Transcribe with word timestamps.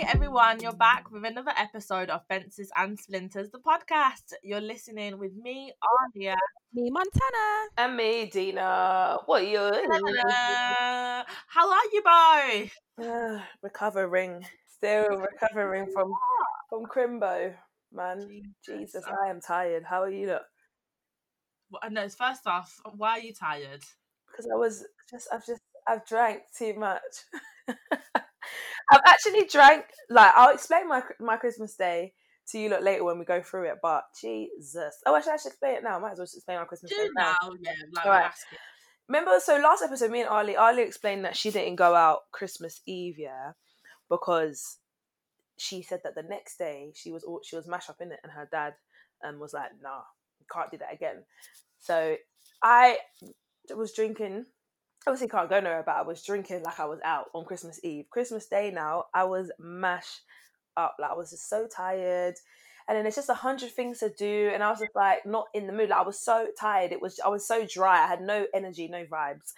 Hey 0.00 0.06
everyone, 0.14 0.60
you're 0.60 0.72
back 0.72 1.10
with 1.10 1.26
another 1.26 1.52
episode 1.58 2.08
of 2.08 2.26
Fences 2.26 2.72
and 2.74 2.98
Splinters, 2.98 3.50
the 3.50 3.58
podcast. 3.58 4.32
You're 4.42 4.62
listening 4.62 5.18
with 5.18 5.34
me, 5.36 5.74
Alia. 6.16 6.36
Me, 6.72 6.90
Montana. 6.90 7.68
And 7.76 7.98
me, 7.98 8.24
Dina. 8.24 9.18
What 9.26 9.42
are 9.42 9.44
you? 9.44 9.58
How 11.48 11.70
are 11.70 11.84
you 11.92 12.02
both? 12.02 13.06
Uh, 13.06 13.42
recovering. 13.62 14.42
Still 14.74 15.06
recovering 15.18 15.86
from 15.92 16.14
from 16.70 16.86
Crimbo, 16.86 17.54
man. 17.92 18.26
Jesus, 18.64 19.04
I 19.04 19.28
am 19.28 19.42
tired. 19.42 19.84
How 19.84 20.04
are 20.04 20.10
you? 20.10 20.28
Look? 20.28 20.42
Well, 21.70 21.90
no, 21.90 22.08
first 22.08 22.46
off, 22.46 22.74
why 22.96 23.18
are 23.18 23.20
you 23.20 23.34
tired? 23.34 23.82
Because 24.30 24.48
I 24.50 24.56
was 24.56 24.82
just, 25.10 25.28
I've 25.30 25.44
just, 25.44 25.60
I've 25.86 26.06
drank 26.06 26.44
too 26.56 26.72
much. 26.72 27.02
I've 28.90 29.00
actually 29.06 29.46
drank. 29.46 29.84
Like, 30.08 30.32
I'll 30.34 30.54
explain 30.54 30.88
my 30.88 31.02
my 31.18 31.36
Christmas 31.36 31.76
day 31.76 32.12
to 32.50 32.58
you 32.58 32.68
look 32.68 32.82
later 32.82 33.04
when 33.04 33.18
we 33.18 33.24
go 33.24 33.42
through 33.42 33.68
it. 33.70 33.76
But 33.82 34.04
Jesus, 34.20 34.96
oh, 35.06 35.16
actually, 35.16 35.32
I 35.32 35.36
should 35.36 35.48
explain 35.48 35.76
it 35.76 35.82
now. 35.82 35.96
I 35.96 36.00
might 36.00 36.12
as 36.12 36.18
well 36.18 36.26
just 36.26 36.36
explain 36.36 36.58
our 36.58 36.66
Christmas 36.66 36.90
Do 36.90 36.96
day 36.96 37.08
now. 37.16 37.36
now, 37.42 37.50
yeah. 37.60 37.72
Like, 37.94 38.06
All 38.06 38.12
right. 38.12 38.30
Remember, 39.08 39.40
so 39.40 39.58
last 39.58 39.82
episode, 39.82 40.10
me 40.10 40.20
and 40.20 40.28
Ali, 40.28 40.56
Ali 40.56 40.82
explained 40.82 41.24
that 41.24 41.36
she 41.36 41.50
didn't 41.50 41.76
go 41.76 41.94
out 41.94 42.20
Christmas 42.30 42.80
Eve, 42.86 43.18
yeah, 43.18 43.52
because 44.08 44.78
she 45.58 45.82
said 45.82 46.00
that 46.04 46.14
the 46.14 46.22
next 46.22 46.58
day 46.58 46.92
she 46.94 47.10
was 47.10 47.24
all, 47.24 47.40
she 47.42 47.56
was 47.56 47.66
mashed 47.66 47.90
up 47.90 48.00
in 48.00 48.12
it, 48.12 48.20
and 48.22 48.32
her 48.32 48.48
dad 48.50 48.74
um 49.24 49.40
was 49.40 49.52
like, 49.52 49.70
"Nah, 49.82 50.02
you 50.38 50.46
can't 50.52 50.70
do 50.70 50.78
that 50.78 50.92
again." 50.92 51.24
So 51.78 52.16
I 52.62 52.98
was 53.74 53.92
drinking. 53.92 54.46
Obviously, 55.06 55.28
can't 55.28 55.48
go 55.48 55.60
nowhere, 55.60 55.82
but 55.84 55.96
I 55.96 56.02
was 56.02 56.22
drinking 56.22 56.62
like 56.62 56.78
I 56.78 56.84
was 56.84 57.00
out 57.04 57.26
on 57.34 57.44
Christmas 57.44 57.80
Eve. 57.82 58.06
Christmas 58.10 58.46
Day 58.46 58.70
now, 58.70 59.04
I 59.14 59.24
was 59.24 59.50
mashed 59.58 60.20
up. 60.76 60.96
Like 61.00 61.10
I 61.10 61.14
was 61.14 61.30
just 61.30 61.48
so 61.48 61.66
tired. 61.66 62.34
And 62.88 62.98
then 62.98 63.06
it's 63.06 63.16
just 63.16 63.28
a 63.28 63.34
hundred 63.34 63.70
things 63.70 64.00
to 64.00 64.10
do, 64.10 64.50
and 64.52 64.62
I 64.62 64.70
was 64.70 64.80
just 64.80 64.96
like 64.96 65.24
not 65.24 65.46
in 65.54 65.66
the 65.66 65.72
mood. 65.72 65.90
Like 65.90 66.00
I 66.00 66.02
was 66.02 66.18
so 66.18 66.48
tired. 66.58 66.92
It 66.92 67.00
was 67.00 67.20
I 67.24 67.28
was 67.28 67.46
so 67.46 67.64
dry. 67.64 68.02
I 68.02 68.08
had 68.08 68.20
no 68.20 68.46
energy, 68.52 68.88
no 68.88 69.04
vibes. 69.04 69.52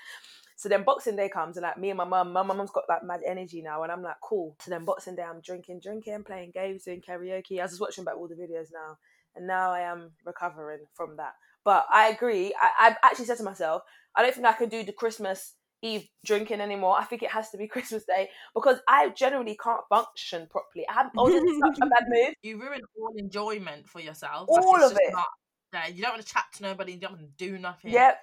So 0.57 0.69
then 0.69 0.85
Boxing 0.85 1.17
Day 1.17 1.29
comes, 1.29 1.57
and 1.57 1.65
like 1.65 1.79
me 1.79 1.91
and 1.91 1.97
my 1.97 2.05
mum, 2.05 2.33
my 2.33 2.43
mum's 2.43 2.70
got 2.70 2.85
like 2.89 3.03
mad 3.03 3.20
energy 3.27 3.63
now, 3.63 3.83
and 3.83 3.91
I'm 3.91 4.03
like 4.03 4.20
cool. 4.23 4.55
So 4.61 4.70
then 4.70 4.85
Boxing 4.85 5.17
Day, 5.17 5.23
I'm 5.23 5.41
drinking, 5.41 5.81
drinking, 5.81 6.25
playing 6.25 6.53
games, 6.53 6.85
doing 6.85 7.01
karaoke. 7.01 7.59
I 7.59 7.63
was 7.63 7.73
just 7.73 7.81
watching 7.81 8.05
back 8.05 8.17
all 8.17 8.29
the 8.29 8.35
videos 8.35 8.69
now, 8.73 8.98
and 9.35 9.47
now 9.47 9.73
I 9.73 9.81
am 9.81 10.13
recovering 10.25 10.87
from 10.95 11.17
that. 11.17 11.33
But 11.65 11.87
I 11.93 12.09
agree. 12.09 12.55
I, 12.61 12.89
I've 12.89 12.97
actually 13.03 13.27
said 13.27 13.39
to 13.39 13.45
myself, 13.45 13.83
I 14.17 14.23
don't 14.23 14.35
think 14.35 14.47
I 14.47 14.53
can 14.53 14.69
do 14.69 14.85
the 14.85 14.93
Christmas 14.93 15.55
Eve 15.83 16.07
drinking 16.25 16.61
anymore. 16.61 16.97
I 16.99 17.05
think 17.05 17.23
it 17.23 17.31
has 17.31 17.51
to 17.51 17.59
be 17.59 17.67
Christmas 17.69 18.05
Day 18.05 18.29
because 18.55 18.79
I 18.89 19.11
generally 19.11 19.59
can't 19.63 19.83
function 19.89 20.47
properly. 20.51 20.87
I, 20.89 20.95
have, 20.95 21.07
I 21.19 21.23
was 21.23 21.35
in 21.35 21.61
such 21.61 21.79
a 21.79 21.87
bad 21.87 22.05
mood. 22.09 22.35
You 22.43 22.61
ruin 22.61 22.81
all 22.99 23.13
enjoyment 23.17 23.89
for 23.89 24.01
yourself. 24.01 24.49
All 24.49 24.77
it's 24.77 24.93
of 24.93 24.93
it. 24.93 25.13
Not, 25.13 25.27
yeah, 25.73 25.87
you 25.89 26.03
don't 26.03 26.13
want 26.13 26.27
to 26.27 26.33
chat 26.33 26.45
to 26.55 26.63
nobody. 26.63 26.93
You 26.93 27.01
don't 27.01 27.13
want 27.13 27.23
to 27.23 27.45
do 27.45 27.59
nothing. 27.59 27.93
Yep. 27.93 28.19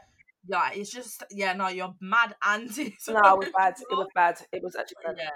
Yeah, 0.48 0.70
it's 0.74 0.92
just 0.92 1.24
yeah. 1.32 1.54
No, 1.54 1.68
you're 1.68 1.94
mad 2.00 2.36
anti. 2.48 2.96
No, 3.10 3.20
it 3.20 3.40
was 3.40 3.50
bad. 3.56 3.74
It 3.78 3.96
was 3.96 4.08
bad. 4.16 4.40
It 4.54 4.64
was 4.64 4.76
actually 4.76 4.98
bad. 5.06 5.16
Yeah. 5.18 5.30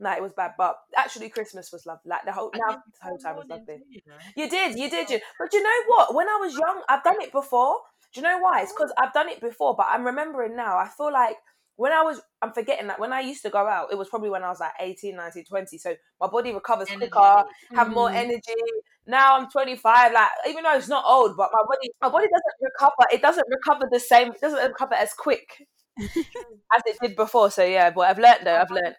No, 0.00 0.12
it 0.12 0.22
was 0.22 0.32
bad. 0.32 0.52
But 0.56 0.76
actually, 0.96 1.28
Christmas 1.28 1.72
was 1.72 1.84
lovely. 1.86 2.08
Like 2.10 2.24
the 2.24 2.32
whole 2.32 2.50
now, 2.54 2.76
the 2.76 3.08
whole 3.08 3.18
time 3.18 3.36
was 3.36 3.46
lovely. 3.48 3.82
you 3.90 4.00
know. 4.06 4.14
You 4.36 4.48
did, 4.48 4.78
you 4.78 4.88
did, 4.88 5.10
you. 5.10 5.20
But 5.38 5.52
you 5.52 5.62
know 5.62 5.82
what? 5.88 6.14
When 6.14 6.28
I 6.28 6.36
was 6.40 6.54
young, 6.54 6.82
I've 6.88 7.02
done 7.02 7.20
it 7.20 7.32
before. 7.32 7.76
Do 8.14 8.20
you 8.20 8.22
know 8.26 8.38
why? 8.38 8.62
It's 8.62 8.72
because 8.72 8.92
I've 8.96 9.12
done 9.12 9.28
it 9.28 9.40
before, 9.40 9.74
but 9.76 9.86
I'm 9.90 10.04
remembering 10.04 10.56
now. 10.56 10.78
I 10.78 10.88
feel 10.88 11.12
like 11.12 11.36
when 11.76 11.92
I 11.92 12.02
was, 12.02 12.20
I'm 12.42 12.52
forgetting 12.52 12.86
that 12.88 12.98
when 12.98 13.12
I 13.12 13.20
used 13.20 13.42
to 13.42 13.50
go 13.50 13.66
out, 13.66 13.88
it 13.92 13.98
was 13.98 14.08
probably 14.08 14.30
when 14.30 14.42
I 14.42 14.48
was 14.48 14.60
like 14.60 14.72
18, 14.80 15.14
19, 15.14 15.44
20. 15.44 15.78
So 15.78 15.94
my 16.20 16.26
body 16.26 16.52
recovers 16.52 16.88
Energy. 16.90 17.10
quicker, 17.10 17.44
have 17.76 17.90
more 17.90 18.08
Mm. 18.10 18.16
energy. 18.16 18.62
Now 19.06 19.36
I'm 19.36 19.50
25. 19.50 20.12
Like 20.12 20.28
even 20.48 20.64
though 20.64 20.74
it's 20.76 20.88
not 20.88 21.04
old, 21.06 21.36
but 21.36 21.50
my 21.52 21.62
body, 21.68 21.90
my 22.00 22.08
body 22.08 22.26
doesn't 22.26 22.58
recover. 22.62 23.08
It 23.12 23.22
doesn't 23.22 23.46
recover 23.48 23.88
the 23.90 24.00
same. 24.00 24.28
It 24.32 24.40
doesn't 24.40 24.68
recover 24.68 24.94
as 24.94 25.12
quick 25.12 25.66
as 25.98 26.82
it 26.86 26.96
did 27.02 27.16
before. 27.16 27.50
So 27.50 27.64
yeah, 27.64 27.90
but 27.90 28.02
I've 28.02 28.18
learned 28.18 28.40
though. 28.44 28.56
I've 28.56 28.70
learned. 28.70 28.96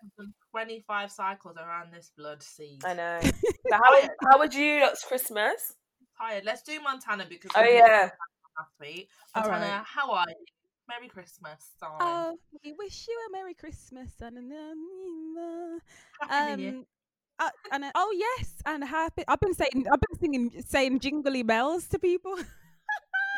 Twenty-five 0.51 1.11
cycles 1.11 1.57
around 1.57 1.93
this 1.93 2.11
blood 2.17 2.41
sea. 2.41 2.79
I 2.83 2.93
know. 2.93 3.19
So 3.69 3.75
how 3.75 4.09
how 4.31 4.39
would 4.39 4.53
you 4.53 4.81
lot's 4.81 5.03
Christmas? 5.03 5.73
Tired. 6.19 6.43
Let's 6.43 6.63
do 6.63 6.79
Montana 6.81 7.25
because 7.29 7.51
Oh 7.55 7.63
yeah. 7.63 8.09
last 8.57 8.71
week. 8.79 9.09
Montana, 9.35 9.59
right. 9.59 9.83
how 9.85 10.11
are 10.11 10.25
you? 10.27 10.35
Merry 10.87 11.07
Christmas, 11.07 11.73
darling. 11.79 11.97
Oh, 12.01 12.37
we 12.65 12.73
wish 12.73 13.05
you 13.07 13.15
a 13.29 13.31
Merry 13.31 13.53
Christmas 13.53 14.09
and 14.21 14.39
a 14.39 14.41
Happy 16.27 16.55
New 16.57 16.63
Year. 16.63 16.73
um, 16.73 16.85
uh, 17.37 17.49
and 17.71 17.85
a, 17.85 17.91
oh 17.93 18.11
yes, 18.17 18.53
and 18.65 18.83
happy. 18.83 19.23
I've 19.27 19.39
been 19.39 19.53
saying, 19.53 19.85
I've 19.91 20.01
been 20.01 20.19
singing, 20.19 20.63
saying 20.67 20.99
jingly 20.99 21.43
bells 21.43 21.87
to 21.89 21.99
people. 21.99 22.35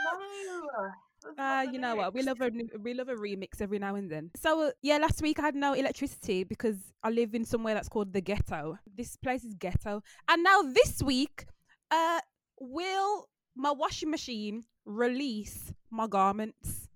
No. 0.03 0.89
Uh, 1.38 1.66
you 1.72 1.80
know 1.80 1.96
what? 1.96 2.14
We 2.14 2.24
love 2.24 2.42
a 2.42 2.50
new- 2.50 2.70
we 2.82 2.94
love 2.94 3.09
a 3.09 3.16
remix 3.16 3.62
every 3.62 3.80
now 3.80 3.96
and 3.96 4.09
then. 4.09 4.32
So 4.36 4.68
uh, 4.68 4.72
yeah, 4.82 4.98
last 4.98 5.22
week 5.22 5.40
I 5.40 5.44
had 5.44 5.56
no 5.56 5.74
electricity 5.74 6.44
because 6.44 6.78
I 7.04 7.09
live 7.09 7.36
in 7.36 7.46
somewhere 7.46 7.74
that's 7.76 7.90
called 7.90 8.12
the 8.14 8.22
ghetto. 8.22 8.78
This 8.86 9.16
place 9.18 9.44
is 9.44 9.54
ghetto, 9.54 10.02
and 10.28 10.44
now 10.44 10.62
this 10.64 11.02
week, 11.04 11.46
uh, 11.92 12.20
will 12.59 13.28
my 13.56 13.72
washing 13.72 14.09
machine 14.09 14.64
release 14.86 15.72
my 15.92 16.08
garments? 16.08 16.88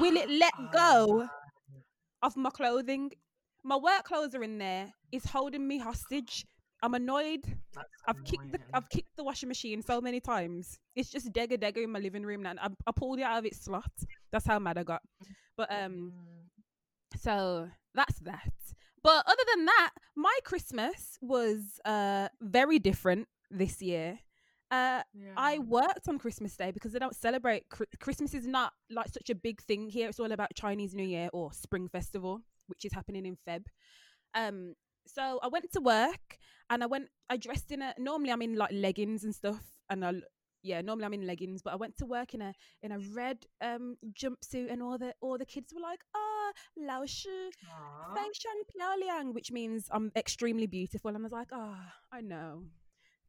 Will 0.00 0.16
it 0.16 0.28
let 0.44 0.52
go 0.72 1.28
of 2.22 2.36
my 2.36 2.50
clothing? 2.50 3.12
My 3.64 3.76
work 3.76 4.04
clothes 4.04 4.34
are 4.34 4.42
in 4.42 4.58
there. 4.58 4.92
It's 5.10 5.26
holding 5.26 5.66
me 5.66 5.78
hostage. 5.78 6.44
I'm 6.82 6.94
annoyed. 6.94 7.42
That's 7.74 7.88
I've 8.06 8.22
kicked 8.24 8.52
the. 8.52 8.58
I've 8.74 8.88
kicked 8.88 9.16
the 9.16 9.24
washing 9.24 9.48
machine 9.48 9.82
so 9.82 10.00
many 10.00 10.20
times. 10.20 10.78
It's 10.94 11.10
just 11.10 11.32
degger 11.32 11.58
degger 11.58 11.82
in 11.84 11.90
my 11.90 11.98
living 11.98 12.22
room 12.24 12.42
now. 12.42 12.52
I, 12.60 12.68
I 12.86 12.92
pulled 12.92 13.18
it 13.18 13.22
out 13.22 13.38
of 13.38 13.44
its 13.46 13.64
slot. 13.64 13.90
That's 14.32 14.46
how 14.46 14.58
mad 14.58 14.78
I 14.78 14.82
got. 14.84 15.02
But 15.56 15.70
um, 15.72 16.12
Mm. 16.12 17.20
so 17.20 17.68
that's 17.94 18.18
that. 18.20 18.52
But 19.02 19.24
other 19.26 19.42
than 19.54 19.64
that, 19.66 19.90
my 20.16 20.36
Christmas 20.44 21.16
was 21.22 21.80
uh 21.84 22.28
very 22.40 22.78
different 22.78 23.28
this 23.50 23.80
year. 23.80 24.18
Uh, 24.70 25.00
I 25.36 25.58
worked 25.60 26.08
on 26.08 26.18
Christmas 26.18 26.56
Day 26.56 26.72
because 26.72 26.92
they 26.92 26.98
don't 26.98 27.14
celebrate 27.14 27.64
Christmas. 28.00 28.34
Is 28.34 28.46
not 28.48 28.72
like 28.90 29.08
such 29.08 29.30
a 29.30 29.34
big 29.34 29.62
thing 29.62 29.88
here. 29.88 30.08
It's 30.08 30.18
all 30.18 30.32
about 30.32 30.54
Chinese 30.56 30.92
New 30.94 31.04
Year 31.06 31.28
or 31.32 31.52
Spring 31.52 31.88
Festival, 31.88 32.40
which 32.66 32.84
is 32.84 32.92
happening 32.92 33.24
in 33.26 33.36
Feb. 33.48 33.64
Um, 34.34 34.74
so 35.06 35.38
I 35.42 35.48
went 35.48 35.72
to 35.72 35.80
work 35.80 36.38
and 36.70 36.82
I 36.82 36.86
went. 36.86 37.08
I 37.30 37.36
dressed 37.36 37.70
in 37.72 37.82
a. 37.82 37.94
Normally 37.98 38.32
I'm 38.32 38.42
in 38.42 38.56
like 38.56 38.72
leggings 38.72 39.24
and 39.24 39.34
stuff, 39.34 39.62
and 39.90 40.04
I 40.04 40.12
yeah 40.62 40.80
normally 40.80 41.04
I'm 41.06 41.14
in 41.14 41.26
leggings, 41.26 41.62
but 41.62 41.72
I 41.72 41.76
went 41.76 41.96
to 41.98 42.06
work 42.06 42.34
in 42.34 42.42
a 42.42 42.52
in 42.82 42.92
a 42.92 42.98
red 43.14 43.38
um 43.60 43.96
jumpsuit, 44.12 44.70
and 44.72 44.82
all 44.82 44.98
the 44.98 45.14
all 45.20 45.38
the 45.38 45.46
kids 45.46 45.72
were 45.74 45.80
like, 45.80 46.00
ah, 46.14 46.52
Lao 46.76 47.04
Shi, 47.06 47.50
Aw. 47.70 48.14
Feng 48.14 48.32
Shan 48.32 48.62
Piao 48.70 49.00
Liang, 49.00 49.32
which 49.34 49.52
means 49.52 49.88
I'm 49.90 50.10
extremely 50.16 50.66
beautiful. 50.66 51.08
And 51.08 51.18
I 51.18 51.20
was 51.20 51.32
like, 51.32 51.48
ah, 51.52 51.92
I 52.12 52.20
know. 52.20 52.64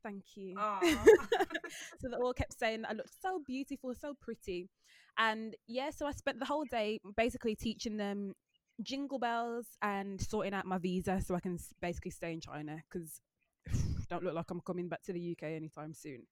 Thank 0.04 0.24
you. 0.36 0.56
So 2.00 2.08
they 2.10 2.16
all 2.16 2.34
kept 2.34 2.58
saying 2.58 2.84
that 2.84 2.92
I 2.92 2.94
looked 2.94 3.22
so 3.22 3.42
beautiful, 3.46 3.94
so 3.94 4.14
pretty. 4.22 4.70
And 5.18 5.56
yeah, 5.68 5.90
so 5.90 6.06
I 6.06 6.12
spent 6.12 6.40
the 6.40 6.46
whole 6.46 6.66
day 6.66 7.00
basically 7.18 7.56
teaching 7.56 7.98
them 7.98 8.34
jingle 8.82 9.20
bells 9.20 9.66
and 9.82 10.22
sorting 10.22 10.54
out 10.54 10.66
my 10.66 10.78
visa 10.78 11.22
so 11.26 11.36
I 11.36 11.40
can 11.40 11.58
basically 11.82 12.12
stay 12.12 12.34
in 12.34 12.42
China 12.42 12.82
because 12.90 13.22
don't 14.10 14.24
look 14.24 14.34
like 14.34 14.50
I'm 14.50 14.62
coming 14.62 14.88
back 14.88 15.04
to 15.04 15.14
the 15.14 15.32
UK 15.32 15.44
anytime 15.44 15.94
soon. 15.94 16.24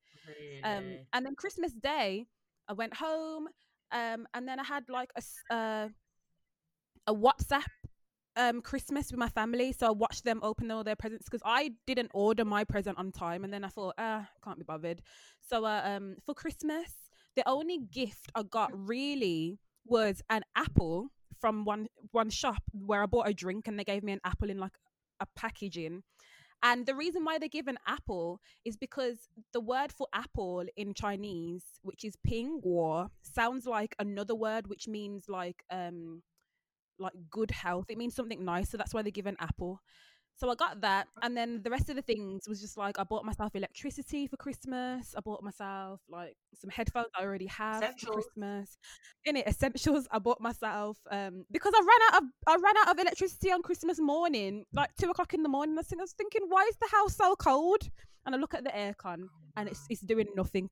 Um, 0.63 0.97
and 1.13 1.25
then 1.25 1.35
Christmas 1.35 1.73
Day, 1.73 2.25
I 2.67 2.73
went 2.73 2.93
home, 2.95 3.47
um, 3.91 4.27
and 4.33 4.47
then 4.47 4.59
I 4.59 4.63
had 4.63 4.83
like 4.89 5.09
a 5.15 5.53
uh, 5.53 5.89
a 7.07 7.13
WhatsApp 7.13 7.63
um 8.37 8.61
Christmas 8.61 9.11
with 9.11 9.19
my 9.19 9.29
family. 9.29 9.71
So 9.71 9.87
I 9.87 9.91
watched 9.91 10.25
them 10.25 10.39
open 10.43 10.71
all 10.71 10.83
their 10.83 10.95
presents 10.95 11.25
because 11.25 11.43
I 11.45 11.71
didn't 11.85 12.11
order 12.13 12.45
my 12.45 12.63
present 12.63 12.97
on 12.97 13.11
time, 13.11 13.43
and 13.43 13.53
then 13.53 13.63
I 13.63 13.69
thought, 13.69 13.95
ah, 13.97 14.27
can't 14.43 14.57
be 14.57 14.63
bothered. 14.63 15.01
So 15.47 15.65
uh, 15.65 15.81
um, 15.85 16.15
for 16.25 16.33
Christmas, 16.33 16.91
the 17.35 17.47
only 17.47 17.77
gift 17.77 18.31
I 18.33 18.43
got 18.43 18.71
really 18.73 19.59
was 19.85 20.21
an 20.29 20.43
apple 20.55 21.11
from 21.39 21.65
one 21.65 21.87
one 22.11 22.29
shop 22.29 22.63
where 22.73 23.03
I 23.03 23.05
bought 23.05 23.29
a 23.29 23.33
drink, 23.33 23.67
and 23.67 23.77
they 23.79 23.83
gave 23.83 24.03
me 24.03 24.13
an 24.13 24.21
apple 24.23 24.49
in 24.49 24.57
like 24.59 24.73
a 25.19 25.25
packaging. 25.35 26.03
And 26.63 26.85
the 26.85 26.95
reason 26.95 27.23
why 27.23 27.37
they 27.37 27.49
give 27.49 27.67
an 27.67 27.77
apple 27.85 28.39
is 28.63 28.75
because 28.75 29.29
the 29.53 29.61
word 29.61 29.91
for 29.91 30.07
apple 30.13 30.63
in 30.75 30.93
Chinese, 30.93 31.63
which 31.83 32.03
is 32.03 32.15
pingguo, 32.27 33.09
sounds 33.21 33.65
like 33.65 33.95
another 33.99 34.33
word 34.33 34.67
which 34.67 34.87
means 34.87 35.25
like 35.27 35.63
um 35.69 36.23
like 36.97 37.13
good 37.29 37.51
health. 37.51 37.85
It 37.89 37.97
means 37.97 38.15
something 38.15 38.43
nice, 38.43 38.69
so 38.69 38.77
that's 38.77 38.93
why 38.93 39.01
they 39.01 39.11
give 39.11 39.25
an 39.25 39.37
apple. 39.39 39.81
So 40.37 40.49
I 40.49 40.55
got 40.55 40.81
that, 40.81 41.07
and 41.21 41.35
then 41.37 41.61
the 41.63 41.69
rest 41.69 41.89
of 41.89 41.95
the 41.95 42.01
things 42.01 42.47
was 42.47 42.59
just 42.59 42.75
like 42.75 42.99
I 42.99 43.03
bought 43.03 43.23
myself 43.23 43.55
electricity 43.55 44.27
for 44.27 44.35
Christmas. 44.35 45.15
I 45.17 45.21
bought 45.21 45.41
myself 45.43 46.01
like 46.09 46.35
some 46.53 46.69
headphones 46.69 47.07
I 47.17 47.23
already 47.23 47.45
have 47.45 47.81
for 47.97 48.11
Christmas. 48.13 48.77
In 49.23 49.37
it, 49.37 49.47
essentials. 49.47 50.07
I 50.11 50.19
bought 50.19 50.41
myself 50.41 50.97
um 51.09 51.45
because 51.51 51.73
I 51.73 51.79
ran 51.79 52.01
out 52.07 52.23
of 52.23 52.29
I 52.47 52.55
ran 52.61 52.77
out 52.77 52.89
of 52.91 52.99
electricity 52.99 53.49
on 53.51 53.61
Christmas 53.61 53.97
morning, 53.97 54.65
like 54.73 54.89
two 54.99 55.09
o'clock 55.09 55.33
in 55.33 55.41
the 55.41 55.49
morning. 55.49 55.77
I 55.79 55.83
think 55.83 56.01
I 56.01 56.03
was 56.03 56.11
thinking, 56.13 56.41
why 56.49 56.63
is 56.69 56.75
the 56.81 56.89
house 56.91 57.15
so 57.15 57.35
cold? 57.35 57.89
And 58.25 58.35
I 58.35 58.37
look 58.37 58.53
at 58.53 58.63
the 58.65 58.71
aircon, 58.71 59.27
and 59.55 59.69
it's 59.69 59.85
it's 59.89 60.01
doing 60.01 60.27
nothing. 60.35 60.69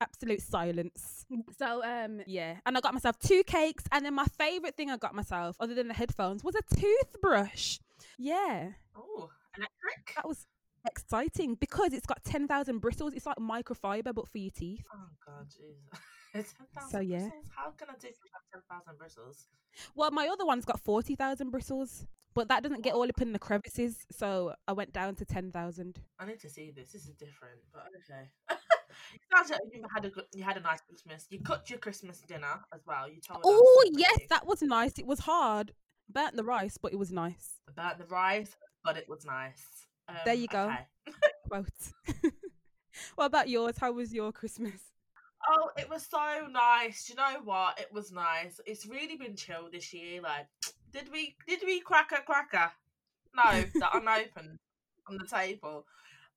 Absolute 0.00 0.40
silence. 0.40 1.26
So 1.58 1.84
um 1.84 2.22
yeah, 2.26 2.56
and 2.64 2.76
I 2.76 2.80
got 2.80 2.94
myself 2.94 3.18
two 3.18 3.42
cakes, 3.44 3.84
and 3.92 4.04
then 4.06 4.14
my 4.14 4.24
favorite 4.38 4.74
thing 4.74 4.90
I 4.90 4.96
got 4.96 5.14
myself, 5.14 5.56
other 5.60 5.74
than 5.74 5.88
the 5.88 5.94
headphones, 5.94 6.42
was 6.42 6.54
a 6.54 6.74
toothbrush. 6.74 7.78
Yeah, 8.18 8.70
Oh, 8.96 9.30
electric. 9.56 10.14
that 10.16 10.26
was 10.28 10.46
exciting 10.86 11.54
because 11.56 11.92
it's 11.92 12.06
got 12.06 12.22
ten 12.24 12.46
thousand 12.48 12.78
bristles. 12.78 13.14
It's 13.14 13.26
like 13.26 13.36
microfiber, 13.36 14.14
but 14.14 14.28
for 14.28 14.38
your 14.38 14.50
teeth. 14.50 14.84
Oh 14.94 15.08
god, 15.26 15.46
Jesus. 15.48 15.88
It's 16.34 16.54
10,000 16.54 16.90
So, 16.90 17.00
yeah. 17.00 17.18
bristles? 17.18 17.44
How 17.54 17.70
can 17.72 17.88
a 17.90 17.92
toothbrush 17.92 18.30
have 18.32 18.62
10,000 18.66 18.98
bristles? 18.98 19.48
Well, 19.94 20.10
my 20.10 20.28
other 20.28 20.46
one's 20.46 20.64
got 20.64 20.80
forty 20.80 21.14
thousand 21.14 21.50
bristles, 21.50 22.06
but 22.34 22.48
that 22.48 22.62
doesn't 22.62 22.82
get 22.82 22.94
oh. 22.94 22.98
all 22.98 23.08
up 23.08 23.20
in 23.20 23.32
the 23.32 23.38
crevices, 23.38 24.06
so 24.10 24.54
I 24.68 24.72
went 24.72 24.92
down 24.92 25.14
to 25.16 25.24
ten 25.24 25.50
thousand. 25.50 26.00
I 26.18 26.26
need 26.26 26.40
to 26.40 26.48
see 26.48 26.70
this. 26.70 26.92
This 26.92 27.04
is 27.04 27.14
different, 27.14 27.60
but 27.72 27.86
okay. 27.98 28.28
sounds 29.34 29.50
like 29.50 29.60
you 29.72 29.82
had 29.94 30.04
a 30.04 30.10
you 30.34 30.44
had 30.44 30.56
a 30.56 30.60
nice 30.60 30.80
Christmas. 30.82 31.26
You 31.30 31.40
cooked 31.40 31.70
your 31.70 31.78
Christmas 31.78 32.20
dinner 32.20 32.60
as 32.74 32.80
well. 32.86 33.08
You 33.08 33.20
told. 33.20 33.40
Oh 33.44 33.84
yes, 33.92 34.18
that 34.28 34.46
was 34.46 34.62
nice. 34.62 34.98
It 34.98 35.06
was 35.06 35.20
hard. 35.20 35.72
Burnt 36.08 36.36
the 36.36 36.44
rice, 36.44 36.76
but 36.76 36.92
it 36.92 36.98
was 36.98 37.12
nice. 37.12 37.60
about 37.68 37.98
the 37.98 38.04
rice, 38.06 38.56
but 38.84 38.96
it 38.96 39.08
was 39.08 39.24
nice. 39.24 39.64
Um, 40.08 40.16
There 40.24 40.34
you 40.34 40.48
go. 40.48 40.64
okay. 40.64 40.86
Quote. 41.48 42.22
what 43.14 43.26
about 43.26 43.48
yours? 43.48 43.76
How 43.78 43.92
was 43.92 44.12
your 44.12 44.32
Christmas? 44.32 44.80
Oh, 45.48 45.70
it 45.76 45.88
was 45.88 46.06
so 46.06 46.46
nice. 46.50 47.06
Do 47.06 47.12
you 47.12 47.16
know 47.16 47.40
what? 47.44 47.78
It 47.80 47.92
was 47.92 48.12
nice. 48.12 48.60
It's 48.66 48.86
really 48.86 49.16
been 49.16 49.36
chill 49.36 49.68
this 49.72 49.92
year. 49.92 50.20
Like, 50.20 50.46
did 50.92 51.10
we 51.12 51.34
did 51.48 51.60
we 51.64 51.80
crack 51.80 52.12
a 52.12 52.22
cracker? 52.22 52.70
No, 53.34 53.64
that 53.80 53.90
unopened 53.94 54.58
on 55.08 55.18
the 55.18 55.26
table. 55.26 55.84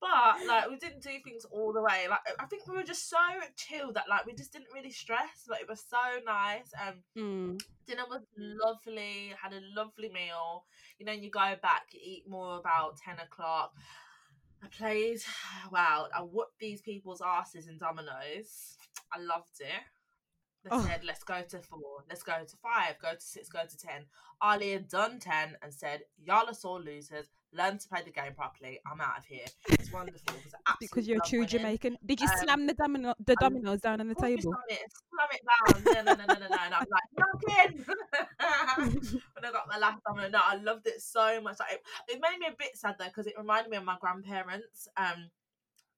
But 0.01 0.45
like, 0.47 0.69
we 0.69 0.77
didn't 0.77 1.01
do 1.01 1.09
things 1.23 1.45
all 1.51 1.73
the 1.73 1.81
way. 1.81 2.05
Like, 2.09 2.19
I 2.39 2.45
think 2.45 2.67
we 2.67 2.75
were 2.75 2.83
just 2.83 3.09
so 3.09 3.17
chill 3.55 3.91
that 3.93 4.05
like 4.09 4.25
we 4.25 4.33
just 4.33 4.51
didn't 4.53 4.67
really 4.73 4.91
stress. 4.91 5.45
But 5.47 5.61
it 5.61 5.67
was 5.69 5.83
so 5.89 5.97
nice. 6.25 6.71
Um, 6.85 7.03
Mm. 7.17 7.59
dinner 7.87 8.03
was 8.09 8.21
lovely. 8.37 9.33
Had 9.41 9.53
a 9.53 9.61
lovely 9.75 10.09
meal. 10.09 10.65
You 10.99 11.05
know, 11.05 11.13
you 11.13 11.29
go 11.31 11.55
back, 11.61 11.87
you 11.91 11.99
eat 12.03 12.27
more 12.27 12.57
about 12.57 12.97
ten 12.97 13.19
o'clock. 13.19 13.73
I 14.63 14.67
played. 14.67 15.19
Wow, 15.71 16.07
I 16.15 16.21
whooped 16.21 16.59
these 16.59 16.81
people's 16.81 17.21
asses 17.25 17.67
in 17.67 17.77
dominoes. 17.79 18.77
I 19.11 19.19
loved 19.19 19.59
it. 19.59 19.81
They 20.63 20.69
Oh. 20.71 20.81
said, 20.85 21.03
"Let's 21.03 21.23
go 21.23 21.41
to 21.43 21.59
four. 21.61 22.03
Let's 22.09 22.23
go 22.23 22.43
to 22.43 22.57
five. 22.57 22.97
Go 22.99 23.13
to 23.13 23.21
six. 23.21 23.49
Go 23.49 23.65
to 23.65 23.77
ten. 23.77 24.05
Ali 24.41 24.71
had 24.71 24.87
done 24.89 25.19
ten 25.19 25.57
and 25.61 25.73
said, 25.73 26.05
"Y'all 26.23 26.47
are 26.49 26.53
sore 26.53 26.79
losers. 26.81 27.27
Learn 27.51 27.77
to 27.77 27.87
play 27.87 28.01
the 28.03 28.11
game 28.11 28.33
properly. 28.33 28.79
I'm 28.91 28.99
out 29.01 29.19
of 29.19 29.25
here." 29.25 29.45
Wonderful 29.95 30.33
because 30.79 31.05
I 31.05 31.07
you're 31.07 31.17
a 31.17 31.27
true. 31.27 31.45
Jamaican. 31.45 31.97
Did 32.05 32.19
you 32.19 32.27
Um, 32.27 32.37
slam 32.43 32.67
the 32.67 32.73
domino 32.73 33.13
the 33.25 33.35
dominoes 33.39 33.79
down 33.81 34.01
on 34.01 34.07
the 34.07 34.11
Of 34.11 34.17
course 34.17 34.29
we 34.35 34.41
table? 34.41 34.51
slam 34.51 34.63
it, 34.69 34.91
slam 35.09 35.29
it 35.31 35.41
down. 35.47 36.05
No, 36.05 36.13
no, 36.13 36.25
no, 36.25 36.33
no, 36.33 36.39
no, 36.39 36.47
no. 36.47 36.57
And 36.65 36.73
I'm 36.73 36.85
like, 36.91 37.09
knock 37.17 37.43
in. 37.65 37.85
when 39.33 39.45
I 39.45 39.51
got 39.51 39.67
my 39.69 39.77
last 39.77 40.01
domino, 40.05 40.29
no, 40.29 40.39
I 40.43 40.55
loved 40.57 40.87
it 40.87 41.01
so 41.01 41.39
much. 41.41 41.59
Like, 41.59 41.71
it, 41.73 41.81
it 42.09 42.19
made 42.21 42.39
me 42.39 42.47
a 42.47 42.55
bit 42.57 42.75
sad 42.75 42.95
though 42.99 43.05
because 43.05 43.27
it 43.27 43.35
reminded 43.37 43.69
me 43.71 43.77
of 43.77 43.83
my 43.85 43.97
grandparents. 44.01 44.87
Um, 44.97 45.29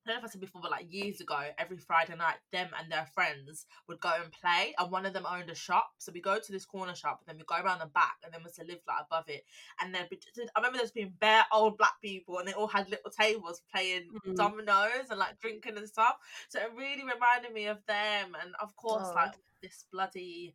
I 0.08 0.12
don't 0.14 0.22
know 0.22 0.26
if 0.26 0.30
I 0.30 0.32
said 0.32 0.42
before, 0.42 0.62
but 0.62 0.72
like 0.72 0.92
years 0.94 1.20
ago, 1.20 1.38
every 1.58 1.78
Friday 1.78 2.16
night, 2.16 2.36
them 2.54 2.70
and 2.80 2.90
their 2.90 3.06
friends 3.14 3.66
would 3.88 4.00
go 4.00 4.12
and 4.24 4.32
play, 4.32 4.74
and 4.78 4.90
one 4.90 5.06
of 5.06 5.14
them 5.14 5.26
owned 5.30 5.50
a 5.50 5.56
shop. 5.56 5.92
So 5.98 6.12
we 6.14 6.22
go 6.22 6.40
to 6.40 6.52
this 6.52 6.66
corner 6.66 6.96
shop, 6.96 7.20
and 7.20 7.28
then 7.28 7.38
we 7.38 7.44
go 7.46 7.62
around 7.62 7.80
the 7.80 7.88
back, 7.88 8.16
and 8.24 8.34
then 8.34 8.42
we 8.46 8.52
to 8.52 8.64
live 8.64 8.80
like 8.88 9.06
above 9.10 9.26
it. 9.28 9.44
And 9.82 9.94
then 9.94 10.08
I 10.10 10.60
remember 10.60 10.78
there's 10.78 10.92
been 10.92 11.14
bare 11.20 11.46
old 11.52 11.78
black 11.78 12.00
people, 12.02 12.40
and 12.40 12.48
they 12.48 12.54
all 12.54 12.68
had 12.68 12.90
little 12.90 13.12
tables 13.12 13.62
playing 13.74 14.10
Mm. 14.26 14.36
dominoes 14.36 15.10
and 15.10 15.20
like 15.20 15.40
drinking 15.42 15.78
and 15.78 15.88
stuff. 15.88 16.16
So 16.48 16.60
it 16.60 16.72
really 16.74 17.04
reminded 17.04 17.54
me 17.54 17.66
of 17.66 17.86
them, 17.86 18.36
and 18.42 18.56
of 18.62 18.76
course, 18.78 19.08
Oh. 19.12 19.16
like 19.16 19.36
this 19.62 19.84
bloody 19.92 20.54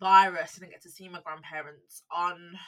virus. 0.00 0.56
I 0.56 0.60
didn't 0.60 0.72
get 0.72 0.82
to 0.82 0.90
see 0.90 1.08
my 1.08 1.20
grandparents 1.20 2.02
on 2.10 2.58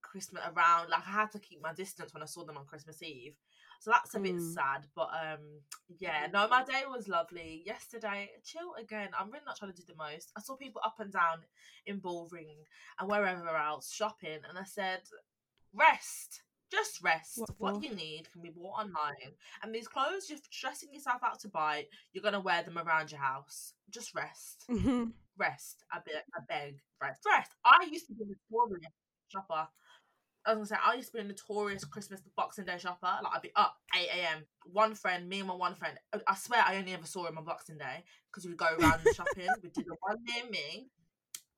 Christmas 0.00 0.42
around. 0.46 0.88
Like 0.88 1.06
I 1.06 1.10
had 1.10 1.32
to 1.32 1.38
keep 1.38 1.60
my 1.60 1.74
distance 1.74 2.14
when 2.14 2.22
I 2.22 2.26
saw 2.26 2.44
them 2.44 2.56
on 2.56 2.66
Christmas 2.66 3.02
Eve. 3.02 3.36
So 3.80 3.90
that's 3.92 4.14
a 4.14 4.18
bit 4.20 4.34
Mm. 4.36 4.54
sad, 4.54 4.86
but 4.94 5.08
um, 5.14 5.62
yeah, 5.98 6.26
no, 6.32 6.48
my 6.48 6.64
day 6.64 6.82
was 6.88 7.08
lovely. 7.08 7.62
Yesterday, 7.64 8.30
chill 8.44 8.74
again. 8.74 9.10
I'm 9.18 9.30
really 9.30 9.44
not 9.46 9.56
trying 9.56 9.72
to 9.72 9.76
do 9.76 9.84
the 9.86 9.94
most. 9.96 10.32
I 10.36 10.40
saw 10.40 10.56
people 10.56 10.80
up 10.84 10.98
and 11.00 11.12
down 11.12 11.38
in 11.86 12.00
Bullring 12.00 12.64
and 12.98 13.08
wherever 13.08 13.56
else 13.56 13.92
shopping, 13.92 14.40
and 14.48 14.58
I 14.58 14.64
said, 14.64 15.02
rest, 15.72 16.42
just 16.72 17.02
rest. 17.02 17.38
What 17.38 17.50
What, 17.58 17.82
you 17.82 17.94
need 17.94 18.30
can 18.32 18.42
be 18.42 18.50
bought 18.50 18.80
online, 18.80 19.32
and 19.62 19.74
these 19.74 19.88
clothes 19.88 20.28
you're 20.28 20.38
stressing 20.50 20.92
yourself 20.92 21.22
out 21.22 21.38
to 21.40 21.48
buy, 21.48 21.86
you're 22.12 22.22
gonna 22.22 22.40
wear 22.40 22.62
them 22.62 22.78
around 22.78 23.12
your 23.12 23.20
house. 23.20 23.74
Just 23.90 24.14
rest, 24.14 24.64
Mhm. 24.68 25.12
rest. 25.36 25.84
I 25.92 26.00
beg, 26.00 26.14
I 26.36 26.40
beg, 26.48 26.80
rest, 27.00 27.24
rest. 27.24 27.52
I 27.64 27.86
used 27.90 28.06
to 28.08 28.14
be 28.14 28.24
a 28.24 28.26
notorious 28.26 28.92
shopper. 29.28 29.68
I 30.48 30.54
was 30.54 30.70
gonna 30.70 30.80
say 30.80 30.88
I 30.90 30.94
used 30.94 31.12
to 31.12 31.18
be 31.18 31.20
a 31.20 31.24
notorious 31.24 31.84
Christmas 31.84 32.20
Boxing 32.36 32.64
Day 32.64 32.78
shopper. 32.78 33.18
Like 33.22 33.32
I'd 33.36 33.42
be 33.42 33.52
up 33.54 33.76
eight 33.96 34.08
a.m. 34.12 34.44
One 34.72 34.94
friend, 34.94 35.28
me 35.28 35.40
and 35.40 35.48
my 35.48 35.54
one 35.54 35.74
friend. 35.74 35.98
I- 36.26 36.34
swear 36.34 36.62
I 36.66 36.76
only 36.76 36.92
ever 36.94 37.06
saw 37.06 37.26
him 37.26 37.38
on 37.38 37.44
Boxing 37.44 37.78
Day 37.78 38.04
because 38.30 38.46
we'd 38.46 38.56
go 38.56 38.66
around 38.66 39.00
shopping. 39.14 39.48
We 39.62 39.68
did 39.70 39.84
the 39.86 39.96
one 40.00 40.16
near 40.24 40.50
me, 40.50 40.88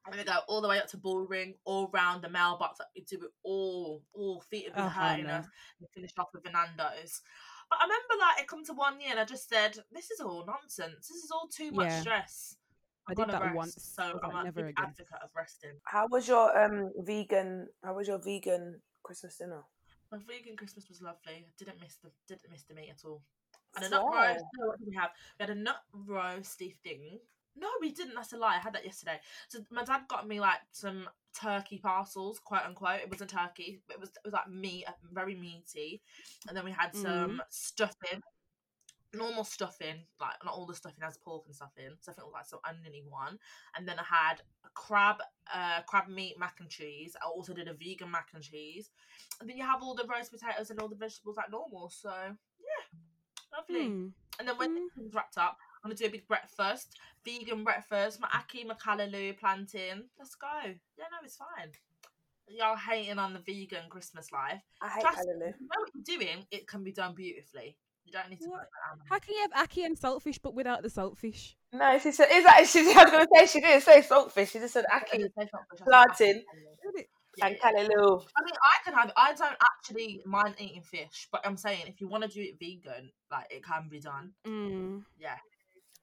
and 0.06 0.16
we 0.16 0.24
go 0.24 0.38
all 0.48 0.60
the 0.60 0.68
way 0.68 0.78
up 0.78 0.88
to 0.88 0.96
Bullring, 0.96 1.54
all 1.64 1.88
round 1.92 2.22
the 2.22 2.28
mailbox. 2.30 2.78
Like, 2.80 2.88
we 2.96 3.02
do 3.02 3.24
it 3.24 3.30
all, 3.44 4.02
all 4.12 4.40
feet 4.50 4.66
of 4.68 4.72
Oh, 4.76 4.82
the 4.84 4.88
hurting 4.88 5.26
no. 5.26 5.34
us. 5.34 5.46
We 5.80 5.86
finished 5.94 6.18
off 6.18 6.28
with 6.34 6.44
Fernando's. 6.44 7.20
But 7.68 7.78
I 7.80 7.84
remember 7.84 8.14
like 8.20 8.40
it 8.42 8.48
come 8.48 8.64
to 8.64 8.72
one 8.72 9.00
year 9.00 9.10
and 9.12 9.20
I 9.20 9.24
just 9.24 9.48
said, 9.48 9.78
"This 9.92 10.10
is 10.10 10.20
all 10.20 10.44
nonsense. 10.44 11.06
This 11.08 11.22
is 11.22 11.30
all 11.30 11.48
too 11.48 11.70
much 11.70 11.86
Yeah. 11.86 12.00
stress." 12.00 12.56
I 13.10 13.12
I'm 13.12 13.16
did 13.16 13.26
gonna 13.26 13.32
that 13.32 13.42
rest. 13.42 13.56
once. 13.56 13.94
So 13.96 14.02
I 14.02 14.12
was 14.14 14.22
I'm 14.22 14.30
like, 14.30 14.42
a 14.42 14.44
never 14.44 14.62
big 14.62 14.74
again. 14.74 14.86
advocate 14.88 15.22
of 15.22 15.30
resting. 15.34 15.80
How 15.84 16.06
was 16.08 16.28
your 16.28 16.56
um 16.56 16.92
vegan? 16.98 17.68
How 17.82 17.94
was 17.94 18.08
your 18.08 18.18
vegan 18.18 18.80
Christmas 19.02 19.36
dinner? 19.36 19.62
My 20.12 20.18
vegan 20.18 20.56
Christmas 20.56 20.88
was 20.88 21.00
lovely. 21.02 21.20
I 21.34 21.44
didn't 21.58 21.80
miss 21.80 21.96
the 22.02 22.10
didn't 22.28 22.50
miss 22.50 22.62
the 22.64 22.74
meat 22.74 22.90
at 22.90 23.04
all. 23.04 23.22
And 23.76 23.84
a 23.84 23.88
nut 23.88 24.04
Wow. 24.06 24.22
roast. 24.32 24.44
No, 24.58 24.66
what 24.68 24.78
did 24.78 24.88
we 24.88 24.94
have? 24.96 25.10
We 25.38 25.42
had 25.46 25.50
a 25.50 25.54
nut 25.54 25.82
roasty 26.08 26.76
thing. 26.82 27.18
No, 27.56 27.68
we 27.80 27.90
didn't. 27.92 28.14
That's 28.14 28.32
a 28.32 28.38
lie. 28.38 28.56
I 28.56 28.58
had 28.58 28.74
that 28.74 28.84
yesterday. 28.84 29.20
So 29.48 29.60
my 29.70 29.84
dad 29.84 30.02
got 30.08 30.26
me 30.26 30.40
like 30.40 30.60
some 30.72 31.08
turkey 31.40 31.78
parcels, 31.78 32.38
quote 32.40 32.62
unquote. 32.66 33.00
It 33.00 33.10
wasn't 33.10 33.30
turkey, 33.30 33.82
but 33.86 33.94
it 33.94 34.00
was 34.00 34.10
it 34.10 34.20
was 34.24 34.32
like 34.32 34.48
meat, 34.48 34.84
uh, 34.88 34.92
very 35.12 35.34
meaty. 35.34 36.00
And 36.48 36.56
then 36.56 36.64
we 36.64 36.70
had 36.72 36.94
some 36.94 37.42
stuffing, 37.50 38.20
normal 39.14 39.44
stuffing, 39.44 39.96
like 40.20 40.34
not 40.44 40.54
all 40.54 40.66
the 40.66 40.74
stuffing 40.74 41.02
has 41.02 41.16
pork 41.18 41.44
and 41.46 41.54
stuff 41.54 41.72
in. 41.76 41.92
So 42.00 42.12
I 42.12 42.14
think 42.14 42.24
it 42.24 42.26
was 42.26 42.34
like 42.34 42.46
some 42.46 42.60
oniony 42.68 43.02
one. 43.08 43.38
And 43.76 43.86
then 43.86 43.96
I 43.98 44.04
had 44.04 44.42
a 44.64 44.68
crab, 44.74 45.16
uh, 45.52 45.80
crab 45.86 46.08
meat 46.08 46.38
mac 46.38 46.56
and 46.60 46.68
cheese. 46.68 47.16
I 47.20 47.26
also 47.28 47.52
did 47.52 47.68
a 47.68 47.74
vegan 47.74 48.10
mac 48.10 48.28
and 48.34 48.42
cheese. 48.42 48.90
And 49.40 49.48
then 49.48 49.56
you 49.56 49.64
have 49.64 49.82
all 49.82 49.94
the 49.94 50.06
roast 50.06 50.30
potatoes 50.32 50.70
and 50.70 50.80
all 50.80 50.88
the 50.88 50.96
vegetables 50.96 51.36
like 51.36 51.50
normal. 51.50 51.90
So 51.90 52.10
yeah, 52.10 52.98
lovely. 53.56 53.86
Hmm. 53.88 54.06
And 54.38 54.48
then 54.48 54.56
when 54.56 54.70
Mm. 54.70 54.76
everything's 54.76 55.14
wrapped 55.14 55.38
up, 55.38 55.58
I'm 55.82 55.90
gonna 55.90 55.96
do 55.96 56.06
a 56.06 56.10
big 56.10 56.26
breakfast, 56.28 56.98
vegan 57.24 57.64
breakfast. 57.64 58.20
My 58.20 58.28
ackee, 58.28 58.66
my 58.66 58.74
callaloo 58.74 59.36
plantain. 59.38 60.04
Let's 60.18 60.34
go. 60.34 60.48
Yeah, 60.64 61.04
no, 61.10 61.18
it's 61.24 61.36
fine. 61.36 61.72
Y'all 62.48 62.76
hating 62.76 63.18
on 63.18 63.32
the 63.32 63.40
vegan 63.40 63.88
Christmas 63.90 64.32
life. 64.32 64.62
I 64.80 64.88
hate 64.88 65.02
Trust 65.02 65.18
me, 65.26 65.34
callaloo. 65.34 65.48
if 65.50 65.60
you 65.60 65.66
know 65.66 65.80
what 65.80 65.90
you're 65.94 66.18
doing, 66.18 66.46
it 66.50 66.66
can 66.66 66.82
be 66.84 66.92
done 66.92 67.14
beautifully. 67.14 67.76
You 68.10 68.18
don't 68.18 68.30
need 68.30 68.40
to. 68.40 68.48
What? 68.50 68.60
put 68.60 68.68
that 68.70 68.92
on. 68.92 68.98
How 69.08 69.18
can 69.20 69.34
you 69.34 69.40
have 69.42 69.68
ackee 69.68 69.84
and 69.84 69.96
saltfish 69.98 70.38
but 70.42 70.54
without 70.54 70.82
the 70.82 70.88
saltfish? 70.88 71.54
No, 71.72 71.98
she 71.98 72.10
said, 72.10 72.26
is 72.32 72.44
that, 72.44 72.66
she, 72.66 72.80
I 72.80 73.04
was 73.04 73.12
going 73.12 73.24
to 73.24 73.28
say, 73.36 73.46
she 73.46 73.60
didn't 73.60 73.82
say 73.82 74.02
saltfish, 74.02 74.50
she 74.50 74.58
just 74.58 74.74
said 74.74 74.84
I 74.90 74.98
ackee 74.98 75.18
didn't 75.18 75.32
say 75.38 75.48
something, 75.50 75.78
I 75.80 75.84
plantain. 75.84 76.42
and 77.42 77.56
yeah. 77.56 77.70
callaloo. 77.70 78.24
I 78.36 78.42
mean, 78.42 78.54
I 78.64 78.76
can 78.84 78.94
have. 78.94 79.12
I 79.16 79.32
don't 79.34 79.56
actually 79.62 80.20
mind 80.26 80.56
eating 80.58 80.82
fish, 80.82 81.28
but 81.30 81.46
I'm 81.46 81.56
saying 81.56 81.84
if 81.86 82.00
you 82.00 82.08
want 82.08 82.24
to 82.24 82.28
do 82.28 82.40
it 82.40 82.58
vegan, 82.58 83.10
like 83.30 83.46
it 83.50 83.64
can 83.64 83.88
be 83.88 84.00
done. 84.00 84.32
Mm. 84.44 85.04
Yeah, 85.18 85.36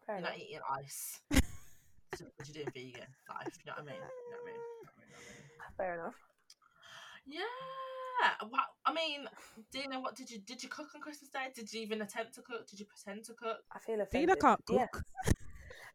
Fair 0.06 0.16
you're 0.16 0.20
enough. 0.20 0.32
not 0.32 0.40
eating 0.40 0.60
ice. 0.72 1.20
Just 2.18 2.56
you're 2.56 2.64
doing 2.64 2.72
vegan 2.74 3.08
life. 3.30 3.60
You 3.60 3.72
know 3.72 3.74
what 3.76 3.80
I 3.80 3.86
mean? 3.86 3.96
You 3.96 4.00
know 4.00 4.38
what 4.38 4.42
I 4.42 4.46
mean? 4.46 4.48
You 4.48 4.48
know 4.48 4.48
what 4.48 4.48
I 4.48 4.48
mean? 4.48 4.56
You 4.56 5.12
know 5.12 5.20
what 5.20 5.28
I 5.28 5.36
mean? 5.36 5.78
Fair 5.78 5.94
enough. 5.96 6.16
Yeah. 7.28 7.97
Wow. 8.50 8.60
I 8.86 8.94
mean, 8.94 9.28
Dina, 9.72 10.00
what 10.00 10.16
did 10.16 10.30
you 10.30 10.40
did 10.40 10.62
you 10.64 10.70
cook 10.70 10.88
on 10.96 11.02
Christmas 11.02 11.30
Day? 11.30 11.48
Did 11.56 11.72
you 11.74 11.82
even 11.82 12.02
attempt 12.02 12.36
to 12.36 12.42
cook? 12.42 12.68
Did 12.68 12.80
you 12.80 12.86
pretend 12.86 13.26
to 13.26 13.34
cook? 13.34 13.58
I 13.72 13.80
feel 13.80 14.06
Dina 14.12 14.36
can't 14.36 14.62
Yeah. 14.70 14.88
cook. 14.92 15.04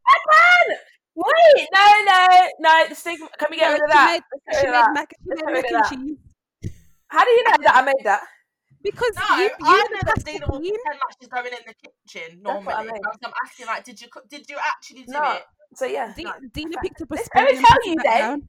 I 0.07 0.17
can! 0.31 0.76
Wait, 1.14 1.69
no, 1.75 1.87
no, 2.07 2.49
no, 2.61 2.88
the 2.88 2.95
stigma. 2.95 3.29
Can 3.38 3.49
we 3.50 3.57
get 3.57 3.69
No, 3.69 3.73
rid 3.75 3.83
of 3.85 3.91
that? 3.91 4.21
made- 4.49 4.57
She 4.61 4.67
made 4.67 4.73
that. 4.75 4.93
mac, 4.95 5.14
she 5.23 5.45
made 5.45 5.52
mac 5.52 5.71
and 5.71 5.85
cheese. 6.09 6.19
How 7.09 7.25
do 7.25 7.31
you 7.31 7.45
know 7.45 7.57
that 7.62 7.76
I 7.76 7.83
made 7.83 8.05
that? 8.05 8.23
because 8.83 9.14
No, 9.14 9.37
you, 9.37 9.45
you 9.45 9.50
I 9.62 9.76
have 9.79 9.91
know 9.93 10.00
that 10.07 10.25
Dina 10.25 10.47
the 10.47 10.52
will 10.52 10.61
bean. 10.61 10.75
pretend 10.75 11.00
like 11.07 11.17
she's 11.21 11.29
going 11.29 11.52
in 11.52 11.64
the 11.67 11.75
kitchen 11.75 12.43
That's 12.43 12.67
what 12.67 12.75
I 12.75 12.83
normally. 12.83 12.93
mean. 12.93 13.02
So 13.21 13.29
I'm 13.29 13.33
asking, 13.45 13.67
like, 13.67 13.85
did 13.85 14.00
you 14.00 14.09
co- 14.09 14.26
did 14.29 14.49
you 14.49 14.57
actually 14.59 15.02
do 15.05 15.12
No. 15.12 15.33
it? 15.33 15.43
So 15.75 15.85
yeah, 15.87 16.12
Di- 16.17 16.25
No. 16.25 16.33
Dina 16.52 16.76
picked 16.83 17.00
up 17.02 17.12
a 17.12 17.17
spoon 17.19 17.45
let 17.45 17.55
me 17.57 17.62
tell 17.64 17.85
you 17.87 17.97
back 17.97 18.05
then. 18.05 18.21
down. 18.21 18.49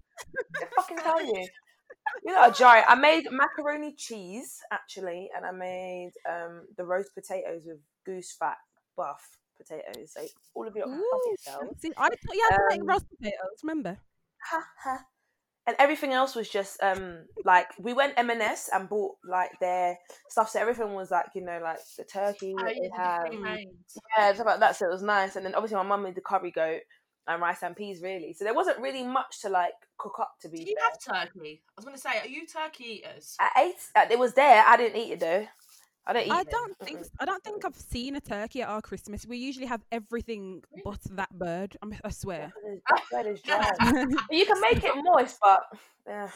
Fucking 0.76 0.98
tell 0.98 1.24
you. 1.26 1.48
You 2.26 2.34
know, 2.34 2.50
Jari, 2.52 2.84
I 2.88 2.96
made 2.96 3.26
macaroni 3.32 3.94
cheese 3.96 4.60
actually, 4.72 5.30
and 5.36 5.46
I 5.46 5.52
made 5.52 6.12
um 6.30 6.68
the 6.78 6.86
roast 6.86 7.14
potatoes 7.14 7.64
with 7.66 7.80
goose 8.06 8.36
fat 8.38 8.58
buff 8.96 9.22
potatoes. 9.58 10.14
So 10.14 10.22
all 10.56 10.68
of 10.68 10.76
your 10.76 10.88
Ooh, 10.88 11.36
fancy. 11.44 11.92
I 11.98 12.10
thought 12.10 12.34
you 12.34 12.50
had 12.52 12.58
to 12.58 12.64
make 12.70 12.82
Um, 12.82 12.88
roast 12.88 13.06
potatoes. 13.10 13.60
Remember? 13.64 13.98
Ha, 14.50 14.64
ha. 14.84 15.06
And 15.66 15.78
everything 15.80 16.12
else 16.12 16.36
was 16.36 16.50
just 16.50 16.82
um 16.84 17.26
like 17.46 17.68
we 17.80 17.94
went 17.94 18.14
M&S 18.18 18.70
and 18.74 18.90
bought 18.90 19.16
like 19.28 19.52
their 19.60 19.98
stuff. 20.30 20.50
So 20.50 20.60
everything 20.60 20.94
was 20.94 21.10
like 21.12 21.28
you 21.36 21.42
know 21.44 21.60
like 21.64 21.80
the 21.98 22.04
turkey 22.04 22.54
Oh, 22.60 22.66
that 22.66 22.76
you 22.76 22.90
they 22.92 23.02
have. 23.02 23.28
pre-made. 23.28 23.68
Yeah, 24.18 24.34
stuff 24.34 24.46
like 24.48 24.60
that. 24.60 24.76
So 24.76 24.86
it 24.88 24.92
was 24.92 25.02
nice. 25.04 25.36
And 25.36 25.46
then 25.46 25.56
obviously 25.56 25.78
my 25.78 25.84
mum 25.84 26.04
made 26.04 26.16
the 26.16 26.22
curry 26.22 26.52
goat 26.52 26.82
and 27.28 27.42
rice 27.42 27.64
and 27.64 27.76
peas 27.76 28.02
really. 28.02 28.34
So 28.34 28.44
there 28.46 28.54
wasn't 28.54 28.80
really 28.80 29.04
much 29.06 29.42
to 29.42 29.50
like 29.50 29.74
cook 29.98 30.20
up 30.20 30.36
to 30.42 30.50
be. 30.50 30.58
Do 30.58 30.70
you 30.72 30.76
fair. 31.06 31.16
have 31.22 31.28
turkey? 31.32 31.62
I 31.70 31.74
was 31.78 31.86
going 31.86 31.96
to 31.96 32.02
say, 32.02 32.20
are 32.22 32.28
you 32.28 32.46
turkey 32.46 33.04
eaters? 33.06 33.36
I 33.40 33.70
ate. 33.70 33.82
uh, 33.96 34.06
It 34.12 34.20
was 34.20 34.34
there. 34.34 34.64
I 34.66 34.78
didn't 34.78 35.00
eat 35.00 35.14
it 35.14 35.20
though. 35.20 35.48
I 36.06 36.12
don't 36.12 36.26
eat 36.26 36.32
I 36.32 36.42
it. 36.42 36.50
don't 36.50 36.78
think 36.80 37.00
I 37.20 37.24
don't 37.26 37.42
think 37.46 37.64
I've 37.64 37.78
seen 37.78 38.18
a 38.18 38.20
turkey 38.22 38.62
at 38.62 38.68
our 38.68 38.82
Christmas. 38.82 39.26
We 39.26 39.38
usually 39.38 39.68
have 39.68 39.82
everything 39.90 40.62
but 40.84 41.00
that 41.12 41.30
bird. 41.32 41.78
I'm- 41.82 41.98
I 42.04 42.10
swear. 42.10 42.52
That 42.90 43.04
bread 43.10 43.28
is 43.28 43.42
dry. 43.42 43.72
you 44.30 44.46
can 44.46 44.60
make 44.60 44.84
it 44.84 44.94
moist, 45.02 45.38
but 45.42 45.62
yeah. 46.06 46.28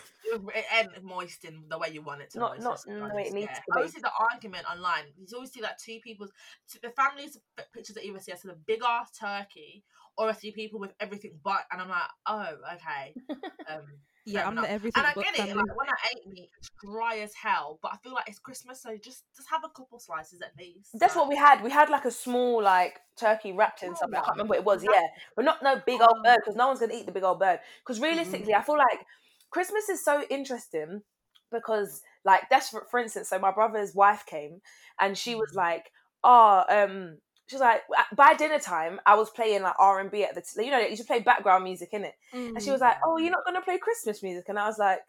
It 0.56 0.66
ain't 0.74 1.04
moist 1.04 1.44
in 1.44 1.64
the 1.70 1.78
way 1.78 1.90
you 1.92 2.02
want 2.02 2.22
it 2.22 2.30
to. 2.32 2.40
Not- 2.40 2.52
moist, 2.52 2.64
not 2.64 2.70
let's 2.70 2.86
be 2.86 2.92
in 2.94 3.00
the 3.10 3.14
way 3.16 3.24
it 3.24 3.34
needs 3.34 3.50
yeah. 3.52 3.56
to 3.56 3.62
I 3.74 3.76
always 3.80 3.94
see 3.94 4.00
the 4.00 4.12
argument 4.32 4.66
online. 4.72 5.04
You 5.18 5.28
always 5.36 5.52
see 5.52 5.60
that 5.60 5.80
two 5.80 6.00
people, 6.02 6.28
so 6.66 6.80
the 6.82 6.92
families 6.92 7.38
pictures 7.74 7.96
that 7.96 8.06
you 8.06 8.14
would 8.14 8.22
see, 8.22 8.32
so 8.42 8.48
the 8.48 8.54
big 8.66 8.80
ass 8.88 9.12
turkey, 9.20 9.84
or 10.18 10.30
I 10.30 10.34
see 10.34 10.52
people 10.52 10.80
with 10.80 10.94
everything 11.00 11.40
but, 11.44 11.62
and 11.72 11.82
I'm 11.82 11.90
like, 11.90 12.10
oh, 12.28 12.48
okay. 12.76 13.14
Um, 13.70 13.82
yeah, 14.26 14.46
I'm 14.48 14.54
enough. 14.54 14.66
the 14.66 14.72
everything 14.72 15.04
and 15.04 15.08
I 15.08 15.14
get 15.22 15.34
it. 15.34 15.38
family. 15.38 15.54
Like 15.56 15.78
when 15.78 15.90
I 15.90 15.96
ate 16.12 16.28
meat, 16.32 16.50
it's 16.58 16.70
dry 16.86 17.18
as 17.20 17.34
hell. 17.34 17.80
But 17.82 17.92
I 17.94 17.98
feel 17.98 18.14
like 18.14 18.28
it's 18.30 18.40
Christmas, 18.40 18.82
so 18.82 18.96
just 18.96 19.24
just 19.36 19.50
have 19.50 19.64
a 19.66 19.70
couple 19.70 20.00
slices 20.00 20.42
at 20.42 20.52
least. 20.58 20.92
That's 21.00 21.16
like- 21.16 21.22
what 21.24 21.30
we 21.30 21.36
had. 21.36 21.62
We 21.64 21.70
had 21.70 21.90
like 21.90 22.06
a 22.06 22.12
small 22.12 22.62
like 22.64 23.00
turkey 23.20 23.52
wrapped 23.52 23.84
in 23.84 23.90
Small 23.90 24.00
something. 24.00 24.18
I 24.20 24.22
can't 24.24 24.36
remember 24.38 24.52
what 24.52 24.60
it 24.60 24.64
was. 24.66 24.84
Exactly. 24.84 25.02
Yeah, 25.04 25.22
but 25.36 25.46
not 25.46 25.64
no 25.64 25.82
big 25.86 26.02
old 26.02 26.12
Oh. 26.20 26.24
bird 26.24 26.38
because 26.44 26.56
no 26.56 26.68
one's 26.68 26.80
gonna 26.80 26.94
eat 26.94 27.06
the 27.06 27.12
big 27.12 27.24
old 27.24 27.40
bird. 27.40 27.60
Because 27.86 28.00
realistically, 28.02 28.54
I 28.54 28.62
feel 28.62 28.78
like 28.78 29.06
Christmas 29.50 29.90
is 29.90 30.04
so 30.04 30.24
interesting 30.30 31.04
because 31.52 32.02
like 32.26 32.50
that's 32.50 32.70
for, 32.70 32.86
for 32.90 33.00
instance. 33.00 33.30
So 33.30 33.40
my 33.40 33.52
brother's 33.52 33.94
wife 33.96 34.26
came 34.26 34.62
and 35.00 35.18
she 35.18 35.36
was 35.36 35.52
Mhm. 35.54 35.56
like, 35.58 35.92
"Oh, 36.24 36.64
um." 36.70 37.20
She's 37.50 37.60
like, 37.62 37.82
uh, 37.98 38.04
by 38.16 38.34
dinner 38.34 38.60
time, 38.60 39.00
I 39.06 39.16
was 39.16 39.30
playing 39.30 39.62
like 39.64 39.76
R 39.80 40.00
and 40.00 40.12
B 40.12 40.24
at 40.24 40.36
the, 40.36 40.42
t- 40.42 40.66
you 40.66 40.72
know, 40.72 40.80
you 40.80 40.96
should 40.98 41.08
play 41.08 41.20
background 41.20 41.64
music 41.64 41.90
in 41.94 42.04
it. 42.04 42.14
And 42.34 42.62
she 42.62 42.72
was 42.72 42.82
like, 42.82 42.98
"Oh, 43.06 43.18
you're 43.18 43.32
not 43.32 43.46
gonna 43.46 43.62
play 43.62 43.78
Christmas 43.78 44.22
music?" 44.22 44.46
And 44.50 44.60
I 44.60 44.68
was 44.68 44.78
like, 44.78 45.00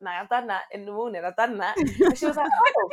"No, 0.00 0.10
I've 0.10 0.28
done 0.28 0.46
that 0.48 0.64
in 0.72 0.84
the 0.84 0.92
morning. 0.92 1.22
I've 1.24 1.36
done 1.36 1.56
that." 1.58 1.76
And 1.78 2.18
she 2.18 2.26
was 2.26 2.36
like, 2.36 2.46
"Oh," 2.76 2.90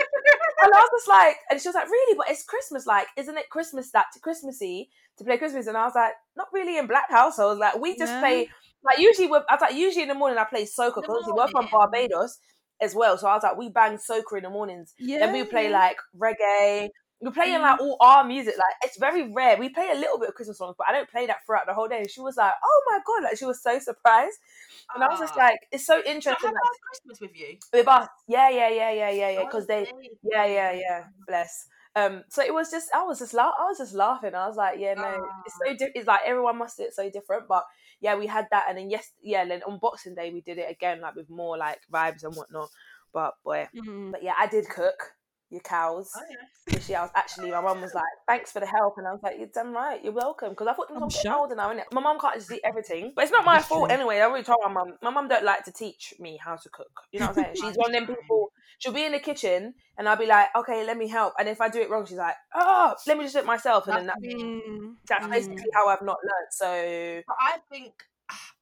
and 0.63 0.74
I 0.74 0.77
was 0.77 0.89
just 0.95 1.07
like, 1.10 1.36
and 1.50 1.60
she 1.62 1.67
was 1.67 1.75
like, 1.75 1.89
"Really? 1.89 2.15
But 2.17 2.29
it's 2.29 2.45
Christmas. 2.45 2.86
Like, 2.88 3.07
isn't 3.17 3.38
it 3.38 3.50
Christmas 3.50 3.91
that 3.91 4.05
to 4.13 4.19
Christmassy 4.22 4.89
to 5.17 5.24
play 5.25 5.38
Christmas?" 5.38 5.67
And 5.67 5.75
I 5.75 5.83
was 5.86 5.95
like, 5.95 6.13
"Not 6.38 6.48
really 6.53 6.77
in 6.77 6.88
Black 6.88 7.10
households. 7.10 7.60
Like, 7.60 7.77
we 7.79 7.98
just 7.98 8.13
No. 8.13 8.19
play 8.19 8.50
like 8.86 9.00
usually. 9.00 9.27
We're, 9.27 9.43
I 9.50 9.55
was 9.55 9.62
like, 9.62 9.75
usually 9.75 10.03
in 10.03 10.10
the 10.10 10.15
morning 10.15 10.38
I 10.38 10.45
play 10.45 10.63
soca 10.63 10.95
because 11.01 11.25
we're 11.27 11.48
from. 11.50 11.67
Barbados 11.72 12.39
as 12.81 12.95
well. 12.95 13.17
So 13.17 13.27
I 13.27 13.33
was 13.36 13.43
like, 13.43 13.57
we 13.57 13.69
bang 13.69 13.98
soca 13.98 14.38
in 14.38 14.43
the 14.43 14.50
mornings. 14.50 14.93
yeah, 14.98 15.19
then 15.19 15.33
we 15.33 15.43
play 15.43 15.69
like 15.69 15.98
reggae." 16.17 16.88
We're 17.22 17.32
playing 17.32 17.62
like 17.62 17.79
all 17.79 17.98
our 18.01 18.24
music, 18.25 18.55
like 18.58 18.75
it's 18.84 18.98
very 18.98 19.32
rare. 19.32 19.58
We 19.58 19.70
play 19.70 19.89
a 19.91 19.96
little 19.98 20.20
bit 20.20 20.29
of 20.29 20.36
Christmas 20.36 20.58
songs, 20.58 20.75
but 20.77 20.88
I 20.89 20.91
don't 20.91 21.10
play 21.10 21.25
that 21.27 21.38
throughout 21.46 21.65
the 21.67 21.74
whole 21.74 21.88
day. 21.88 22.00
And 22.00 22.10
she 22.10 22.20
was 22.22 22.36
like, 22.36 22.53
"Oh 22.63 22.82
my 22.91 23.00
god!" 23.05 23.24
Like 23.29 23.38
she 23.38 23.46
was 23.46 23.62
so 23.63 23.79
surprised, 23.79 24.38
and 24.93 25.03
I 25.03 25.08
was 25.08 25.20
just 25.20 25.34
Ah. 25.36 25.39
like, 25.39 25.60
"It's 25.72 25.86
so 25.86 25.96
So 25.96 26.05
interesting." 26.12 26.50
have 26.50 26.53
Like, 26.53 26.82
Christmas 26.82 27.22
with 27.22 27.36
you. 27.36 27.58
with 27.72 27.88
us. 27.88 28.08
Yeah, 28.27 28.50
yeah, 28.50 28.70
yeah, 28.70 28.91
yeah, 28.91 29.10
yeah, 29.10 29.29
yeah. 29.29 29.43
Because 29.46 29.67
they, 29.67 29.86
Oh, 29.91 30.00
yeah, 30.24 30.46
yeah, 30.46 30.72
yeah. 30.74 31.03
Bless. 31.27 31.67
Um, 31.96 32.24
so 32.29 32.41
it 32.43 32.53
was 32.53 32.72
just, 32.72 32.89
I 32.93 33.03
was 33.03 33.20
just, 33.20 33.34
la- 33.36 33.53
I 33.58 33.65
was 33.65 33.77
just 33.77 33.93
laughing. 33.93 34.34
I 34.34 34.48
was 34.48 34.58
like, 34.58 34.79
yeah, 34.79 34.96
no, 34.96 35.27
it's 35.46 35.55
so 35.63 35.72
different. 35.74 35.96
It's 35.96 36.08
like 36.08 36.22
everyone 36.25 36.58
must 36.58 36.77
do 36.77 36.84
it 36.84 36.93
so 36.96 37.10
different, 37.10 37.48
but 37.48 37.63
yeah, 38.01 38.15
we 38.15 38.25
had 38.27 38.48
that, 38.51 38.65
and 38.67 38.77
then 38.77 38.89
yes, 38.89 39.12
yeah, 39.22 39.46
then 39.46 39.62
on 39.63 39.77
Boxing 39.79 40.15
Day 40.15 40.32
we 40.34 40.41
did 40.41 40.58
it 40.58 40.70
again, 40.72 41.01
like 41.01 41.15
with 41.15 41.29
more 41.29 41.55
like 41.58 41.79
vibes 41.93 42.24
and 42.24 42.36
whatnot. 42.36 42.70
But 43.13 43.36
boy, 43.46 43.67
Mm. 43.75 44.12
but 44.12 44.24
yeah, 44.24 44.34
I 44.38 44.48
did 44.48 44.67
cook 44.67 45.13
your 45.53 45.62
cows. 45.62 46.12
Oh, 46.15 46.22
yeah. 46.29 46.74
Which 46.74 46.89
yeah, 46.89 47.00
I 47.00 47.03
was 47.03 47.12
actually 47.15 47.51
my 47.51 47.60
mum 47.62 47.81
was 47.81 47.93
like, 47.93 48.03
"Thanks 48.27 48.51
for 48.51 48.60
the 48.62 48.65
help," 48.65 48.98
and 48.98 49.05
I 49.05 49.12
was 49.12 49.22
like, 49.22 49.36
"You're 49.38 49.50
damn 49.53 49.74
right, 49.74 50.01
you're 50.03 50.13
welcome." 50.13 50.50
Because 50.51 50.67
I 50.67 50.74
thought 50.74 50.88
I'm 50.89 51.03
I'm 51.03 51.10
getting 51.10 51.24
shocked. 51.24 51.39
older 51.41 51.55
now, 51.55 51.74
innit? 51.74 51.91
My 51.91 52.00
mum 52.01 52.17
can't 52.19 52.36
just 52.36 52.51
eat 52.51 52.62
everything, 52.63 53.12
but 53.15 53.24
it's 53.24 53.33
not 53.33 53.43
my 53.45 53.55
That's 53.57 53.67
fault 53.67 53.89
true. 53.89 53.98
anyway. 53.98 54.17
I 54.19 54.24
already 54.24 54.45
told 54.45 54.60
my 54.63 54.72
mum. 54.72 54.93
My 55.01 55.10
mum 55.10 55.27
don't 55.27 55.43
like 55.43 55.65
to 55.65 55.72
teach 55.74 56.13
me 56.19 56.38
how 56.41 56.55
to 56.55 56.69
cook. 56.69 56.89
You 57.12 57.19
know 57.19 57.27
what 57.27 57.38
I'm 57.38 57.43
saying? 57.43 57.55
She's 57.55 57.75
one 57.75 57.93
of 57.93 58.07
them 58.07 58.15
people. 58.15 58.51
She'll 58.79 58.93
be 58.93 59.03
in 59.05 59.12
the 59.12 59.19
kitchen, 59.19 59.74
and 59.98 60.07
I'll 60.07 60.15
be 60.15 60.25
like, 60.25 60.48
"Okay, 60.55 60.86
let 60.86 60.98
me 60.98 61.10
help." 61.10 61.33
And 61.38 61.50
if 61.50 61.60
I 61.60 61.67
do 61.67 61.81
it 61.81 61.89
wrong, 61.89 62.05
she's 62.05 62.17
like, 62.17 62.36
"Oh, 62.55 62.95
let 63.07 63.17
me 63.17 63.24
just 63.25 63.36
do 63.36 63.39
it 63.41 63.45
myself." 63.45 63.88
And 63.88 63.98
then 63.98 64.05
that, 64.07 64.17
That's 64.22 64.43
that's 65.10 65.25
Mm. 65.27 65.31
basically 65.31 65.69
how 65.74 65.89
I've 65.89 66.01
not 66.01 66.17
learned. 66.24 66.51
So 66.51 67.22
But 67.27 67.36
I 67.41 67.57
think 67.69 67.93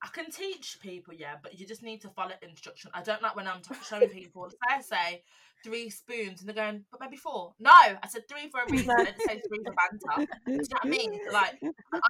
I 0.04 0.08
can 0.08 0.32
teach 0.32 0.80
people, 0.82 1.14
yeah, 1.14 1.36
but 1.42 1.60
you 1.60 1.68
just 1.68 1.84
need 1.84 2.02
to 2.02 2.10
follow 2.10 2.32
instruction. 2.42 2.90
I 2.94 3.04
don't 3.04 3.22
like 3.22 3.36
when 3.36 3.48
I'm 3.48 3.62
t- 3.62 3.76
showing 3.88 4.10
people, 4.10 4.50
I 4.68 4.82
say 4.82 5.24
three 5.64 5.92
spoons 5.92 6.40
and 6.40 6.50
they're 6.50 6.56
going, 6.56 6.86
but 6.90 7.00
maybe 7.00 7.18
four. 7.18 7.54
No, 7.60 7.70
I 7.72 8.08
said 8.08 8.28
three 8.28 8.50
for 8.50 8.62
a 8.62 8.72
reason 8.72 8.90
and 8.98 9.08
it 9.10 9.22
says 9.22 9.42
three 9.48 9.64
for 9.64 9.74
banter. 9.74 10.28
Do 10.48 10.52
you 10.54 10.58
know 10.58 10.64
what 10.72 10.86
I 10.86 10.90
mean? 10.90 11.20
Like, 11.32 11.62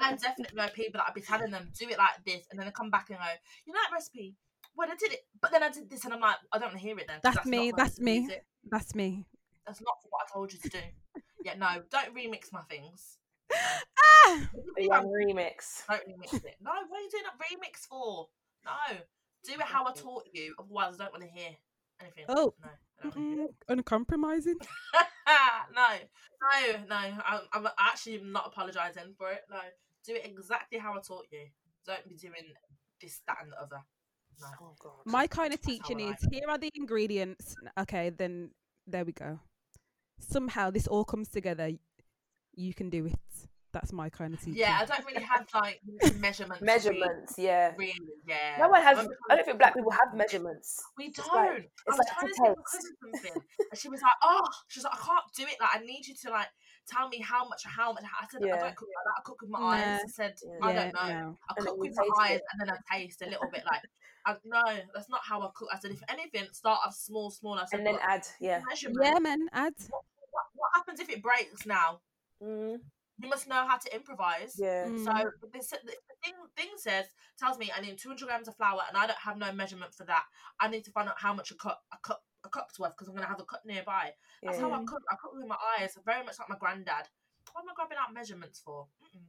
I 0.02 0.14
definitely 0.14 0.56
know 0.56 0.68
people 0.74 1.00
that 1.00 1.08
I'd 1.10 1.14
be 1.14 1.22
telling 1.22 1.52
them, 1.52 1.70
do 1.78 1.90
it 1.90 1.98
like 1.98 2.24
this, 2.26 2.48
and 2.50 2.58
then 2.58 2.68
they 2.68 2.72
come 2.72 2.90
back 2.90 3.10
and 3.10 3.20
go, 3.20 3.26
you 3.66 3.74
know 3.74 3.80
that 3.84 3.94
recipe? 3.94 4.36
Well, 4.74 4.90
I 4.90 4.96
did 4.96 5.12
it, 5.12 5.26
but 5.42 5.52
then 5.52 5.62
I 5.62 5.70
did 5.70 5.90
this, 5.90 6.06
and 6.06 6.14
I'm 6.14 6.22
like, 6.22 6.38
I 6.54 6.60
don't 6.60 6.70
want 6.70 6.80
to 6.80 6.84
hear 6.84 6.98
it 6.98 7.08
then. 7.08 7.20
That's 7.22 7.36
not 7.36 7.46
me, 7.46 7.74
that's 7.76 8.00
me. 8.00 8.30
That's 8.72 8.96
me. 8.96 9.26
That's 9.68 9.82
not 9.82 9.98
what 10.10 10.22
I 10.26 10.34
told 10.34 10.54
you 10.54 10.60
to 10.60 10.70
do. 10.70 10.80
Yeah, 11.44 11.56
no, 11.56 11.82
don't 11.92 12.16
remix 12.16 12.54
my 12.54 12.62
things. 12.70 13.18
Ah! 13.54 14.50
a 14.78 14.84
young 14.84 15.08
remix. 15.08 15.86
Don't 15.88 16.02
remix 16.08 16.34
it. 16.34 16.56
No, 16.62 16.72
what 16.88 17.00
are 17.00 17.04
you 17.04 17.10
doing 17.12 17.24
a 17.26 17.44
remix 17.44 17.88
for? 17.88 18.28
No, 18.66 18.98
do 19.44 19.54
it 19.54 19.62
how 19.62 19.86
I 19.86 19.94
taught 19.94 20.24
you. 20.34 20.54
Otherwise, 20.60 20.96
I 20.96 21.04
don't 21.04 21.14
want 21.14 21.24
to 21.24 21.30
hear 21.30 21.52
anything. 22.02 22.26
Oh. 22.30 22.54
no, 22.62 22.70
I 22.70 23.04
don't 23.04 23.16
wanna 23.16 23.36
hear 23.36 23.46
Mm-mm. 23.46 23.54
Uncompromising. 23.70 24.56
no, 25.76 25.88
no, 26.42 26.86
no. 26.90 26.96
I'm, 26.96 27.42
I'm 27.54 27.68
actually 27.80 28.22
not 28.24 28.48
apologising 28.48 29.16
for 29.18 29.32
it. 29.32 29.42
No, 29.50 29.58
do 30.06 30.14
it 30.16 30.26
exactly 30.26 30.80
how 30.80 30.94
I 30.94 31.00
taught 31.02 31.26
you. 31.32 31.48
Don't 31.86 32.08
be 32.08 32.16
doing 32.16 32.34
this, 33.02 33.22
that, 33.28 33.38
and 33.42 33.52
the 33.52 33.58
other. 33.58 33.84
No. 34.40 34.48
Oh 34.62 34.76
god. 34.80 34.92
My 35.06 35.28
kind 35.28 35.54
of 35.54 35.62
That's 35.62 35.68
how 35.68 35.74
I 35.74 35.88
teaching 35.96 36.08
like 36.08 36.18
is 36.18 36.28
here 36.32 36.50
are 36.50 36.58
the 36.58 36.72
ingredients. 36.76 37.56
Okay, 37.80 38.10
then 38.10 38.52
there 38.88 39.06
we 39.06 39.12
go. 39.12 39.40
Somehow 40.20 40.72
this 40.72 40.88
all 40.88 41.04
comes 41.04 41.30
together. 41.30 41.72
You 42.54 42.74
can 42.74 42.90
do 42.90 43.08
it. 43.08 43.20
That's 43.74 43.94
my 43.94 44.10
kind 44.10 44.34
of 44.34 44.40
teaching. 44.40 44.56
Yeah, 44.60 44.80
I 44.82 44.86
don't 44.86 45.06
really 45.06 45.24
have 45.24 45.48
like 45.54 45.80
measurements. 46.20 46.62
Measurements, 46.62 47.36
yeah. 47.38 47.72
Really, 47.78 47.94
really, 48.02 48.12
yeah. 48.28 48.58
No 48.60 48.68
one 48.70 48.82
has. 48.82 48.98
I'm 49.00 49.08
I 49.30 49.36
don't 49.36 49.46
think 49.46 49.60
black 49.60 49.74
people 49.76 49.92
have 49.92 50.14
measurements. 50.14 50.82
We 50.98 51.12
don't. 51.12 51.28
like- 51.34 51.50
I 51.52 51.56
it's 51.56 51.70
was 51.88 51.98
like 51.98 52.08
trying 52.08 52.28
to 52.28 52.34
to 52.34 52.36
tell 52.36 52.48
my 52.50 52.54
taste. 52.56 52.72
cousin 52.72 52.92
something, 53.02 53.42
and 53.72 53.80
she 53.80 53.88
was 53.90 54.02
like, 54.02 54.12
"Oh, 54.24 54.44
she's 54.68 54.84
like, 54.84 54.94
I 54.94 54.98
can't 54.98 55.24
do 55.38 55.44
it. 55.44 55.56
Like, 55.62 55.70
I 55.76 55.80
need 55.86 56.06
you 56.06 56.16
to 56.24 56.32
like 56.32 56.48
tell 56.90 57.08
me 57.08 57.20
how 57.22 57.48
much, 57.48 57.62
how 57.66 57.94
much." 57.94 58.04
I 58.04 58.26
said, 58.30 58.42
"I 58.44 58.60
don't 58.60 58.76
cook 58.76 58.90
like 58.90 59.06
that. 59.06 59.16
I 59.18 59.22
cook 59.24 59.42
with 59.42 59.50
my 59.50 59.60
eyes." 59.60 60.00
I 60.04 60.08
said, 60.08 60.34
Yeah. 60.44 60.68
"I 60.68 60.74
don't 60.74 60.94
know. 60.94 61.08
no. 61.08 61.38
I 61.50 61.54
And 61.58 61.66
cook 61.68 61.78
with 61.78 61.96
my 61.96 62.08
eyes, 62.24 62.36
it. 62.38 62.44
and 62.52 62.62
then 62.62 62.70
I 62.76 62.98
taste 62.98 63.22
a 63.22 63.26
little 63.30 63.50
bit. 63.52 63.64
Like, 63.72 63.82
I, 64.26 64.36
no, 64.44 64.62
that's 64.94 65.10
not 65.10 65.22
how 65.24 65.42
I 65.42 65.50
cook." 65.56 65.70
I 65.74 65.80
said, 65.80 65.92
"If 65.92 66.04
anything, 66.10 66.48
start 66.52 66.82
off 66.86 66.94
small, 66.94 67.32
small." 67.32 67.56
I 67.56 67.66
said, 67.66 67.78
And 67.80 67.88
then 67.88 67.98
add, 68.02 68.28
yeah. 68.42 68.62
measurement. 68.68 69.00
Yeah, 69.02 69.20
man. 69.20 69.48
Add. 69.54 69.74
What, 69.90 70.04
what 70.56 70.70
happens 70.76 71.00
if 71.00 71.10
it 71.10 71.24
breaks 71.24 71.66
now? 71.66 72.02
Mm, 72.44 72.80
You 73.22 73.30
must 73.30 73.48
know 73.48 73.66
how 73.68 73.78
to 73.78 73.96
improvise." 73.96 74.56
yeah. 74.58 74.88
Mm. 74.88 75.04
So 75.04 75.12
this 75.54 75.70
the 75.70 75.78
thing 76.24 76.34
thing 76.58 76.70
says 76.78 77.06
tells 77.40 77.58
me 77.58 77.72
I 77.76 77.82
need 77.82 77.98
200 77.98 78.26
grams 78.26 78.48
of 78.48 78.56
flour 78.56 78.82
and 78.88 78.98
I 78.98 79.08
don't 79.08 79.20
have 79.20 79.38
no 79.38 79.52
measurement 79.52 79.94
for 79.94 80.06
that. 80.06 80.24
I 80.60 80.68
need 80.68 80.84
to 80.86 80.92
find 80.92 81.08
out 81.10 81.20
how 81.20 81.34
much 81.34 81.52
a 81.52 81.56
cup 81.56 81.82
a 81.94 81.98
cup 82.06 82.24
a 82.44 82.50
cup's 82.50 82.80
worth 82.80 82.94
because 82.98 83.08
I'm 83.08 83.16
gonna 83.16 83.28
have 83.28 83.40
a 83.40 83.46
cup 83.46 83.62
nearby. 83.66 84.12
That's 84.44 84.58
how 84.60 84.72
I 84.72 84.80
Yeah. 84.80 84.86
cook. 84.88 85.04
I 85.12 85.16
cook 85.22 85.34
with 85.36 85.48
my 85.48 85.58
eyes, 85.80 85.96
very 86.06 86.24
much 86.26 86.40
like 86.40 86.50
my 86.50 86.58
granddad. 86.58 87.08
What 87.54 87.62
am 87.64 87.70
I 87.70 87.74
grabbing 87.76 87.98
out 88.00 88.14
measurements 88.14 88.60
for? 88.60 88.88
Mm-mm. 89.04 89.26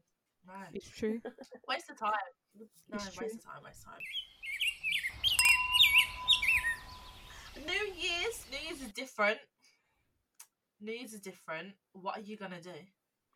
No, 0.46 0.54
It's 0.72 0.88
true. 0.88 1.20
waste 1.68 1.90
of 1.90 1.99
time. 1.99 2.12
No, 2.88 2.96
It's 2.96 3.04
waste 3.06 3.16
true. 3.18 3.26
of 3.26 3.44
time. 3.44 3.62
Waste 3.64 3.84
of 3.87 3.92
time. 3.92 4.00
New 7.66 7.92
Year's, 7.94 8.46
New 8.50 8.58
Year's 8.66 8.80
is 8.82 8.92
different. 8.92 9.38
New 10.80 10.92
Year's 10.92 11.12
is 11.12 11.20
different. 11.20 11.75
What 11.92 12.16
are 12.18 12.22
you 12.22 12.37
gonna 12.37 12.61
do? 12.61 12.75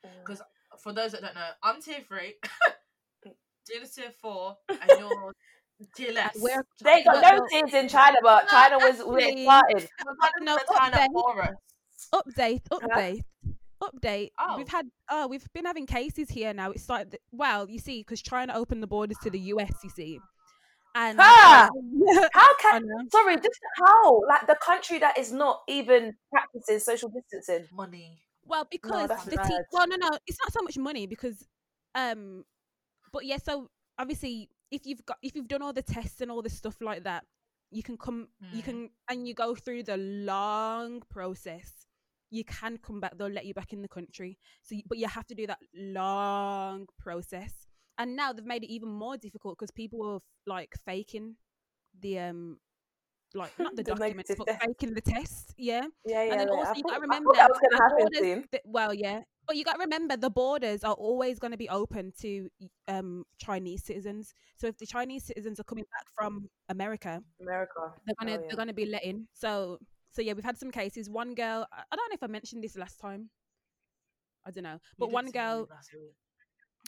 Mm. 0.06 0.25
'Cause 0.25 0.42
for 0.78 0.92
those 0.92 1.12
that 1.12 1.22
don't 1.22 1.34
know, 1.34 1.48
I'm 1.62 1.80
tier 1.82 2.00
three. 2.06 2.34
Gina's 3.66 3.92
tier 3.94 4.10
four, 4.22 4.56
and 4.68 4.80
you're 4.98 5.34
tier 5.96 6.12
less. 6.12 6.36
We're- 6.40 6.62
They 6.82 7.02
got 7.02 7.20
no 7.22 7.38
well- 7.40 7.46
tears 7.50 7.75
in 7.75 7.88
China, 7.88 8.18
but 8.22 8.44
No, 8.44 8.50
China 8.50 8.78
was 8.78 9.04
we 9.04 9.25
actually- 9.25 9.42
excited. 9.42 9.90
We're 10.06 10.16
kind 10.16 10.32
No, 10.42 10.56
gonna 10.56 10.80
turn 10.80 10.92
update. 10.92 11.04
up 11.04 11.34
for 11.34 11.42
us. 11.42 11.54
update, 12.14 12.62
update, 12.70 13.20
update. 13.82 14.30
Oh. 14.38 14.56
We've 14.56 14.68
had 14.68 14.86
oh, 15.10 15.26
we've 15.26 15.46
been 15.52 15.64
having 15.64 15.86
cases 15.86 16.28
here 16.30 16.54
now. 16.54 16.70
It's 16.70 16.88
like 16.88 17.10
the, 17.10 17.18
well, 17.32 17.68
you 17.68 17.78
see, 17.80 18.00
because 18.00 18.22
China 18.22 18.52
opened 18.54 18.82
the 18.82 18.86
borders 18.86 19.16
to 19.25 19.30
the 19.30 19.38
US, 19.54 19.72
you 19.82 19.90
see, 19.90 20.20
and 20.94 21.18
Ah! 21.20 21.68
How 22.32 22.56
can 22.58 22.84
sorry, 23.10 23.36
just 23.36 23.58
how 23.84 24.22
like 24.28 24.46
the 24.46 24.56
country 24.62 24.98
that 25.00 25.18
is 25.18 25.32
not 25.32 25.62
even 25.68 26.14
practicing 26.32 26.78
social 26.78 27.08
distancing? 27.08 27.66
Money. 27.72 28.22
Well, 28.46 28.66
because 28.70 29.08
that's 29.08 29.24
the 29.24 29.36
te- 29.36 29.64
well, 29.72 29.86
no, 29.88 29.96
no, 29.96 30.10
it's 30.26 30.38
not 30.40 30.52
so 30.52 30.62
much 30.62 30.78
money 30.78 31.06
because, 31.06 31.46
um, 31.94 32.44
but 33.12 33.24
yeah. 33.24 33.38
So 33.38 33.70
obviously, 33.98 34.48
if 34.70 34.86
you've 34.86 35.04
got 35.04 35.18
if 35.22 35.34
you've 35.34 35.48
done 35.48 35.62
all 35.62 35.72
the 35.72 35.82
tests 35.82 36.20
and 36.20 36.30
all 36.30 36.42
the 36.42 36.50
stuff 36.50 36.80
like 36.80 37.04
that, 37.04 37.24
you 37.70 37.82
can 37.82 37.96
come, 37.96 38.28
you 38.52 38.62
Mm. 38.62 38.64
can, 38.64 38.90
and 39.10 39.28
you 39.28 39.34
go 39.34 39.54
through 39.54 39.82
the 39.84 39.96
long 39.96 41.02
process. 41.10 41.72
You 42.30 42.44
can 42.44 42.78
come 42.78 43.00
back. 43.00 43.16
They'll 43.16 43.28
let 43.28 43.46
you 43.46 43.54
back 43.54 43.72
in 43.72 43.82
the 43.82 43.88
country. 43.88 44.38
So, 44.62 44.74
you, 44.74 44.82
but 44.88 44.98
you 44.98 45.06
have 45.08 45.26
to 45.28 45.34
do 45.34 45.46
that 45.46 45.58
long 45.74 46.86
process. 46.98 47.52
And 47.98 48.16
now 48.16 48.32
they've 48.32 48.44
made 48.44 48.64
it 48.64 48.72
even 48.72 48.88
more 48.88 49.16
difficult 49.16 49.56
because 49.58 49.70
people 49.70 50.00
were 50.00 50.18
like 50.44 50.74
faking 50.84 51.36
the 52.00 52.18
um, 52.18 52.58
like 53.36 53.52
not 53.58 53.76
the, 53.76 53.82
The 53.84 53.94
documents, 53.94 54.32
but 54.36 54.46
test. 54.46 54.60
faking 54.60 54.94
the 54.94 55.00
test. 55.00 55.54
Yeah 55.56 55.86
Yeah, 56.04 56.24
yeah. 56.24 56.32
and 56.32 56.40
then 56.40 56.48
yeah. 56.48 56.54
also 56.54 56.72
I 56.72 56.74
you 56.74 56.82
got 56.82 56.94
to 56.94 57.00
remember 57.00 57.32
that 57.34 57.48
was 57.50 57.58
gonna 57.60 57.82
happen 57.82 57.98
borders, 57.98 58.18
soon. 58.18 58.44
well, 58.64 58.94
yeah, 58.94 59.20
but 59.46 59.56
you 59.56 59.64
got 59.64 59.74
to 59.74 59.80
remember 59.80 60.16
the 60.16 60.30
borders 60.30 60.84
are 60.84 60.94
always 60.94 61.38
going 61.38 61.52
to 61.52 61.56
be 61.56 61.68
open 61.68 62.12
to 62.22 62.48
um 62.88 63.24
Chinese 63.38 63.84
citizens. 63.84 64.34
So 64.56 64.66
if 64.68 64.78
the 64.78 64.86
Chinese 64.86 65.24
citizens 65.24 65.60
are 65.60 65.64
coming 65.64 65.84
back 65.92 66.06
from 66.14 66.48
America, 66.68 67.22
America. 67.40 67.92
they're 68.06 68.14
gonna 68.20 68.32
Oh, 68.36 68.40
yeah. 68.40 68.46
they're 68.48 68.56
gonna 68.56 68.72
be 68.74 68.86
let 68.86 69.04
in. 69.04 69.28
So 69.32 69.78
so 70.12 70.22
yeah, 70.22 70.32
we've 70.32 70.44
had 70.44 70.58
some 70.58 70.70
cases. 70.70 71.10
One 71.10 71.34
girl, 71.34 71.66
I 71.72 71.82
I 71.92 71.96
don't 71.96 72.08
know 72.10 72.14
if 72.14 72.22
I 72.22 72.26
mentioned 72.28 72.62
this 72.64 72.76
last 72.76 72.98
time. 73.00 73.30
I 74.46 74.50
don't 74.52 74.64
know, 74.64 74.78
but 74.98 75.10
one 75.10 75.30
girl. 75.30 75.68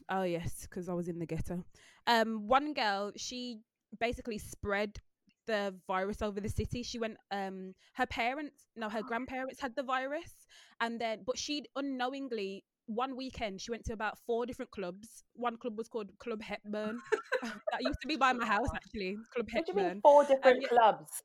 Oh 0.08 0.22
yes, 0.22 0.62
because 0.62 0.88
I 0.88 0.94
was 0.94 1.08
in 1.08 1.18
the 1.18 1.26
ghetto. 1.26 1.64
Um, 2.06 2.46
one 2.48 2.72
girl, 2.72 3.12
she 3.16 3.60
basically 3.98 4.38
spread 4.38 5.00
the 5.48 5.74
virus 5.88 6.22
over 6.22 6.40
the 6.40 6.48
city. 6.48 6.84
She 6.84 7.00
went. 7.00 7.16
Um, 7.32 7.74
her 7.94 8.06
parents, 8.06 8.66
no, 8.76 8.88
her 8.88 9.02
grandparents 9.02 9.60
had 9.60 9.74
the 9.74 9.82
virus, 9.82 10.32
and 10.80 11.00
then, 11.00 11.22
but 11.26 11.36
she'd 11.36 11.66
unknowingly 11.74 12.64
one 12.86 13.16
weekend 13.16 13.60
she 13.60 13.70
went 13.70 13.84
to 13.84 13.92
about 13.92 14.18
four 14.26 14.46
different 14.46 14.70
clubs. 14.70 15.24
One 15.34 15.56
club 15.56 15.76
was 15.76 15.88
called 15.88 16.10
Club 16.18 16.40
Hepburn. 16.40 16.98
that 17.42 17.80
used 17.82 18.00
to 18.02 18.08
be 18.08 18.16
by 18.16 18.32
my 18.32 18.46
house 18.46 18.68
actually. 18.74 19.16
Club 19.34 19.46
What 19.52 19.66
do 19.66 19.72
you 19.72 19.76
mean 19.76 19.84
Hepburn. 19.84 20.00
four 20.00 20.24
different 20.24 20.62
yeah. 20.62 20.68
clubs? 20.68 21.22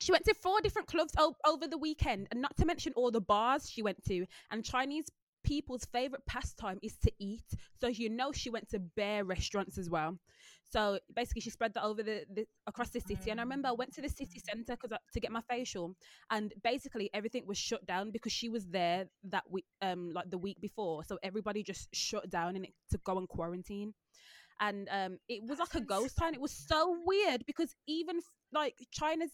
She 0.00 0.12
went 0.12 0.24
to 0.26 0.34
four 0.34 0.60
different 0.60 0.86
clubs 0.88 1.12
o- 1.18 1.34
over 1.44 1.66
the 1.66 1.76
weekend, 1.76 2.28
and 2.30 2.40
not 2.40 2.56
to 2.58 2.64
mention 2.64 2.92
all 2.94 3.10
the 3.10 3.20
bars 3.20 3.68
she 3.68 3.82
went 3.82 4.02
to. 4.04 4.26
And 4.50 4.64
Chinese 4.64 5.06
people's 5.44 5.84
favorite 5.92 6.26
pastime 6.26 6.78
is 6.82 6.96
to 6.98 7.12
eat, 7.18 7.44
so 7.80 7.88
you 7.88 8.10
know 8.10 8.32
she 8.32 8.50
went 8.50 8.68
to 8.70 8.78
bare 8.78 9.24
restaurants 9.24 9.78
as 9.78 9.88
well. 9.90 10.18
So 10.70 10.98
basically, 11.14 11.40
she 11.40 11.50
spread 11.50 11.72
that 11.74 11.84
over 11.84 12.02
the, 12.02 12.24
the 12.32 12.46
across 12.66 12.90
the 12.90 13.00
city. 13.00 13.30
And 13.30 13.40
I 13.40 13.42
remember 13.42 13.68
I 13.68 13.72
went 13.72 13.94
to 13.94 14.02
the 14.02 14.08
city 14.08 14.38
centre 14.38 14.76
because 14.80 14.98
to 15.12 15.20
get 15.20 15.32
my 15.32 15.40
facial, 15.48 15.94
and 16.30 16.52
basically 16.62 17.10
everything 17.14 17.44
was 17.46 17.56
shut 17.58 17.86
down 17.86 18.10
because 18.10 18.32
she 18.32 18.48
was 18.48 18.66
there 18.66 19.06
that 19.24 19.44
week, 19.50 19.64
um, 19.80 20.10
like 20.12 20.30
the 20.30 20.38
week 20.38 20.60
before. 20.60 21.04
So 21.04 21.18
everybody 21.22 21.62
just 21.62 21.88
shut 21.94 22.28
down 22.28 22.56
and 22.56 22.66
it 22.66 22.74
to 22.90 22.98
go 23.04 23.16
on 23.16 23.26
quarantine. 23.26 23.94
And 24.60 24.88
um, 24.90 25.18
it 25.28 25.42
was 25.48 25.60
like 25.60 25.74
a 25.74 25.80
ghost 25.80 26.18
town. 26.18 26.34
It 26.34 26.40
was 26.40 26.52
so 26.52 26.98
weird 27.06 27.46
because 27.46 27.74
even 27.86 28.20
like 28.52 28.74
China's 28.90 29.30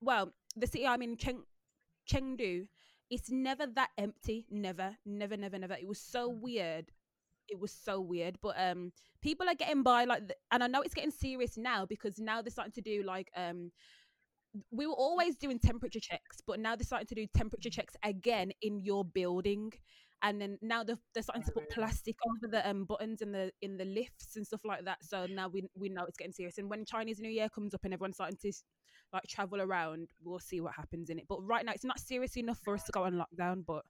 well, 0.00 0.32
the 0.56 0.66
city 0.66 0.86
I'm 0.86 1.02
in, 1.02 1.16
Cheng, 1.16 1.42
Chengdu, 2.10 2.66
it's 3.10 3.30
never 3.30 3.66
that 3.66 3.90
empty. 3.98 4.46
Never, 4.50 4.96
never, 5.04 5.36
never, 5.36 5.58
never. 5.58 5.74
It 5.74 5.88
was 5.88 6.00
so 6.00 6.28
weird. 6.28 6.92
It 7.48 7.58
was 7.58 7.72
so 7.72 8.00
weird. 8.00 8.38
But 8.40 8.54
um, 8.58 8.92
people 9.22 9.48
are 9.48 9.54
getting 9.54 9.82
by 9.82 10.04
like, 10.04 10.28
th- 10.28 10.38
and 10.52 10.62
I 10.62 10.68
know 10.68 10.82
it's 10.82 10.94
getting 10.94 11.10
serious 11.10 11.56
now 11.56 11.86
because 11.86 12.18
now 12.18 12.42
they're 12.42 12.50
starting 12.50 12.72
to 12.72 12.80
do 12.82 13.02
like 13.02 13.30
um. 13.36 13.72
We 14.72 14.86
were 14.88 14.94
always 14.94 15.36
doing 15.36 15.60
temperature 15.60 16.00
checks, 16.00 16.38
but 16.44 16.58
now 16.58 16.74
they're 16.74 16.84
starting 16.84 17.06
to 17.06 17.14
do 17.14 17.26
temperature 17.36 17.70
checks 17.70 17.94
again 18.02 18.50
in 18.62 18.80
your 18.80 19.04
building, 19.04 19.72
and 20.22 20.40
then 20.40 20.58
now 20.62 20.84
they're, 20.84 20.98
they're 21.14 21.22
starting 21.22 21.42
to 21.44 21.52
Oh, 21.56 21.60
put 21.60 21.70
plastic 21.70 22.16
over 22.28 22.50
the 22.50 22.68
um 22.68 22.84
buttons 22.84 23.22
in 23.22 23.32
the 23.32 23.52
in 23.62 23.76
the 23.76 23.84
lifts 23.84 24.36
and 24.36 24.46
stuff 24.46 24.60
like 24.64 24.84
that. 24.84 24.98
So 25.02 25.26
now 25.26 25.48
we 25.48 25.64
we 25.74 25.88
know 25.88 26.04
it's 26.04 26.18
getting 26.18 26.32
serious. 26.32 26.58
And 26.58 26.68
when 26.70 26.84
Chinese 26.84 27.20
New 27.20 27.30
Year 27.30 27.48
comes 27.48 27.74
up 27.74 27.80
and 27.84 27.94
everyone's 27.94 28.16
starting 28.16 28.38
to 28.42 28.52
like 29.12 29.24
travel 29.28 29.60
around, 29.60 30.10
we'll 30.22 30.38
see 30.38 30.60
what 30.60 30.74
happens 30.74 31.10
in 31.10 31.18
it. 31.18 31.26
But 31.28 31.40
right 31.46 31.64
now, 31.64 31.72
it's 31.72 31.84
not 31.84 31.98
serious 32.00 32.36
enough 32.36 32.58
for 32.64 32.74
us 32.74 32.84
to 32.84 32.92
go 32.92 33.04
on 33.04 33.14
lockdown. 33.14 33.64
But 33.66 33.84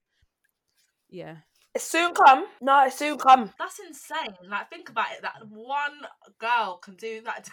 yeah, 1.09 1.37
It 1.75 1.83
soon 1.83 2.15
come. 2.15 2.47
No, 2.61 2.85
it 2.87 2.93
soon 2.93 3.19
come. 3.19 3.51
That's 3.59 3.79
insane. 3.81 4.35
Like, 4.49 4.71
think 4.71 4.89
about 4.91 5.13
it. 5.13 5.23
That 5.23 5.35
one 5.49 6.01
girl 6.39 6.79
can 6.83 6.95
do 6.95 7.21
that, 7.23 7.49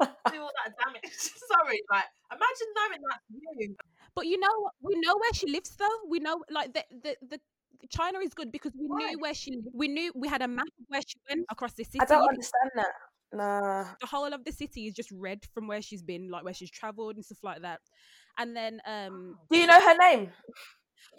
do 0.00 0.40
all 0.40 0.50
that 0.64 0.74
damage. 0.84 1.12
Sorry, 1.12 1.80
like, 1.90 2.04
imagine 2.30 2.68
knowing 2.76 3.00
that's 3.08 3.22
you. 3.30 3.76
but 4.14 4.26
you 4.26 4.38
know, 4.38 4.70
we 4.82 4.94
know 5.00 5.16
where 5.16 5.32
she 5.34 5.50
lives 5.50 5.70
though. 5.76 5.86
We 6.08 6.18
know 6.20 6.42
like 6.50 6.72
the 6.74 6.84
the 7.02 7.16
the. 7.22 7.40
China 7.90 8.18
is 8.20 8.34
good 8.34 8.52
because 8.52 8.72
we 8.78 8.86
knew 8.88 9.18
where 9.18 9.34
she. 9.34 9.58
We 9.72 9.88
knew 9.88 10.12
we 10.14 10.28
had 10.28 10.42
a 10.42 10.48
map 10.48 10.66
of 10.66 10.84
where 10.88 11.00
she 11.06 11.16
went 11.28 11.46
across 11.50 11.72
the 11.74 11.84
city. 11.84 12.00
I 12.00 12.04
don't 12.04 12.28
understand 12.28 12.70
that. 12.76 12.92
Nah. 13.30 13.84
the 14.00 14.06
whole 14.06 14.32
of 14.32 14.42
the 14.44 14.52
city 14.52 14.86
is 14.86 14.94
just 14.94 15.10
red 15.12 15.40
from 15.52 15.66
where 15.66 15.82
she's 15.82 16.02
been, 16.02 16.30
like 16.30 16.44
where 16.44 16.54
she's 16.54 16.70
traveled 16.70 17.16
and 17.16 17.24
stuff 17.24 17.38
like 17.42 17.60
that. 17.60 17.80
And 18.38 18.56
then, 18.56 18.80
um, 18.86 19.36
Do 19.50 19.58
you 19.58 19.66
know 19.66 19.78
her 19.80 19.96
name? 19.98 20.30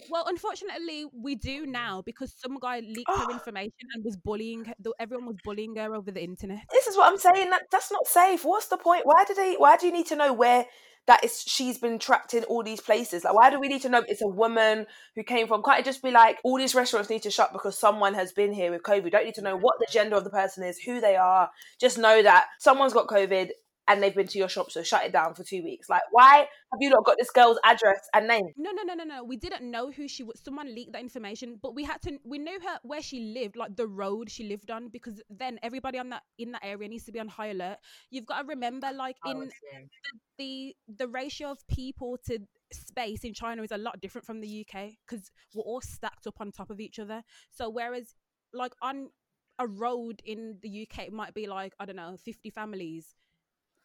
well, 0.09 0.25
unfortunately, 0.27 1.05
we 1.13 1.35
do 1.35 1.65
now 1.67 2.01
because 2.05 2.33
some 2.35 2.57
guy 2.59 2.79
leaked 2.79 3.09
her 3.09 3.25
Oh. 3.29 3.31
information 3.33 3.73
and 3.93 4.03
was 4.03 4.17
bullying 4.17 4.65
her. 4.65 4.73
Everyone 4.99 5.27
was 5.27 5.35
bullying 5.43 5.75
her 5.75 5.93
over 5.93 6.09
the 6.11 6.23
internet. 6.23 6.63
This 6.71 6.87
is 6.87 6.97
what 6.97 7.11
I'm 7.11 7.17
saying. 7.19 7.49
That 7.51 7.63
that's 7.71 7.91
not 7.91 8.07
safe. 8.07 8.43
What's 8.43 8.67
the 8.67 8.77
point? 8.77 9.05
Why 9.05 9.23
do 9.25 9.33
they? 9.35 9.55
Why 9.55 9.77
do 9.77 9.85
you 9.85 9.93
need 9.93 10.07
to 10.07 10.15
know 10.15 10.33
where 10.33 10.65
that 11.07 11.23
is? 11.23 11.41
She's 11.41 11.77
been 11.77 11.99
trapped 11.99 12.33
in 12.33 12.43
all 12.45 12.63
these 12.63 12.81
places. 12.81 13.23
Like, 13.23 13.33
why 13.33 13.49
do 13.49 13.59
we 13.59 13.67
need 13.67 13.81
to 13.81 13.89
know 13.89 14.03
it's 14.07 14.21
a 14.21 14.27
woman 14.27 14.85
who 15.15 15.23
came 15.23 15.47
from? 15.47 15.63
Can't 15.63 15.79
it 15.79 15.85
just 15.85 16.03
be 16.03 16.11
like 16.11 16.37
all 16.43 16.57
these 16.57 16.75
restaurants 16.75 17.09
need 17.09 17.23
to 17.23 17.31
shut 17.31 17.51
because 17.53 17.77
someone 17.77 18.13
has 18.13 18.31
been 18.31 18.53
here 18.53 18.71
with 18.71 18.83
COVID? 18.83 19.03
We 19.03 19.09
don't 19.09 19.25
need 19.25 19.35
to 19.35 19.41
know 19.41 19.57
what 19.57 19.75
the 19.79 19.87
gender 19.89 20.15
of 20.15 20.23
the 20.23 20.29
person 20.29 20.63
is, 20.63 20.79
who 20.79 21.01
they 21.01 21.15
are. 21.15 21.49
Just 21.79 21.97
know 21.97 22.21
that 22.21 22.45
someone's 22.59 22.93
got 22.93 23.07
COVID 23.07 23.49
and 23.89 24.03
they've 24.03 24.13
been 24.13 24.27
to 24.27 24.37
your 24.37 24.47
shop, 24.47 24.69
so 24.71 24.83
shut 24.83 25.03
it 25.03 25.11
down 25.11 25.33
for 25.33 25.43
two 25.43 25.63
weeks. 25.63 25.89
Like, 25.89 26.03
why 26.11 26.47
have 26.71 26.79
you 26.79 26.91
not 26.91 27.03
got 27.03 27.17
this 27.17 27.31
girl's 27.31 27.57
address 27.65 27.99
and 28.13 28.27
name? 28.27 28.45
No, 28.55 28.71
no, 28.71 28.83
no, 28.83 28.93
no, 28.93 29.03
no. 29.03 29.23
We 29.23 29.35
didn't 29.35 29.69
know 29.69 29.89
who 29.91 30.07
she 30.07 30.23
was. 30.23 30.39
Someone 30.45 30.73
leaked 30.73 30.93
that 30.93 31.01
information, 31.01 31.57
but 31.61 31.73
we 31.73 31.83
had 31.83 31.99
to. 32.03 32.19
We 32.23 32.37
knew 32.37 32.59
her 32.61 32.79
where 32.83 33.01
she 33.01 33.33
lived, 33.35 33.55
like 33.55 33.75
the 33.75 33.87
road 33.87 34.29
she 34.29 34.47
lived 34.47 34.69
on, 34.69 34.89
because 34.89 35.21
then 35.29 35.59
everybody 35.63 35.97
on 35.97 36.09
that 36.09 36.21
in 36.37 36.51
that 36.51 36.63
area 36.63 36.87
needs 36.87 37.05
to 37.05 37.11
be 37.11 37.19
on 37.19 37.27
high 37.27 37.47
alert. 37.47 37.77
You've 38.11 38.27
got 38.27 38.43
to 38.43 38.47
remember, 38.47 38.91
like 38.93 39.17
in 39.25 39.39
was 39.39 39.49
in. 39.73 39.89
the 40.37 40.75
the 40.87 41.07
ratio 41.07 41.49
of 41.49 41.67
people 41.67 42.19
to 42.27 42.39
space 42.71 43.23
in 43.23 43.33
China 43.33 43.63
is 43.63 43.71
a 43.71 43.77
lot 43.77 43.99
different 43.99 44.27
from 44.27 44.41
the 44.41 44.65
UK 44.65 44.91
because 45.07 45.31
we're 45.55 45.63
all 45.63 45.81
stacked 45.81 46.27
up 46.27 46.35
on 46.39 46.51
top 46.51 46.69
of 46.69 46.79
each 46.79 46.99
other. 46.99 47.23
So 47.49 47.69
whereas 47.69 48.13
like 48.53 48.73
on 48.83 49.09
a 49.57 49.67
road 49.67 50.21
in 50.25 50.57
the 50.61 50.87
UK 50.87 51.07
it 51.07 51.13
might 51.13 51.33
be 51.33 51.47
like 51.47 51.73
I 51.79 51.85
don't 51.85 51.95
know 51.95 52.15
50 52.23 52.49
families. 52.51 53.15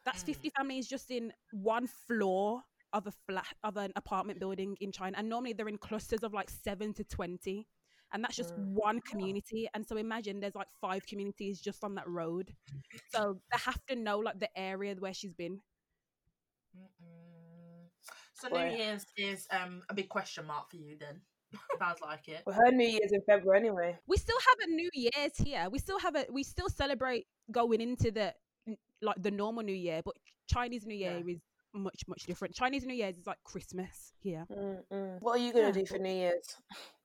That's 0.05 0.23
Mm. 0.23 0.27
50 0.27 0.51
families 0.51 0.87
just 0.89 1.11
in 1.11 1.33
one 1.53 1.87
floor 1.87 2.63
of 2.93 3.07
a 3.07 3.13
flat 3.27 3.55
of 3.65 3.77
an 3.77 3.93
apartment 3.97 4.39
building 4.39 4.77
in 4.81 4.93
China 4.93 5.17
and 5.19 5.29
normally 5.29 5.53
they're 5.53 5.69
in 5.69 5.79
clusters 5.79 6.23
of 6.23 6.33
like 6.33 6.49
7 6.51 6.93
to 6.95 7.05
20 7.05 7.67
and 8.13 8.23
that's 8.23 8.37
just 8.37 8.55
Mm. 8.57 8.73
one 8.75 9.01
community 9.01 9.69
and 9.75 9.85
so 9.87 9.97
imagine 9.97 10.41
there's 10.41 10.55
like 10.55 10.69
five 10.81 11.05
communities 11.07 11.61
just 11.61 11.83
on 11.85 11.95
that 11.97 12.09
road 12.09 12.55
so 13.11 13.41
they 13.51 13.59
have 13.59 13.85
to 13.87 13.97
know 13.97 14.19
like 14.19 14.39
the 14.39 14.49
area 14.59 14.95
where 14.99 15.13
she's 15.15 15.35
been 15.35 15.61
Mm-mm. 16.77 17.89
So 18.35 18.49
Boy. 18.49 18.69
New 18.69 18.77
Year's 18.77 19.07
is 19.17 19.47
um 19.51 19.83
a 19.89 19.95
big 19.95 20.09
question 20.09 20.47
mark 20.47 20.71
for 20.71 20.77
you 20.77 20.97
then. 20.99 21.21
Sounds 21.79 22.01
like 22.01 22.29
it. 22.29 22.43
Well, 22.47 22.55
her 22.57 22.71
New 22.73 22.87
Year's 22.89 23.13
in 23.13 23.23
February 23.23 23.61
anyway. 23.61 23.99
we 24.07 24.17
still 24.17 24.39
have 24.49 24.59
a 24.69 24.71
new 24.71 24.91
year's 24.93 25.37
here 25.37 25.69
we 25.71 25.79
still 25.79 25.99
have 25.99 26.15
a 26.17 26.27
we 26.31 26.43
still 26.43 26.69
celebrate 26.69 27.27
going 27.51 27.81
into 27.81 28.11
the 28.11 28.23
n- 28.27 28.33
like 29.05 29.23
the 29.23 29.31
normal 29.31 29.63
new 29.63 29.73
year 29.75 30.01
but 30.05 30.15
chinese 30.49 30.87
new 30.87 30.95
year 30.95 31.19
Yeah. 31.27 31.35
is 31.35 31.41
much 31.75 32.03
much 32.09 32.23
different 32.25 32.55
chinese 32.55 32.85
new 32.85 32.95
year's 32.95 33.19
is 33.19 33.27
like 33.27 33.39
christmas 33.45 34.13
here 34.21 34.47
Mm-mm. 34.51 35.21
What 35.21 35.33
are 35.39 35.43
you 35.43 35.53
gonna 35.53 35.67
Yeah. 35.67 35.73
do 35.73 35.87
for 35.87 35.99
New 35.99 36.11
Year's, 36.11 36.57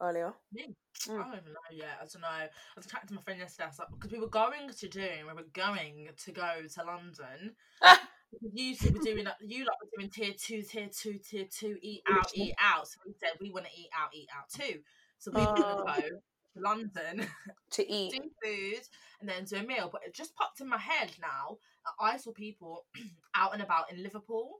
Alia? 0.01 0.33
Me? 0.53 0.75
Mm. 1.07 1.19
I 1.19 1.23
don't 1.23 1.37
even 1.41 1.53
know 1.53 1.71
yet. 1.71 1.97
I 2.01 2.05
don't 2.05 2.21
know. 2.21 2.27
I 2.27 2.49
was 2.75 2.85
chatting 2.85 3.07
to 3.09 3.13
my 3.15 3.21
friend 3.21 3.39
yesterday 3.39 3.69
because 3.91 4.11
we 4.11 4.19
were 4.19 4.27
going 4.27 4.69
to 4.69 4.87
do, 4.89 5.07
we 5.25 5.33
were 5.33 5.43
going 5.53 6.07
to 6.25 6.31
go 6.31 6.51
to 6.75 6.83
London. 6.83 7.55
Because 8.31 8.53
you 8.53 8.75
two 8.75 8.91
were 8.93 8.99
doing, 8.99 9.25
you 9.41 9.65
lot 9.65 9.73
were 9.81 9.89
doing 9.97 10.11
tier 10.11 10.33
two, 10.37 10.61
tier 10.61 10.87
two, 10.93 11.17
tier 11.17 11.45
two, 11.49 11.77
eat 11.81 12.03
out, 12.07 12.27
eat 12.35 12.53
out. 12.61 12.87
So 12.87 12.99
we 13.05 13.13
said 13.19 13.31
we 13.41 13.49
want 13.49 13.65
to 13.65 13.71
eat 13.75 13.89
out, 13.99 14.09
eat 14.13 14.27
out 14.37 14.49
too. 14.49 14.81
So 15.17 15.31
we 15.33 15.41
were 15.41 15.47
Oh. 15.47 15.63
going 15.63 15.77
to 15.77 15.83
go 15.83 16.19
to 16.53 16.61
London, 16.61 17.27
to 17.71 17.91
eat. 17.91 18.11
do 18.11 18.29
food, 18.43 18.81
and 19.19 19.29
then 19.29 19.43
do 19.45 19.57
a 19.57 19.63
meal. 19.63 19.89
But 19.91 20.01
it 20.05 20.13
just 20.13 20.35
popped 20.35 20.61
in 20.61 20.67
my 20.69 20.77
head 20.77 21.11
now. 21.21 21.57
that 21.85 21.93
I 21.99 22.17
saw 22.17 22.31
people 22.31 22.85
out 23.35 23.53
and 23.53 23.61
about 23.61 23.91
in 23.91 24.01
Liverpool. 24.03 24.59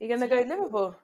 You're 0.00 0.08
gonna 0.10 0.28
go 0.28 0.42
to 0.42 0.48
Liverpool? 0.48 0.96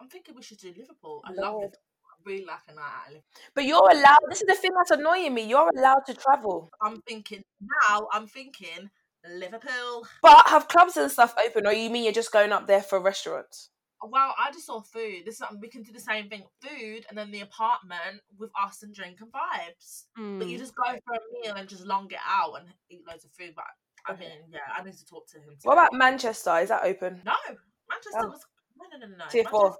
I'm 0.00 0.08
thinking 0.08 0.34
we 0.34 0.42
should 0.42 0.58
do 0.58 0.74
Liverpool. 0.76 1.22
I 1.24 1.30
love 1.32 1.54
Lord. 1.54 1.62
Liverpool. 1.62 1.80
I 2.04 2.30
really 2.30 2.44
like 2.44 2.60
a 2.68 2.74
night 2.74 2.82
out. 3.16 3.22
But 3.54 3.64
you're 3.64 3.90
allowed. 3.90 4.18
This 4.28 4.40
is 4.42 4.46
the 4.46 4.54
thing 4.54 4.72
that's 4.76 4.90
annoying 4.90 5.32
me. 5.34 5.46
You're 5.48 5.70
allowed 5.76 6.02
to 6.06 6.14
travel, 6.14 6.70
I'm 6.80 7.00
thinking 7.02 7.42
now. 7.88 8.08
I'm 8.12 8.26
thinking 8.26 8.90
Liverpool. 9.28 10.06
but 10.20 10.48
have 10.48 10.68
clubs 10.68 10.96
and 10.96 11.10
stuff 11.10 11.34
open, 11.46 11.66
or 11.66 11.72
you 11.72 11.90
mean 11.90 12.04
you're 12.04 12.12
just 12.12 12.32
going 12.32 12.52
up 12.52 12.66
there 12.66 12.82
for 12.82 13.00
restaurants? 13.00 13.70
Well, 14.04 14.34
I 14.38 14.50
just 14.52 14.66
saw 14.66 14.80
food. 14.80 15.22
This 15.24 15.40
is, 15.40 15.46
we 15.60 15.68
can 15.68 15.82
do 15.82 15.92
the 15.92 16.00
same 16.00 16.28
thing: 16.28 16.42
food, 16.60 17.06
and 17.08 17.16
then 17.16 17.30
the 17.30 17.40
apartment 17.40 18.20
with 18.38 18.50
us 18.60 18.82
and 18.82 18.94
drink 18.94 19.18
and 19.20 19.30
vibes. 19.32 20.04
But 20.38 20.48
you 20.48 20.56
Mm. 20.56 20.60
just 20.60 20.74
go 20.74 20.84
for 20.84 21.14
a 21.14 21.20
meal 21.42 21.54
and 21.56 21.68
just 21.68 21.84
long 21.86 22.10
it 22.10 22.18
out 22.26 22.54
and 22.60 22.68
eat 22.90 23.02
loads 23.06 23.24
of 23.24 23.32
food. 23.32 23.54
But 23.54 23.64
I 24.06 24.16
mean, 24.18 24.30
yeah, 24.50 24.60
I 24.76 24.82
need 24.82 24.94
to 24.94 25.04
talk 25.06 25.28
to 25.28 25.38
him. 25.38 25.56
What 25.62 25.74
about 25.74 25.92
Manchester? 25.92 26.58
Is 26.58 26.68
that 26.70 26.84
open? 26.84 27.22
No, 27.24 27.34
Manchester 27.88 28.20
Oh. 28.24 28.28
was 28.30 28.44
no, 28.76 28.98
no, 28.98 29.06
no, 29.06 29.16
no. 29.16 29.24
Tier 29.30 29.44
four. 29.44 29.76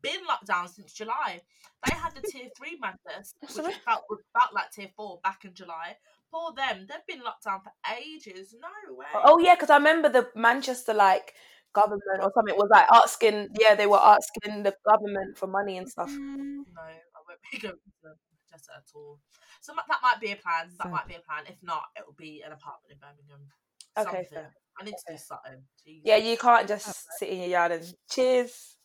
Been 0.00 0.24
locked 0.26 0.46
down 0.46 0.68
since 0.68 0.92
July. 0.92 1.42
They 1.84 1.94
had 1.96 2.14
the 2.14 2.22
tier 2.22 2.48
three 2.56 2.78
Manchester, 2.80 3.36
which 3.68 3.74
felt 3.84 4.04
felt 4.38 4.54
like 4.54 4.70
tier 4.70 4.90
four 4.96 5.18
back 5.24 5.44
in 5.44 5.54
July. 5.54 5.96
Poor 6.32 6.52
them, 6.52 6.86
they've 6.88 7.06
been 7.06 7.24
locked 7.24 7.44
down 7.44 7.60
for 7.62 7.72
ages. 7.98 8.54
No 8.60 8.94
way. 8.94 9.06
Oh 9.24 9.38
yeah, 9.38 9.54
because 9.54 9.70
I 9.70 9.76
remember 9.76 10.08
the 10.08 10.28
Manchester 10.36 10.92
like 10.94 11.34
government 11.74 12.20
or 12.22 12.30
something 12.34 12.56
was 12.56 12.70
like 12.70 12.86
asking. 12.92 13.48
Yeah, 13.60 13.74
they 13.74 13.86
were 13.86 14.00
asking 14.00 14.62
the 14.62 14.74
government 14.88 15.36
for 15.36 15.46
money 15.46 15.76
and 15.78 15.88
stuff. 15.88 16.10
Mm. 16.10 16.64
No, 16.74 16.82
I 16.82 17.20
won't 17.28 17.40
be 17.52 17.58
going 17.64 17.74
to 17.74 18.08
Manchester 18.50 18.72
at 18.76 18.88
all. 18.94 19.18
So 19.60 19.72
that 19.74 19.84
that 19.88 20.00
might 20.02 20.20
be 20.20 20.32
a 20.32 20.36
plan. 20.36 20.68
That 20.78 20.84
Sad. 20.84 20.92
might 20.92 21.08
be 21.08 21.14
a 21.14 21.20
plan. 21.20 21.44
If 21.48 21.56
not, 21.62 21.82
it 21.96 22.04
will 22.06 22.14
be 22.16 22.42
an 22.46 22.52
apartment 22.52 22.92
in 22.92 22.98
Birmingham. 22.98 23.48
Okay, 23.96 24.24
Something. 24.24 24.24
fair. 24.32 24.54
I 24.80 24.84
need 24.84 24.92
to 24.92 25.04
Okay. 25.08 25.14
do 25.14 25.18
something. 25.18 25.62
Jeez. 25.86 26.00
Yeah, 26.04 26.16
you 26.16 26.36
can't 26.36 26.66
just 26.68 27.18
sit 27.18 27.28
in 27.28 27.38
your 27.38 27.48
yard 27.48 27.72
and 27.72 27.94
cheers. 28.10 28.76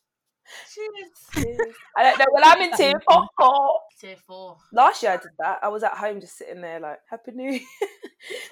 Cheers. 0.74 1.46
cheers. 1.46 1.76
I 1.98 2.04
don't 2.04 2.20
know. 2.20 2.26
Well, 2.32 2.44
I'm 2.46 2.62
in 2.62 2.72
tier 2.76 3.02
four. 3.10 3.28
Tier 4.00 4.16
four. 4.26 4.58
Last 4.72 5.04
year 5.04 5.12
I 5.14 5.18
did 5.18 5.32
that. 5.40 5.60
I 5.62 5.68
was 5.68 5.84
at 5.84 5.98
home 5.98 6.22
just 6.22 6.38
sitting 6.38 6.62
there 6.62 6.80
like 6.80 7.00
Happy 7.10 7.32
New 7.32 7.52
Year. 7.52 7.62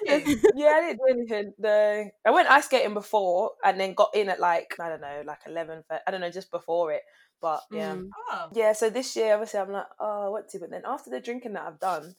yeah, 0.54 0.72
I 0.74 0.80
didn't 0.80 0.98
do 0.98 1.06
anything. 1.10 1.54
No, 1.58 2.10
I 2.26 2.30
went 2.30 2.50
ice 2.50 2.66
skating 2.66 2.92
before 2.94 3.52
and 3.64 3.80
then 3.80 3.94
got 3.94 4.10
in 4.14 4.28
at 4.28 4.40
like 4.40 4.74
I 4.78 4.90
don't 4.90 5.00
know, 5.00 5.22
like 5.26 5.40
eleven. 5.46 5.84
but 5.88 6.02
I 6.06 6.10
don't 6.10 6.20
know, 6.20 6.30
just 6.30 6.50
before 6.50 6.92
it. 6.92 7.02
But 7.40 7.62
yeah, 7.70 7.94
Mm. 7.94 8.10
Oh. 8.30 8.48
yeah. 8.52 8.72
So 8.72 8.90
this 8.90 9.16
year, 9.16 9.32
obviously, 9.34 9.60
I'm 9.60 9.72
like, 9.72 9.86
oh, 10.00 10.26
I 10.26 10.28
want 10.28 10.48
to. 10.50 10.58
But 10.58 10.70
then 10.70 10.82
after 10.86 11.08
the 11.10 11.20
drinking 11.20 11.54
that 11.54 11.66
I've 11.66 11.80
done 11.80 12.14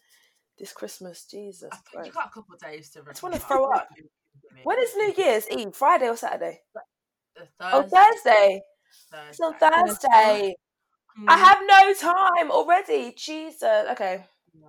this 0.58 0.74
Christmas, 0.74 1.26
Jesus 1.26 1.70
I 1.72 1.78
think 1.92 2.06
you 2.08 2.12
got 2.12 2.28
a 2.28 2.34
couple 2.34 2.56
of 2.56 2.60
days 2.62 2.90
to 2.92 3.02
I 3.02 3.12
just 3.12 3.22
wanna 3.24 3.38
throw 3.40 3.72
up. 3.72 3.88
When 4.64 4.80
is 4.80 4.96
New 4.96 5.14
Year's 5.18 5.48
Eve? 5.50 5.76
Friday 5.76 6.08
or 6.10 6.18
Saturday? 6.18 6.62
The 6.74 6.82
Oh, 7.62 7.84
Thursday. 7.84 8.62
Thursday. 9.12 9.30
It's 9.30 9.40
on 9.40 9.54
Thursday. 9.58 10.08
Thursday. 10.12 10.56
I 11.28 11.36
Mm. 11.36 11.40
have 11.40 11.60
no 11.66 11.94
time 11.94 12.52
already. 12.52 13.12
Jesus. 13.14 13.64
Okay, 13.92 14.26
Yeah. 14.54 14.68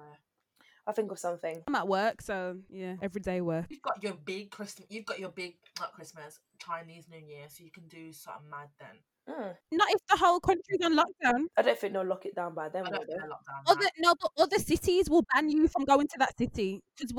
I'll 0.87 0.95
think 0.95 1.13
of 1.13 1.19
something. 1.19 1.63
I'm 1.69 1.75
at 1.75 1.87
work, 1.87 2.23
so 2.23 2.59
yeah, 2.69 2.97
everyday 3.03 3.41
work. 3.41 3.67
You've 3.69 3.83
got 3.83 4.03
your 4.03 4.15
big 4.15 4.51
Christmas. 4.51 4.89
You've 4.91 5.05
got 5.05 5.21
your 5.21 5.29
big 5.29 5.59
not 5.79 5.93
Christmas 5.93 6.41
Chinese 6.59 7.09
New 7.09 7.19
Year, 7.19 7.47
so 7.49 7.63
you 7.63 7.71
can 7.71 7.87
do 7.89 8.13
something 8.13 8.49
mad 8.51 8.69
then. 8.79 8.99
Mm. 9.29 9.57
Not 9.73 9.89
if 9.91 10.01
the 10.09 10.17
whole 10.17 10.41
country's 10.41 10.81
on 10.85 10.97
lockdown. 10.97 11.45
I 11.57 11.63
don't 11.63 11.79
think 11.79 11.93
they'll 11.93 12.05
lock 12.05 12.27
it 12.27 12.35
down 12.35 12.55
by 12.55 12.69
then. 12.71 12.87
I 12.87 12.91
don't 12.91 13.07
think 13.07 13.11
they? 13.11 13.15
they're 13.19 13.29
down. 13.29 13.63
Other 13.67 13.87
no, 13.99 14.15
but 14.21 14.31
other 14.39 14.59
cities 14.59 15.09
will 15.09 15.25
ban 15.33 15.49
you 15.51 15.69
from 15.69 15.85
going 15.85 16.09
to 16.09 16.19
that 16.19 16.37
city 16.37 16.83
because 16.97 17.13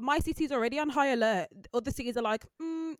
my 0.00 0.18
city's 0.20 0.52
already 0.52 0.78
on 0.78 0.88
high 0.88 1.08
alert. 1.08 1.48
Other 1.74 1.90
cities 1.90 2.16
are 2.16 2.22
like, 2.22 2.46
mm, 2.62 2.94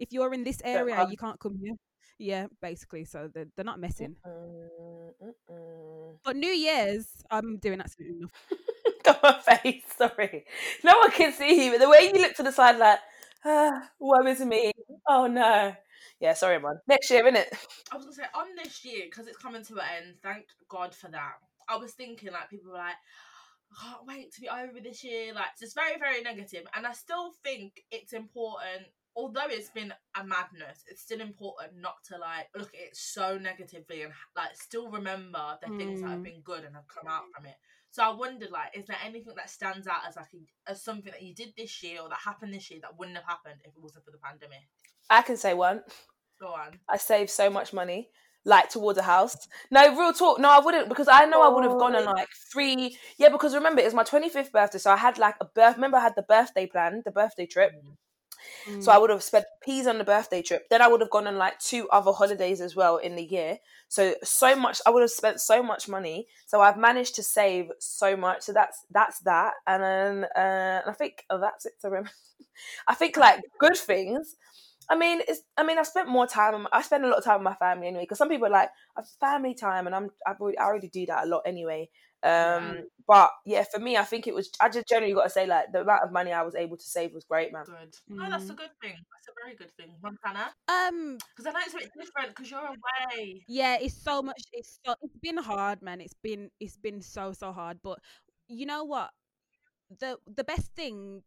if 0.00 0.12
you're 0.12 0.32
in 0.34 0.42
this 0.42 0.60
area, 0.64 1.06
you 1.08 1.16
can't 1.16 1.38
come 1.38 1.58
here. 1.62 1.74
Yeah, 2.22 2.46
basically. 2.60 3.04
So 3.04 3.28
they're, 3.34 3.48
they're 3.56 3.64
not 3.64 3.80
messing. 3.80 4.14
But 6.24 6.36
New 6.36 6.52
Year's, 6.52 7.08
I'm 7.28 7.58
doing 7.58 7.80
absolutely 7.80 8.20
nothing. 8.20 8.58
Got 9.04 9.22
my 9.22 9.56
face. 9.56 9.82
Sorry, 9.98 10.44
no 10.84 10.98
one 10.98 11.10
can 11.10 11.32
see 11.32 11.64
you. 11.64 11.72
But 11.72 11.80
the 11.80 11.88
way 11.88 12.12
you 12.14 12.20
look 12.20 12.34
to 12.36 12.44
the 12.44 12.52
side, 12.52 12.78
like, 12.78 13.00
ah, 13.44 13.90
woe 13.98 14.24
is 14.26 14.40
me. 14.40 14.70
Oh 15.08 15.26
no. 15.26 15.74
Yeah, 16.20 16.34
sorry, 16.34 16.60
man. 16.60 16.78
Next 16.86 17.10
year, 17.10 17.24
innit? 17.24 17.46
I 17.90 17.96
was 17.96 18.04
gonna 18.04 18.14
say 18.14 18.22
on 18.36 18.54
this 18.54 18.84
year 18.84 19.06
because 19.10 19.26
it's 19.26 19.38
coming 19.38 19.64
to 19.64 19.74
an 19.74 19.86
end. 19.96 20.14
Thank 20.22 20.46
God 20.68 20.94
for 20.94 21.10
that. 21.10 21.32
I 21.68 21.76
was 21.76 21.92
thinking 21.92 22.30
like 22.30 22.50
people 22.50 22.70
were 22.70 22.78
like, 22.78 22.94
I 23.72 23.84
can't 23.84 24.06
wait 24.06 24.32
to 24.34 24.40
be 24.40 24.48
over 24.48 24.78
this 24.80 25.02
year. 25.02 25.34
Like 25.34 25.46
it's 25.60 25.74
very 25.74 25.98
very 25.98 26.22
negative, 26.22 26.66
and 26.76 26.86
I 26.86 26.92
still 26.92 27.32
think 27.42 27.82
it's 27.90 28.12
important. 28.12 28.86
Although 29.14 29.48
it's 29.48 29.70
been 29.70 29.92
a 30.16 30.24
madness, 30.24 30.84
it's 30.86 31.02
still 31.02 31.20
important 31.20 31.76
not 31.76 31.96
to 32.08 32.18
like 32.18 32.48
look 32.56 32.72
at 32.74 32.80
it 32.80 32.96
so 32.96 33.36
negatively 33.36 34.02
and 34.02 34.12
like 34.36 34.54
still 34.54 34.90
remember 34.90 35.58
the 35.62 35.68
things 35.76 36.00
that 36.00 36.08
have 36.08 36.20
Mm. 36.20 36.24
been 36.24 36.40
good 36.42 36.64
and 36.64 36.74
have 36.74 36.88
come 36.88 37.06
out 37.08 37.24
from 37.34 37.46
it. 37.46 37.56
So 37.90 38.02
I 38.02 38.08
wondered, 38.08 38.50
like, 38.50 38.74
is 38.74 38.86
there 38.86 38.96
anything 39.04 39.34
that 39.36 39.50
stands 39.50 39.86
out 39.86 40.00
as 40.08 40.16
like 40.16 40.32
a, 40.32 40.70
as 40.70 40.82
something 40.82 41.12
that 41.12 41.20
you 41.20 41.34
did 41.34 41.52
this 41.58 41.82
year 41.82 42.00
or 42.00 42.08
that 42.08 42.20
happened 42.24 42.54
this 42.54 42.70
year 42.70 42.80
that 42.80 42.98
wouldn't 42.98 43.18
have 43.18 43.26
happened 43.26 43.60
if 43.64 43.76
it 43.76 43.82
wasn't 43.82 44.06
for 44.06 44.12
the 44.12 44.16
pandemic? 44.16 44.66
I 45.10 45.20
can 45.20 45.36
say 45.36 45.52
one. 45.52 45.82
Go 46.40 46.48
on. 46.48 46.78
I 46.88 46.96
saved 46.96 47.28
so 47.28 47.50
much 47.50 47.74
money, 47.74 48.08
like 48.46 48.70
towards 48.70 48.98
a 48.98 49.02
house. 49.02 49.36
No, 49.70 49.94
real 49.94 50.14
talk. 50.14 50.40
No, 50.40 50.48
I 50.48 50.60
wouldn't 50.60 50.88
because 50.88 51.06
I 51.06 51.26
know 51.26 51.42
I 51.42 51.48
would 51.48 51.64
have 51.64 51.78
gone 51.78 51.94
on 51.94 52.06
like 52.06 52.30
three. 52.50 52.96
Yeah, 53.18 53.28
because 53.28 53.54
remember, 53.54 53.82
it 53.82 53.84
was 53.84 53.94
my 53.94 54.04
25th 54.04 54.52
birthday. 54.52 54.78
So 54.78 54.90
I 54.90 54.96
had 54.96 55.18
like 55.18 55.34
a 55.42 55.44
birth. 55.44 55.74
Remember, 55.74 55.98
I 55.98 56.02
had 56.02 56.14
the 56.16 56.22
birthday 56.22 56.66
plan, 56.66 57.02
the 57.04 57.10
birthday 57.10 57.44
trip. 57.44 57.72
Mm. 57.72 57.96
So 58.80 58.92
I 58.92 58.98
would 58.98 59.10
have 59.10 59.22
spent 59.22 59.44
peas 59.62 59.86
on 59.86 59.98
the 59.98 60.04
birthday 60.04 60.42
trip. 60.42 60.68
Then 60.70 60.82
I 60.82 60.88
would 60.88 61.00
have 61.00 61.10
gone 61.10 61.26
on 61.26 61.36
like 61.36 61.58
two 61.58 61.88
other 61.90 62.12
holidays 62.12 62.60
as 62.60 62.76
well 62.76 62.96
in 62.96 63.16
the 63.16 63.24
year. 63.24 63.58
So 63.88 64.14
so 64.22 64.56
much 64.56 64.80
I 64.86 64.90
would 64.90 65.02
have 65.02 65.10
spent 65.10 65.40
so 65.40 65.62
much 65.62 65.88
money. 65.88 66.26
So 66.46 66.60
I've 66.60 66.78
managed 66.78 67.14
to 67.16 67.22
save 67.22 67.70
so 67.78 68.16
much. 68.16 68.42
So 68.42 68.52
that's 68.52 68.84
that's 68.90 69.20
that. 69.20 69.54
And 69.66 69.82
then 69.82 70.24
uh, 70.36 70.82
I 70.86 70.92
think 70.92 71.24
oh 71.30 71.40
that's 71.40 71.66
it. 71.66 71.74
Sorry. 71.80 72.02
I 72.88 72.94
think 72.94 73.16
like 73.16 73.40
good 73.58 73.76
things. 73.76 74.36
I 74.88 74.96
mean, 74.96 75.20
it's. 75.26 75.40
I 75.56 75.62
mean, 75.62 75.78
I 75.78 75.84
spent 75.84 76.08
more 76.08 76.26
time. 76.26 76.66
I 76.72 76.82
spend 76.82 77.04
a 77.04 77.08
lot 77.08 77.18
of 77.18 77.24
time 77.24 77.38
with 77.38 77.44
my 77.44 77.54
family 77.54 77.86
anyway. 77.86 78.02
Because 78.02 78.18
some 78.18 78.28
people 78.28 78.48
are 78.48 78.50
like, 78.50 78.70
"I've 78.96 79.08
family 79.20 79.54
time," 79.54 79.86
and 79.86 79.94
I'm. 79.94 80.10
I've 80.26 80.40
already, 80.40 80.58
I 80.58 80.64
already 80.64 80.88
do 80.88 81.06
that 81.06 81.24
a 81.24 81.26
lot 81.26 81.42
anyway. 81.46 81.88
Um, 82.22 82.30
Yeah. 82.76 82.82
but 83.06 83.30
yeah, 83.44 83.64
for 83.64 83.80
me, 83.80 83.96
I 83.96 84.04
think 84.04 84.26
it 84.26 84.34
was. 84.34 84.50
I 84.60 84.68
just 84.68 84.88
generally 84.88 85.14
got 85.14 85.24
to 85.24 85.30
say, 85.30 85.46
like, 85.46 85.72
the 85.72 85.80
amount 85.80 86.04
of 86.04 86.12
money 86.12 86.32
I 86.32 86.42
was 86.42 86.54
able 86.54 86.76
to 86.76 86.84
save 86.84 87.12
was 87.12 87.24
great, 87.24 87.52
man. 87.52 87.64
Good. 87.64 87.96
No, 88.08 88.30
that's 88.30 88.48
a 88.50 88.52
Mm. 88.52 88.56
good 88.56 88.70
thing. 88.80 88.94
That's 89.12 89.28
a 89.28 89.32
very 89.42 89.56
good 89.56 89.72
thing. 89.76 89.94
Montana? 90.02 90.52
um, 90.68 91.18
Because 91.36 91.46
I 91.46 91.52
know 91.52 91.60
it's 91.64 91.74
a 91.74 91.78
bit 91.78 91.90
different 91.98 92.28
because 92.30 92.50
you're 92.50 92.60
away. 92.64 93.42
yeah, 93.48 93.76
it's 93.80 93.94
so 93.94 94.22
much. 94.22 94.42
It's 94.52 94.78
so. 94.84 94.94
It's 95.02 95.16
been 95.16 95.38
hard, 95.38 95.82
man. 95.82 96.00
It's 96.00 96.14
been. 96.22 96.50
It's 96.60 96.76
been 96.76 97.00
so 97.02 97.32
so 97.32 97.52
hard. 97.52 97.78
But 97.82 97.98
you 98.48 98.66
know 98.66 98.84
what? 98.84 99.10
The 99.98 100.18
the 100.26 100.44
best 100.44 100.72
thing 100.74 101.22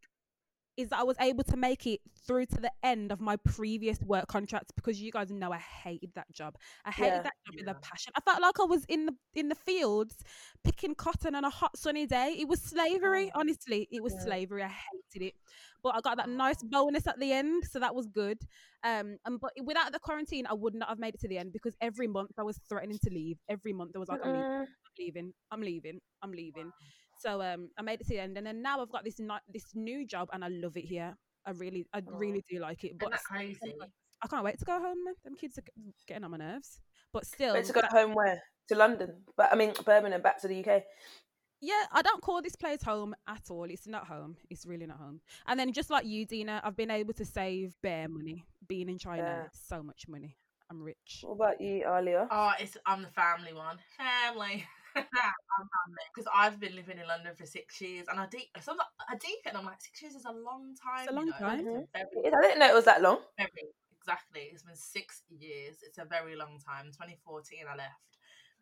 is 0.77 0.89
that 0.89 0.99
I 0.99 1.03
was 1.03 1.17
able 1.19 1.43
to 1.45 1.57
make 1.57 1.85
it 1.87 2.01
through 2.27 2.45
to 2.47 2.61
the 2.61 2.71
end 2.83 3.11
of 3.11 3.19
my 3.21 3.35
previous 3.37 3.99
work 4.01 4.27
contracts 4.27 4.71
because 4.75 5.01
you 5.01 5.11
guys 5.11 5.29
know 5.31 5.51
I 5.51 5.57
hated 5.57 6.11
that 6.15 6.31
job. 6.31 6.57
I 6.85 6.91
hated 6.91 7.07
Yeah. 7.17 7.21
that 7.23 7.33
job 7.45 7.55
with 7.55 7.65
Yeah. 7.65 7.71
a 7.71 7.75
passion. 7.75 8.13
I 8.15 8.21
felt 8.21 8.41
like 8.41 8.59
I 8.59 8.63
was 8.63 8.83
in 8.85 9.05
the 9.07 9.15
in 9.33 9.49
the 9.49 9.55
fields 9.55 10.23
picking 10.63 10.95
cotton 10.95 11.35
on 11.35 11.43
a 11.45 11.49
hot 11.49 11.77
sunny 11.77 12.05
day. 12.07 12.35
It 12.39 12.47
was 12.47 12.61
slavery, 12.61 13.31
Oh. 13.33 13.39
honestly. 13.39 13.87
It 13.91 14.01
was 14.03 14.13
Yeah. 14.13 14.23
slavery. 14.23 14.63
I 14.63 14.67
hated 14.69 15.27
it. 15.27 15.35
But 15.83 15.95
I 15.95 16.01
got 16.01 16.17
that 16.17 16.29
nice 16.29 16.63
bonus 16.63 17.05
at 17.07 17.19
the 17.19 17.31
end, 17.31 17.65
so 17.65 17.79
that 17.79 17.93
was 17.93 18.07
good. 18.07 18.39
Um, 18.83 19.17
and 19.25 19.39
but 19.39 19.51
without 19.63 19.91
the 19.91 19.99
quarantine, 19.99 20.45
I 20.47 20.53
would 20.53 20.73
not 20.73 20.89
have 20.89 20.99
made 20.99 21.13
it 21.15 21.19
to 21.21 21.27
the 21.27 21.37
end 21.37 21.53
because 21.53 21.75
every 21.79 22.07
month 22.07 22.31
I 22.37 22.43
was 22.43 22.57
threatening 22.67 22.97
to 23.03 23.09
leave. 23.11 23.37
Every 23.49 23.73
month 23.73 23.91
I 23.95 23.99
was 23.99 24.09
like, 24.09 24.19
I'm 24.23 24.33
leaving, 24.33 24.45
Mm, 24.45 24.65
I'm 24.65 24.93
leaving, 24.99 25.33
I'm 25.51 25.61
leaving, 25.61 26.01
I'm 26.23 26.31
leaving. 26.31 26.71
So 27.25 27.41
um, 27.41 27.69
I 27.77 27.81
made 27.81 27.99
it 28.01 28.03
to 28.07 28.09
the 28.13 28.19
end, 28.19 28.37
and 28.37 28.45
then 28.45 28.61
now 28.61 28.81
I've 28.81 28.91
got 28.91 29.03
this 29.03 29.19
ni- 29.19 29.45
this 29.51 29.65
new 29.73 30.05
job, 30.05 30.29
and 30.31 30.43
I 30.45 30.49
love 30.49 30.77
it 30.77 30.85
here. 30.85 31.15
I 31.45 31.51
really, 31.51 31.87
I 31.93 31.99
Oh. 32.07 32.11
really 32.17 32.43
do 32.49 32.59
like 32.59 32.83
it. 32.83 32.87
Isn't 32.87 32.99
But 32.99 33.11
that 33.11 33.23
crazy? 33.23 33.73
I 34.21 34.27
can't 34.27 34.43
wait 34.43 34.59
to 34.59 34.65
go 34.65 34.73
home, 34.79 35.03
man. 35.03 35.15
Them 35.23 35.35
kids 35.35 35.57
are 35.57 35.63
getting 36.07 36.23
on 36.23 36.31
my 36.31 36.37
nerves. 36.37 36.79
But 37.11 37.25
still, 37.25 37.53
Wait 37.55 37.65
to 37.65 37.73
go 37.73 37.81
that- 37.81 37.91
home 37.91 38.13
where? 38.13 38.41
To 38.69 38.75
London, 38.75 39.23
but 39.37 39.51
I 39.51 39.55
mean 39.55 39.73
Birmingham, 39.85 40.21
back 40.23 40.39
to 40.41 40.47
the 40.47 40.55
UK. 40.63 40.83
yeah, 41.61 41.85
I 41.91 42.01
don't 42.01 42.21
call 42.21 42.41
this 42.41 42.55
place 42.55 42.81
home 42.83 43.15
at 43.27 43.43
all. 43.51 43.65
It's 43.65 43.85
not 43.87 44.07
home. 44.07 44.37
It's 44.49 44.65
really 44.65 44.85
not 44.87 44.97
home. 44.97 45.21
And 45.47 45.59
then 45.59 45.71
just 45.71 45.89
like 45.91 46.05
you, 46.05 46.25
Dina, 46.25 46.61
I've 46.63 46.75
been 46.75 46.89
able 46.91 47.13
to 47.13 47.25
save 47.25 47.75
bare 47.83 48.07
money. 48.07 48.43
Being 48.67 48.89
in 48.89 48.97
China, 48.97 49.23
Yeah. 49.23 49.47
so 49.51 49.83
much 49.83 50.07
money. 50.07 50.35
I'm 50.71 50.81
rich. 50.81 51.19
What 51.21 51.33
about 51.35 51.61
you, 51.61 51.85
Alia? 51.87 52.27
Oh, 52.31 52.53
it's 52.59 52.75
I'm 52.87 53.01
the 53.03 53.09
family 53.09 53.53
one. 53.53 53.77
Family. 53.97 54.65
I'm 54.95 55.03
family 55.75 56.05
because 56.13 56.27
I've 56.33 56.59
been 56.59 56.75
living 56.75 56.97
in 56.99 57.07
London 57.07 57.35
for 57.35 57.45
six 57.45 57.79
years, 57.81 58.07
and 58.09 58.19
I 58.19 58.27
deep. 58.27 58.49
So 58.61 58.71
I'm 58.71 58.77
like, 58.77 58.87
I 59.09 59.15
deep 59.15 59.39
it, 59.45 59.49
and 59.49 59.57
I'm 59.57 59.65
like, 59.65 59.81
six 59.81 60.01
years 60.01 60.15
is 60.15 60.25
a 60.25 60.31
long 60.31 60.75
time. 60.75 61.09
a 61.09 61.11
you 61.11 61.15
long 61.15 61.27
know? 61.27 61.47
time. 61.47 61.59
It's 61.59 61.67
a 61.67 61.77
Mhm. 61.77 61.87
very, 61.93 62.33
I 62.33 62.41
didn't 62.41 62.59
know 62.59 62.69
it 62.69 62.75
was 62.75 62.85
that 62.85 63.01
long. 63.01 63.19
very 63.37 63.49
exactly. 63.99 64.49
It's 64.51 64.63
been 64.63 64.75
six 64.75 65.23
years. 65.29 65.77
It's 65.83 65.97
a 65.97 66.05
very 66.05 66.35
long 66.35 66.59
time. 66.59 66.91
2014, 66.91 67.65
I 67.67 67.75
left. 67.75 68.17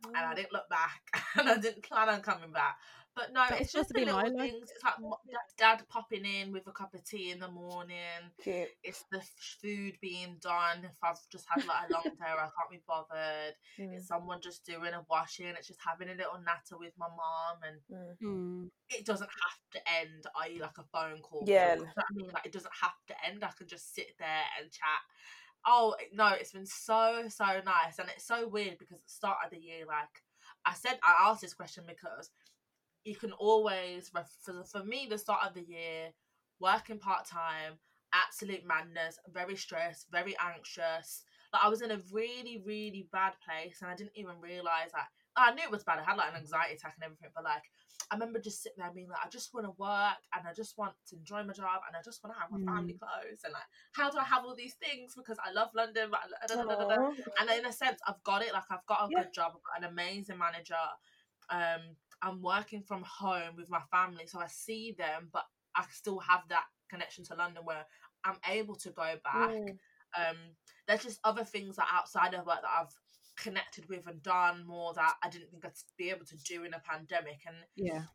And 0.06 0.16
I 0.18 0.34
didn't 0.36 0.54
look 0.54 0.70
back, 0.70 1.02
and 1.40 1.50
I 1.50 1.58
didn't 1.58 1.84
plan 1.84 2.10
on 2.10 2.22
coming 2.22 2.52
back. 2.52 2.78
But 3.16 3.32
no, 3.32 3.44
That's 3.48 3.62
it's 3.62 3.74
just 3.74 3.90
to 3.90 3.94
the 3.94 4.06
little 4.06 4.16
life. 4.16 4.34
things. 4.36 4.72
It's 4.74 4.84
like 4.84 5.38
dad 5.56 5.84
popping 5.88 6.26
in 6.26 6.52
with 6.52 6.66
a 6.66 6.72
cup 6.72 6.96
of 6.96 7.04
tea 7.04 7.30
in 7.30 7.40
the 7.40 7.48
morning. 7.48 8.34
Cute. 8.42 8.70
It's 8.84 9.06
the 9.12 9.22
food 9.62 9.94
being 10.02 10.38
done. 10.42 10.80
If 10.84 10.98
I've 11.04 11.20
just 11.32 11.46
had 11.48 11.64
like 11.68 11.90
a 11.90 11.94
long 11.94 12.04
day, 12.06 12.32
or 12.34 12.40
I 12.40 12.50
can't 12.50 12.72
be 12.72 12.82
bothered. 12.88 13.54
Mm, 13.80 13.94
It's 13.94 14.08
someone 14.08 14.42
just 14.42 14.66
doing 14.66 14.94
a 14.94 15.06
washing. 15.12 15.46
It's 15.48 15.68
just 15.68 15.80
having 15.86 16.10
a 16.10 16.18
little 16.18 16.40
natter 16.44 16.80
with 16.80 16.94
my 16.98 17.08
mom, 17.08 17.58
and 17.62 18.18
mm. 18.20 18.28
Mm. 18.28 18.70
it 18.90 19.06
doesn't 19.06 19.30
have 19.30 19.60
to 19.74 19.80
end. 20.02 20.26
I.e., 20.36 20.60
like 20.60 20.80
a 20.80 20.84
phone 20.92 21.22
call. 21.22 21.44
Yeah. 21.46 21.76
You 21.76 21.82
know 21.82 21.88
what 21.94 22.06
I 22.10 22.14
mean, 22.16 22.30
like 22.34 22.46
it 22.48 22.52
doesn't 22.52 22.74
have 22.82 22.98
to 23.10 23.16
end. 23.28 23.44
I 23.44 23.52
can 23.56 23.68
just 23.68 23.94
sit 23.94 24.08
there 24.18 24.44
and 24.60 24.72
chat. 24.72 25.04
Oh 25.66 25.96
no, 26.14 26.28
it's 26.30 26.52
been 26.52 26.66
so 26.66 27.26
so 27.30 27.46
nice, 27.66 28.00
and 28.00 28.10
it's 28.10 28.26
so 28.26 28.48
weird 28.48 28.78
because 28.78 28.98
at 28.98 29.04
the 29.06 29.12
start 29.12 29.38
of 29.46 29.52
the 29.52 29.60
year, 29.60 29.86
like 29.88 30.22
I 30.66 30.74
said, 30.74 31.00
I 31.04 31.30
asked 31.30 31.42
this 31.42 31.54
question 31.54 31.86
because 31.88 32.30
you 33.06 33.16
can 33.16 33.32
always 33.34 34.10
for 34.10 34.26
for 34.66 34.84
me 34.84 35.08
the 35.10 35.18
start 35.18 35.46
of 35.48 35.54
the 35.54 35.64
year, 35.64 36.12
working 36.60 37.00
part 37.00 37.26
time, 37.26 37.74
absolute 38.14 38.66
madness, 38.66 39.20
very 39.34 39.56
stressed, 39.56 40.08
very 40.12 40.36
anxious. 40.40 41.24
Like 41.54 41.64
I 41.64 41.70
was 41.70 41.82
in 41.82 41.92
a 41.92 42.02
really 42.12 42.62
really 42.66 43.08
bad 43.12 43.34
place, 43.46 43.82
and 43.82 43.90
I 43.92 43.96
didn't 43.96 44.16
even 44.18 44.42
realize 44.42 44.92
that. 44.94 45.08
Oh, 45.38 45.44
I 45.48 45.54
knew 45.54 45.64
it 45.64 45.72
was 45.72 45.84
bad. 45.84 46.00
I 46.00 46.04
had 46.04 46.18
like 46.18 46.30
an 46.32 46.38
anxiety 46.38 46.76
attack 46.76 46.96
and 46.96 47.06
everything, 47.06 47.30
but 47.36 47.44
like 47.46 47.64
I 48.14 48.16
remember 48.16 48.40
just 48.40 48.62
sitting 48.62 48.78
there 48.78 48.92
being 48.94 49.10
like, 49.10 49.26
I 49.26 49.30
just 49.30 49.56
want 49.56 49.66
to 49.66 49.74
work 49.80 50.22
and 50.38 50.48
I 50.48 50.54
just 50.54 50.78
want 50.78 50.94
to 51.10 51.16
enjoy 51.16 51.44
my 51.44 51.54
job 51.54 51.82
and 51.88 51.98
I 51.98 52.02
just 52.06 52.24
want 52.24 52.36
to 52.36 52.40
have 52.40 52.52
my 52.52 52.60
family 52.72 52.94
close 52.94 53.42
and 53.44 53.54
like, 53.54 53.64
how 53.94 54.12
do 54.12 54.20
I 54.20 54.24
have 54.24 54.46
all 54.46 54.56
these 54.56 54.76
things 54.76 55.16
because 55.18 55.38
I 55.44 55.52
love 55.52 55.70
London, 55.74 56.10
but 56.12 56.20
I, 56.22 56.46
da, 56.46 56.62
da, 56.62 56.76
da, 56.76 57.10
and 57.40 57.50
in 57.60 57.66
a 57.66 57.74
sense, 57.74 58.00
I've 58.08 58.22
got 58.24 58.44
it. 58.44 58.54
Like 58.54 58.70
I've 58.70 58.86
got 58.86 59.06
a 59.06 59.10
Yeah. 59.10 59.24
good 59.24 59.34
job, 59.34 59.54
I've 59.56 59.64
got 59.64 59.84
an 59.84 59.92
amazing 59.92 60.38
manager. 60.38 60.76
Um, 61.50 61.96
I'm 62.22 62.40
working 62.40 62.84
from 62.84 63.02
home 63.02 63.56
with 63.58 63.72
my 63.72 63.82
family, 63.90 64.28
so 64.28 64.40
I 64.40 64.48
see 64.48 64.96
them, 64.96 65.30
but 65.34 65.46
I 65.76 65.84
still 65.92 66.20
have 66.20 66.42
that 66.50 66.66
connection 66.92 67.24
to 67.26 67.36
London 67.36 67.64
where 67.66 67.84
I'm 68.24 68.38
able 68.48 68.76
to 68.76 68.92
go 68.92 69.16
back. 69.24 69.50
Mm. 69.50 69.78
Um, 70.16 70.38
there's 70.88 71.02
just 71.02 71.20
other 71.24 71.44
things 71.44 71.78
that 71.78 71.88
outside 71.92 72.36
of 72.36 72.46
work 72.46 72.62
that 72.62 72.70
I've 72.80 72.94
connected 73.36 73.88
with 73.90 74.08
and 74.08 74.22
done 74.22 74.66
more 74.66 74.94
that 74.94 75.16
I 75.24 75.30
didn't 75.30 75.50
think 75.50 75.66
I'd 75.66 75.74
be 75.98 76.10
able 76.10 76.26
to 76.26 76.38
do 76.38 76.64
in 76.64 76.74
a 76.74 76.80
pandemic. 76.80 77.42
And 77.48 77.58
Yeah. 77.76 78.06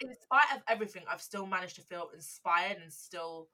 in 0.00 0.14
spite 0.14 0.52
of 0.54 0.62
everything, 0.68 1.04
I've 1.08 1.22
still 1.22 1.46
managed 1.46 1.76
to 1.76 1.82
feel 1.82 2.10
inspired 2.10 2.78
and 2.78 2.92
still 2.92 3.48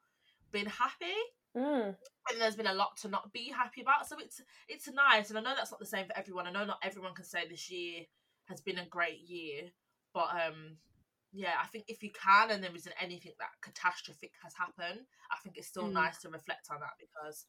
been 0.50 0.66
happy. 0.66 1.14
Mm. 1.56 1.96
And 2.30 2.40
there's 2.40 2.56
been 2.56 2.66
a 2.66 2.74
lot 2.74 2.96
to 2.98 3.08
not 3.08 3.32
be 3.32 3.50
happy 3.50 3.80
about. 3.82 4.06
So 4.06 4.18
it's 4.18 4.40
it's 4.68 4.88
nice. 4.88 5.30
And 5.30 5.38
I 5.38 5.42
know 5.42 5.54
that's 5.56 5.70
not 5.70 5.80
the 5.80 5.86
same 5.86 6.06
for 6.06 6.16
everyone. 6.16 6.46
I 6.46 6.50
know 6.50 6.64
not 6.64 6.78
everyone 6.82 7.14
can 7.14 7.24
say 7.24 7.46
this 7.48 7.70
year 7.70 8.04
has 8.46 8.60
been 8.60 8.78
a 8.78 8.86
great 8.86 9.20
year. 9.20 9.70
But 10.12 10.28
um 10.34 10.78
yeah, 11.32 11.54
I 11.62 11.66
think 11.66 11.84
if 11.88 12.02
you 12.02 12.10
can 12.12 12.50
and 12.50 12.62
there 12.62 12.74
isn't 12.74 12.94
anything 13.00 13.32
that 13.38 13.50
catastrophic 13.62 14.32
has 14.42 14.54
happened, 14.54 15.06
I 15.30 15.36
think 15.42 15.56
it's 15.56 15.68
still 15.68 15.88
Mm. 15.88 15.92
nice 15.92 16.18
to 16.20 16.30
reflect 16.30 16.68
on 16.70 16.80
that 16.80 16.96
because 16.98 17.46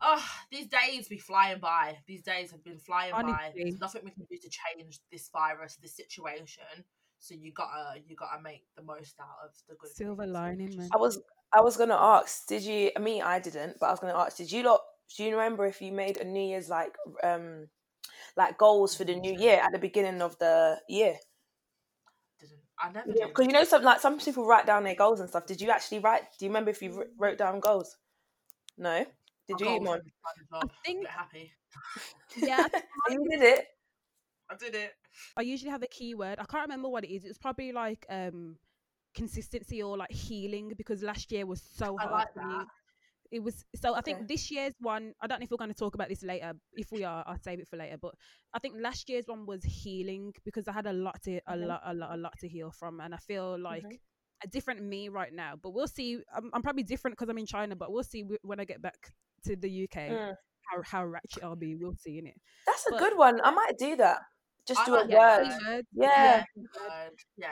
oh, 0.00 0.24
these 0.50 0.66
days 0.66 1.08
be 1.08 1.18
flying 1.18 1.58
by. 1.58 1.96
These 2.06 2.22
days 2.22 2.50
have 2.50 2.64
been 2.64 2.78
flying 2.78 3.12
by. 3.12 3.52
There's 3.56 3.80
nothing 3.80 4.02
we 4.04 4.10
can 4.10 4.24
do 4.30 4.36
to 4.36 4.48
change 4.48 4.98
this 5.10 5.28
virus, 5.32 5.76
this 5.80 5.96
situation. 5.96 6.84
So 7.18 7.34
you 7.34 7.52
gotta 7.52 8.00
you 8.06 8.16
gotta 8.16 8.42
make 8.42 8.64
the 8.76 8.82
most 8.82 9.18
out 9.20 9.48
of 9.48 9.50
the 9.68 9.74
good 9.76 9.90
Silver 9.90 10.26
lining, 10.26 10.76
man. 10.76 10.88
I 10.92 10.98
was 10.98 11.18
I 11.52 11.60
was 11.60 11.76
gonna 11.76 11.96
ask, 11.98 12.46
did 12.46 12.62
you? 12.62 12.90
I 12.96 13.00
mean, 13.00 13.22
I 13.22 13.38
didn't, 13.38 13.78
but 13.80 13.86
I 13.86 13.90
was 13.90 14.00
gonna 14.00 14.16
ask, 14.16 14.36
did 14.36 14.52
you 14.52 14.62
lot? 14.64 14.80
Do 15.16 15.24
you 15.24 15.30
remember 15.30 15.64
if 15.66 15.80
you 15.80 15.92
made 15.92 16.18
a 16.18 16.24
New 16.24 16.42
Year's 16.42 16.68
like 16.68 16.94
um 17.22 17.68
like 18.36 18.58
goals 18.58 18.94
for 18.94 19.04
the 19.04 19.14
new 19.14 19.34
year 19.34 19.60
at 19.62 19.72
the 19.72 19.78
beginning 19.78 20.20
of 20.20 20.38
the 20.38 20.78
year? 20.88 21.16
Didn't 22.40 22.58
I 22.78 22.90
never 22.90 23.08
Yeah, 23.08 23.26
did. 23.26 23.28
because 23.28 23.46
you 23.46 23.52
know 23.52 23.64
some 23.64 23.82
like 23.82 24.00
some 24.00 24.18
people 24.18 24.46
write 24.46 24.66
down 24.66 24.84
their 24.84 24.94
goals 24.94 25.20
and 25.20 25.28
stuff. 25.28 25.46
Did 25.46 25.60
you 25.60 25.70
actually 25.70 26.00
write? 26.00 26.22
Do 26.38 26.44
you 26.44 26.50
remember 26.50 26.70
if 26.70 26.82
you 26.82 27.04
wrote 27.16 27.38
down 27.38 27.60
goals? 27.60 27.96
No. 28.76 29.06
Did 29.48 29.60
My 29.60 29.66
you, 29.68 29.76
eat 29.76 29.82
one? 29.82 29.88
I 29.88 30.02
to 30.02 30.10
find 30.22 30.38
a 30.40 30.66
job, 30.66 30.72
think- 30.84 31.06
happy. 31.06 31.52
Yeah, 32.36 32.66
You 33.10 33.26
did 33.30 33.42
it. 33.42 33.66
I 34.50 34.56
did 34.56 34.74
it. 34.74 34.92
I 35.36 35.42
usually 35.42 35.70
have 35.70 35.82
a 35.82 35.86
keyword. 35.86 36.38
I 36.38 36.44
can't 36.44 36.62
remember 36.62 36.88
what 36.88 37.04
it 37.04 37.10
is. 37.14 37.24
It's 37.24 37.38
probably 37.38 37.72
like 37.72 38.04
um 38.08 38.56
consistency 39.14 39.82
or 39.82 39.96
like 39.96 40.10
healing 40.10 40.72
because 40.76 41.02
last 41.02 41.30
year 41.30 41.46
was 41.46 41.62
so 41.62 41.96
hard 41.98 42.12
like 42.12 42.32
for 42.34 42.44
me. 42.46 42.54
that. 42.54 42.66
It 43.30 43.42
was 43.42 43.64
so 43.74 43.94
I 43.94 44.00
think 44.00 44.18
Okay. 44.18 44.26
this 44.28 44.50
year's 44.50 44.74
one 44.80 45.12
I 45.20 45.26
don't 45.26 45.40
know 45.40 45.44
if 45.44 45.50
we're 45.50 45.56
going 45.56 45.70
to 45.72 45.76
talk 45.76 45.94
about 45.94 46.08
this 46.08 46.22
later. 46.22 46.52
If 46.72 46.90
we 46.92 47.04
are, 47.04 47.24
I'll 47.26 47.38
save 47.38 47.58
it 47.60 47.68
for 47.68 47.76
later. 47.76 47.96
But 48.00 48.14
I 48.54 48.58
think 48.58 48.74
last 48.78 49.08
year's 49.08 49.26
one 49.26 49.46
was 49.46 49.62
healing 49.64 50.32
because 50.44 50.68
I 50.68 50.72
had 50.72 50.86
a 50.86 50.92
lot 50.92 51.20
to 51.22 51.40
a 51.46 51.54
Mhm. 51.56 51.66
lot 51.68 51.80
a 51.84 51.94
lot 51.94 52.14
a 52.14 52.16
lot 52.16 52.38
to 52.40 52.48
heal 52.48 52.70
from 52.70 53.00
and 53.00 53.14
I 53.14 53.18
feel 53.18 53.58
like 53.58 53.84
Mhm. 53.84 53.98
A 54.44 54.46
different 54.48 54.82
me 54.82 55.08
right 55.08 55.32
now. 55.32 55.54
But 55.60 55.70
we'll 55.74 55.86
see. 55.88 56.18
I'm, 56.34 56.50
I'm 56.52 56.62
probably 56.62 56.82
different 56.84 57.16
because 57.16 57.28
I'm 57.28 57.38
in 57.38 57.46
China, 57.46 57.74
but 57.76 57.90
we'll 57.92 58.04
see 58.04 58.22
w- 58.22 58.38
when 58.42 58.60
I 58.60 58.64
get 58.64 58.80
back 58.82 59.12
to 59.46 59.56
the 59.56 59.84
UK 59.84 59.98
Mm. 60.10 60.34
how 60.70 60.82
how 60.84 61.04
ratchet 61.06 61.42
I'll 61.42 61.56
be. 61.56 61.74
We'll 61.76 61.94
see 61.96 62.18
in 62.18 62.26
it. 62.26 62.34
That's 62.66 62.86
a 62.86 62.90
But- 62.90 62.98
good 63.00 63.16
one. 63.18 63.40
I 63.42 63.50
might 63.50 63.76
do 63.78 63.96
that. 63.96 64.18
Just 64.66 64.80
I 64.80 64.84
do 64.86 64.94
a 64.94 64.96
like 64.96 65.08
word. 65.08 65.10
that. 65.14 65.44
Keywords, 65.62 65.82
Yeah. 65.92 66.44
Yeah. 67.36 67.48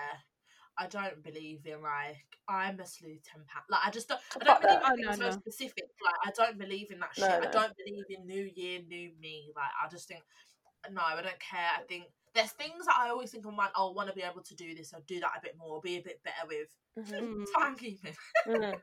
I 0.79 0.87
don't 0.87 1.23
believe 1.23 1.67
in 1.67 1.83
like 1.83 2.17
I'm 2.49 2.81
a 2.81 2.87
sleuth 2.87 3.23
temper. 3.25 3.47
Like 3.69 3.83
I 3.87 3.91
just 3.91 4.09
don't. 4.09 4.21
I 4.41 4.45
don't 4.45 4.63
believe 4.63 4.81
that. 4.81 4.87
in 4.87 4.93
Oh, 4.93 4.97
things 4.97 5.19
no, 5.21 5.29
so 5.31 5.31
no. 5.37 5.41
specific. 5.43 5.85
Like 6.03 6.15
I 6.25 6.31
don't 6.45 6.59
believe 6.59 6.91
in 6.91 6.99
that 7.01 7.11
shit. 7.15 7.29
No, 7.29 7.37
I 7.49 7.51
don't 7.53 7.75
believe 7.77 8.05
in 8.09 8.27
New 8.27 8.51
Year, 8.55 8.81
New 8.89 9.11
Me. 9.21 9.53
Like 9.55 9.71
I 9.85 9.89
just 9.89 10.09
think 10.09 10.23
no, 10.91 11.03
I 11.03 11.15
don't 11.21 11.39
care. 11.39 11.71
I 11.79 11.83
think 11.83 12.05
there's 12.35 12.51
things 12.53 12.87
that 12.87 12.97
I 12.99 13.11
always 13.11 13.31
think 13.31 13.47
of. 13.47 13.55
Like, 13.55 13.71
oh, 13.77 13.91
I 13.91 13.95
want 13.95 14.09
to 14.09 14.15
be 14.15 14.23
able 14.23 14.43
to 14.43 14.55
do 14.55 14.75
this 14.75 14.93
or 14.93 15.01
do 15.07 15.21
that 15.21 15.33
a 15.39 15.41
bit 15.43 15.57
more, 15.59 15.81
be 15.81 15.97
a 15.97 16.03
bit 16.03 16.23
better 16.25 16.47
with 16.49 16.69
Mhm, 16.99 17.21
Mm. 17.21 17.45
timekeeping. 17.57 18.17
mhm. 18.47 18.81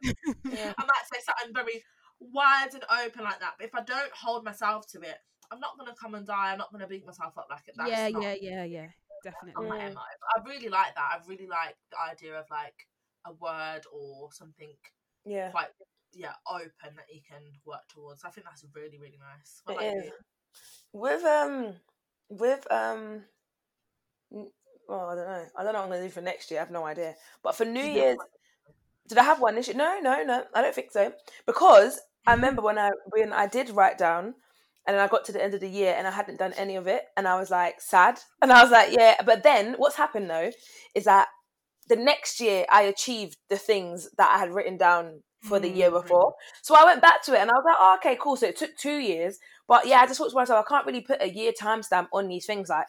Yeah. 0.52 0.74
I 0.78 0.84
might 0.86 1.06
say 1.12 1.20
something 1.24 1.54
very 1.54 1.84
wide 2.20 2.74
and 2.74 2.84
open 3.06 3.24
like 3.24 3.40
that, 3.40 3.54
but 3.58 3.66
if 3.66 3.76
I 3.76 3.82
don't 3.82 4.12
hold 4.14 4.44
myself 4.44 4.88
to 4.92 5.02
it, 5.02 5.18
I'm 5.52 5.60
not 5.60 5.78
gonna 5.78 5.96
come 6.00 6.16
and 6.16 6.28
die. 6.28 6.52
I'm 6.52 6.58
not 6.58 6.72
gonna 6.72 6.88
beat 6.88 7.06
myself 7.06 7.38
up 7.38 7.48
like 7.50 7.68
it. 7.68 7.76
That's 7.78 7.90
yeah, 7.90 8.10
not 8.10 8.22
yeah, 8.24 8.36
yeah, 8.40 8.64
yeah. 8.66 8.82
on 8.86 8.90
Definitely. 9.24 9.68
my 9.68 9.78
Mm. 9.80 9.96
I 9.98 10.44
really 10.48 10.70
like 10.70 10.96
that. 10.96 11.12
I 11.16 11.28
really 11.28 11.48
like 11.48 11.76
the 11.92 11.98
idea 12.12 12.40
of 12.40 12.46
like 12.52 12.88
a 13.26 13.34
word 13.34 13.82
or 13.92 14.32
something 14.32 14.72
Yeah. 15.26 15.50
quite 15.52 15.70
yeah 16.14 16.34
open 16.48 16.96
that 16.96 17.14
you 17.14 17.22
can 17.28 17.42
work 17.66 17.88
towards. 17.90 18.24
I 18.24 18.30
think 18.30 18.46
that's 18.48 18.66
really 18.76 18.98
really 19.00 19.20
nice. 19.20 19.62
What 19.66 19.82
It 19.82 19.88
about 19.88 19.98
is. 19.98 20.06
you? 20.06 20.12
With 20.94 21.24
um 21.24 21.76
with 22.30 22.72
um 22.72 23.00
n- 23.00 23.26
well, 24.32 25.10
I 25.10 25.16
don't 25.16 25.28
know. 25.28 25.46
I 25.58 25.64
don't 25.64 25.74
know 25.74 25.80
what 25.80 25.86
I'm 25.86 25.90
gonna 25.92 26.04
do 26.04 26.10
for 26.10 26.22
next 26.22 26.50
year. 26.52 26.60
I 26.60 26.64
have 26.64 26.72
no 26.72 26.86
idea. 26.86 27.16
But 27.44 27.56
for 27.56 27.66
New. 27.66 27.84
Year's, 27.84 28.18
did 29.08 29.18
I 29.18 29.24
have 29.24 29.40
one 29.40 29.56
this 29.56 29.68
year? 29.68 29.78
No, 29.78 30.00
no, 30.02 30.24
no. 30.24 30.44
I 30.54 30.62
don't 30.62 30.74
think 30.76 30.92
so. 30.92 31.14
Because 31.46 32.00
I 32.28 32.34
remember 32.34 32.62
when 32.62 32.78
I 32.78 32.92
when 33.12 33.34
I 33.34 33.48
did 33.48 33.70
write 33.70 33.98
down 33.98 34.36
and 34.88 34.96
then 34.96 35.00
I 35.00 35.08
got 35.08 35.26
to 35.26 35.32
the 35.32 35.44
end 35.44 35.54
of 35.54 35.62
the 35.62 35.70
year 35.70 35.96
and 35.98 36.08
I 36.08 36.12
hadn't 36.12 36.40
done 36.40 36.54
any 36.58 36.76
of 36.76 36.88
it 36.88 37.04
and 37.18 37.28
I 37.28 37.40
was 37.40 37.50
like 37.50 37.82
sad. 37.82 38.20
And 38.42 38.52
I 38.52 38.62
was 38.64 38.72
like, 38.72 38.96
yeah. 38.98 39.16
But 39.26 39.44
then 39.44 39.76
what's 39.78 39.96
happened 39.96 40.30
though 40.30 40.52
is 40.96 41.06
that 41.06 41.28
the 41.88 41.96
next 41.96 42.40
year 42.40 42.66
I 42.72 42.84
achieved 42.84 43.38
the 43.50 43.58
things 43.58 44.10
that 44.18 44.30
I 44.30 44.38
had 44.38 44.54
written 44.54 44.78
down 44.78 45.22
for 45.42 45.60
the 45.60 45.70
year 45.70 45.90
Mm. 45.90 46.02
before. 46.02 46.34
So 46.62 46.76
I 46.76 46.84
went 46.84 47.02
back 47.02 47.24
to 47.24 47.34
it 47.34 47.40
and 47.40 47.50
I 47.50 47.54
was 47.54 47.64
like, 47.66 47.78
oh, 47.80 47.96
okay, 47.98 48.18
cool. 48.20 48.36
So 48.36 48.48
it 48.48 48.58
took 48.58 48.76
two 48.78 48.98
years. 48.98 49.40
But 49.68 49.88
yeah, 49.88 50.00
I 50.02 50.06
just 50.06 50.18
thought 50.20 50.30
to 50.30 50.36
myself, 50.36 50.66
I 50.66 50.70
can't 50.70 50.86
really 50.86 51.02
put 51.02 51.22
a 51.22 51.30
year 51.30 51.52
timestamp 51.60 52.08
on 52.12 52.28
these 52.28 52.46
things. 52.46 52.70
Like, 52.70 52.88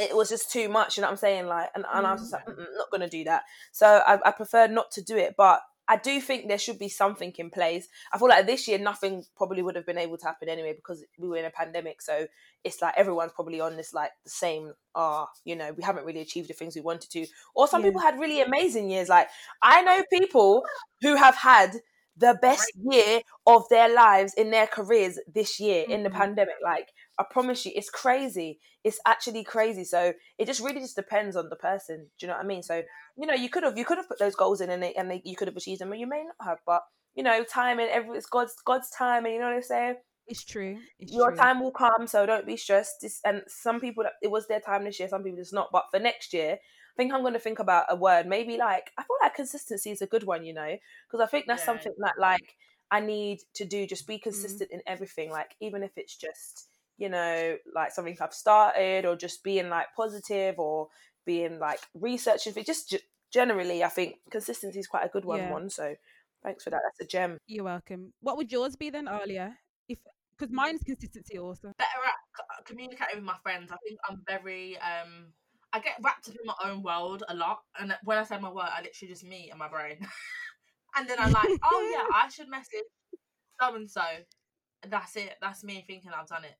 it 0.00 0.16
was 0.16 0.28
just 0.28 0.50
too 0.50 0.68
much. 0.68 0.96
You 0.96 1.02
know 1.02 1.08
what 1.08 1.12
I'm 1.12 1.18
saying? 1.18 1.46
Like, 1.46 1.70
and, 1.74 1.84
and 1.92 2.06
I 2.06 2.12
was 2.12 2.22
just 2.22 2.32
like, 2.32 2.46
Mm-mm, 2.46 2.66
not 2.76 2.90
going 2.90 3.02
to 3.02 3.08
do 3.08 3.24
that. 3.24 3.42
So 3.72 3.86
I, 3.86 4.18
I 4.24 4.30
prefer 4.32 4.66
not 4.66 4.90
to 4.92 5.02
do 5.02 5.16
it. 5.16 5.34
But 5.36 5.60
I 5.88 5.96
do 5.96 6.20
think 6.20 6.46
there 6.46 6.58
should 6.58 6.78
be 6.78 6.88
something 6.88 7.32
in 7.36 7.50
place. 7.50 7.88
I 8.12 8.18
feel 8.18 8.28
like 8.28 8.46
this 8.46 8.68
year, 8.68 8.78
nothing 8.78 9.24
probably 9.36 9.60
would 9.60 9.74
have 9.74 9.86
been 9.86 9.98
able 9.98 10.18
to 10.18 10.26
happen 10.26 10.48
anyway 10.48 10.72
because 10.72 11.04
we 11.18 11.26
were 11.28 11.36
in 11.36 11.44
a 11.44 11.50
pandemic. 11.50 12.00
So 12.00 12.28
it's 12.62 12.80
like 12.80 12.94
everyone's 12.96 13.32
probably 13.32 13.60
on 13.60 13.76
this, 13.76 13.92
like, 13.92 14.12
the 14.22 14.30
same, 14.30 14.72
ah, 14.94 15.28
you 15.44 15.56
know, 15.56 15.72
we 15.76 15.82
haven't 15.82 16.04
really 16.04 16.20
achieved 16.20 16.48
the 16.48 16.54
things 16.54 16.76
we 16.76 16.80
wanted 16.80 17.10
to. 17.10 17.26
Or 17.56 17.66
some 17.66 17.82
Yeah. 17.82 17.88
people 17.88 18.02
had 18.02 18.20
really 18.20 18.40
amazing 18.40 18.88
years. 18.88 19.08
Like, 19.08 19.28
I 19.62 19.82
know 19.82 20.04
people 20.12 20.64
who 21.00 21.16
have 21.16 21.34
had 21.34 21.72
the 22.16 22.38
best 22.40 22.70
year 22.88 23.22
of 23.46 23.64
their 23.70 23.88
lives 23.92 24.34
in 24.34 24.50
their 24.50 24.66
careers 24.66 25.18
this 25.34 25.58
year 25.58 25.86
in 25.88 26.04
the 26.04 26.10
Mhm. 26.10 26.18
pandemic. 26.18 26.56
Like, 26.62 26.90
I 27.20 27.24
promise 27.30 27.66
you, 27.66 27.72
it's 27.74 27.90
crazy. 27.90 28.58
It's 28.82 28.98
actually 29.06 29.44
crazy. 29.44 29.84
So 29.84 30.14
it 30.38 30.46
just 30.46 30.60
really 30.60 30.80
just 30.80 30.96
depends 30.96 31.36
on 31.36 31.50
the 31.50 31.56
person. 31.56 32.06
Do 32.18 32.26
you 32.26 32.28
know 32.28 32.36
what 32.36 32.44
I 32.44 32.48
mean? 32.48 32.62
So 32.62 32.82
you 33.16 33.26
know, 33.26 33.34
you 33.34 33.50
could 33.50 33.62
have 33.62 33.76
you 33.76 33.84
could 33.84 33.98
have 33.98 34.08
put 34.08 34.18
those 34.18 34.34
goals 34.34 34.60
in 34.60 34.70
and 34.70 34.82
they, 34.82 34.94
and 34.94 35.10
they, 35.10 35.20
you 35.24 35.36
could 35.36 35.48
have 35.48 35.56
achieved 35.56 35.80
them, 35.80 35.92
or 35.92 35.96
you 35.96 36.06
may 36.06 36.24
not 36.24 36.46
have. 36.48 36.58
But 36.66 36.82
you 37.14 37.22
know, 37.22 37.44
time 37.44 37.78
and 37.78 37.90
every 37.90 38.16
it's 38.16 38.26
God's 38.26 38.54
God's 38.64 38.90
time, 38.90 39.26
and 39.26 39.34
you 39.34 39.40
know 39.40 39.46
what 39.46 39.56
I'm 39.56 39.62
saying. 39.62 39.96
It's 40.26 40.44
true. 40.44 40.78
It's 40.98 41.12
Your 41.12 41.30
true. 41.30 41.38
time 41.38 41.60
will 41.60 41.72
come, 41.72 42.06
so 42.06 42.24
don't 42.24 42.46
be 42.46 42.56
stressed. 42.56 43.00
This, 43.02 43.20
and 43.24 43.42
some 43.48 43.80
people 43.80 44.04
it 44.22 44.30
was 44.30 44.46
their 44.46 44.60
time 44.60 44.84
this 44.84 44.98
year, 44.98 45.08
some 45.08 45.22
people 45.22 45.40
it's 45.40 45.52
not. 45.52 45.70
But 45.72 45.86
for 45.90 45.98
next 45.98 46.32
year, 46.32 46.52
I 46.52 46.94
think 46.96 47.12
I'm 47.12 47.22
going 47.22 47.34
to 47.34 47.40
think 47.40 47.58
about 47.58 47.86
a 47.88 47.96
word. 47.96 48.26
Maybe 48.26 48.56
like 48.56 48.90
I 48.96 49.02
feel 49.02 49.16
like 49.22 49.34
consistency 49.34 49.90
is 49.90 50.02
a 50.02 50.06
good 50.06 50.24
one, 50.24 50.44
you 50.44 50.54
know, 50.54 50.76
because 51.06 51.22
I 51.22 51.28
think 51.28 51.46
that's 51.46 51.62
Yeah. 51.62 51.66
something 51.66 51.92
that 51.98 52.14
like 52.18 52.56
I 52.90 53.00
need 53.00 53.40
to 53.54 53.64
do. 53.64 53.86
Just 53.86 54.06
be 54.06 54.14
mm-hmm. 54.14 54.22
consistent 54.22 54.70
in 54.70 54.82
everything. 54.86 55.30
Like 55.30 55.54
even 55.60 55.82
if 55.82 55.90
it's 55.96 56.16
just 56.16 56.68
you 57.00 57.08
know, 57.08 57.56
like 57.74 57.92
something 57.92 58.16
I've 58.20 58.34
started 58.34 59.06
or 59.06 59.16
just 59.16 59.42
being 59.42 59.70
like 59.70 59.86
positive 59.96 60.58
or 60.58 60.88
being 61.24 61.58
like 61.58 61.80
researching. 61.94 62.52
Just 62.62 62.90
g- 62.90 63.00
generally, 63.32 63.82
I 63.82 63.88
think 63.88 64.16
consistency 64.30 64.78
is 64.78 64.86
quite 64.86 65.06
a 65.06 65.08
good 65.08 65.24
one. 65.24 65.38
Yeah. 65.38 65.50
One, 65.50 65.70
so 65.70 65.94
thanks 66.44 66.62
for 66.62 66.68
that. 66.68 66.82
That's 66.84 67.08
a 67.08 67.10
gem. 67.10 67.38
You're 67.46 67.64
welcome. 67.64 68.12
What 68.20 68.36
would 68.36 68.52
yours 68.52 68.76
be 68.76 68.90
then, 68.90 69.08
Alia? 69.08 69.56
If 69.88 69.98
because 70.38 70.52
mine's 70.52 70.82
consistency 70.82 71.38
also. 71.38 71.72
better 71.78 71.88
at 72.06 72.66
communicating 72.66 73.16
with 73.16 73.24
my 73.24 73.36
friends. 73.42 73.72
I 73.72 73.76
think 73.86 73.98
I'm 74.08 74.22
very 74.28 74.76
um 74.76 75.32
I 75.72 75.80
get 75.80 75.94
wrapped 76.02 76.28
up 76.28 76.34
in 76.34 76.46
my 76.46 76.70
own 76.70 76.82
world 76.82 77.22
a 77.30 77.34
lot, 77.34 77.60
and 77.80 77.96
when 78.04 78.18
I 78.18 78.24
say 78.24 78.38
my 78.38 78.50
word, 78.50 78.68
I 78.70 78.82
literally 78.82 79.10
just 79.10 79.24
me 79.24 79.48
and 79.48 79.58
my 79.58 79.68
brain, 79.68 79.96
and 80.96 81.08
then 81.08 81.18
I'm 81.18 81.32
like, 81.32 81.48
oh 81.64 81.90
yeah, 81.90 82.14
I 82.14 82.28
should 82.28 82.50
message 82.50 82.84
so 83.58 83.74
and 83.74 83.90
so. 83.90 84.02
That's 84.88 85.14
it. 85.16 85.36
That's 85.42 85.62
me 85.62 85.84
thinking 85.86 86.10
I've 86.10 86.26
done 86.26 86.44
it. 86.44 86.56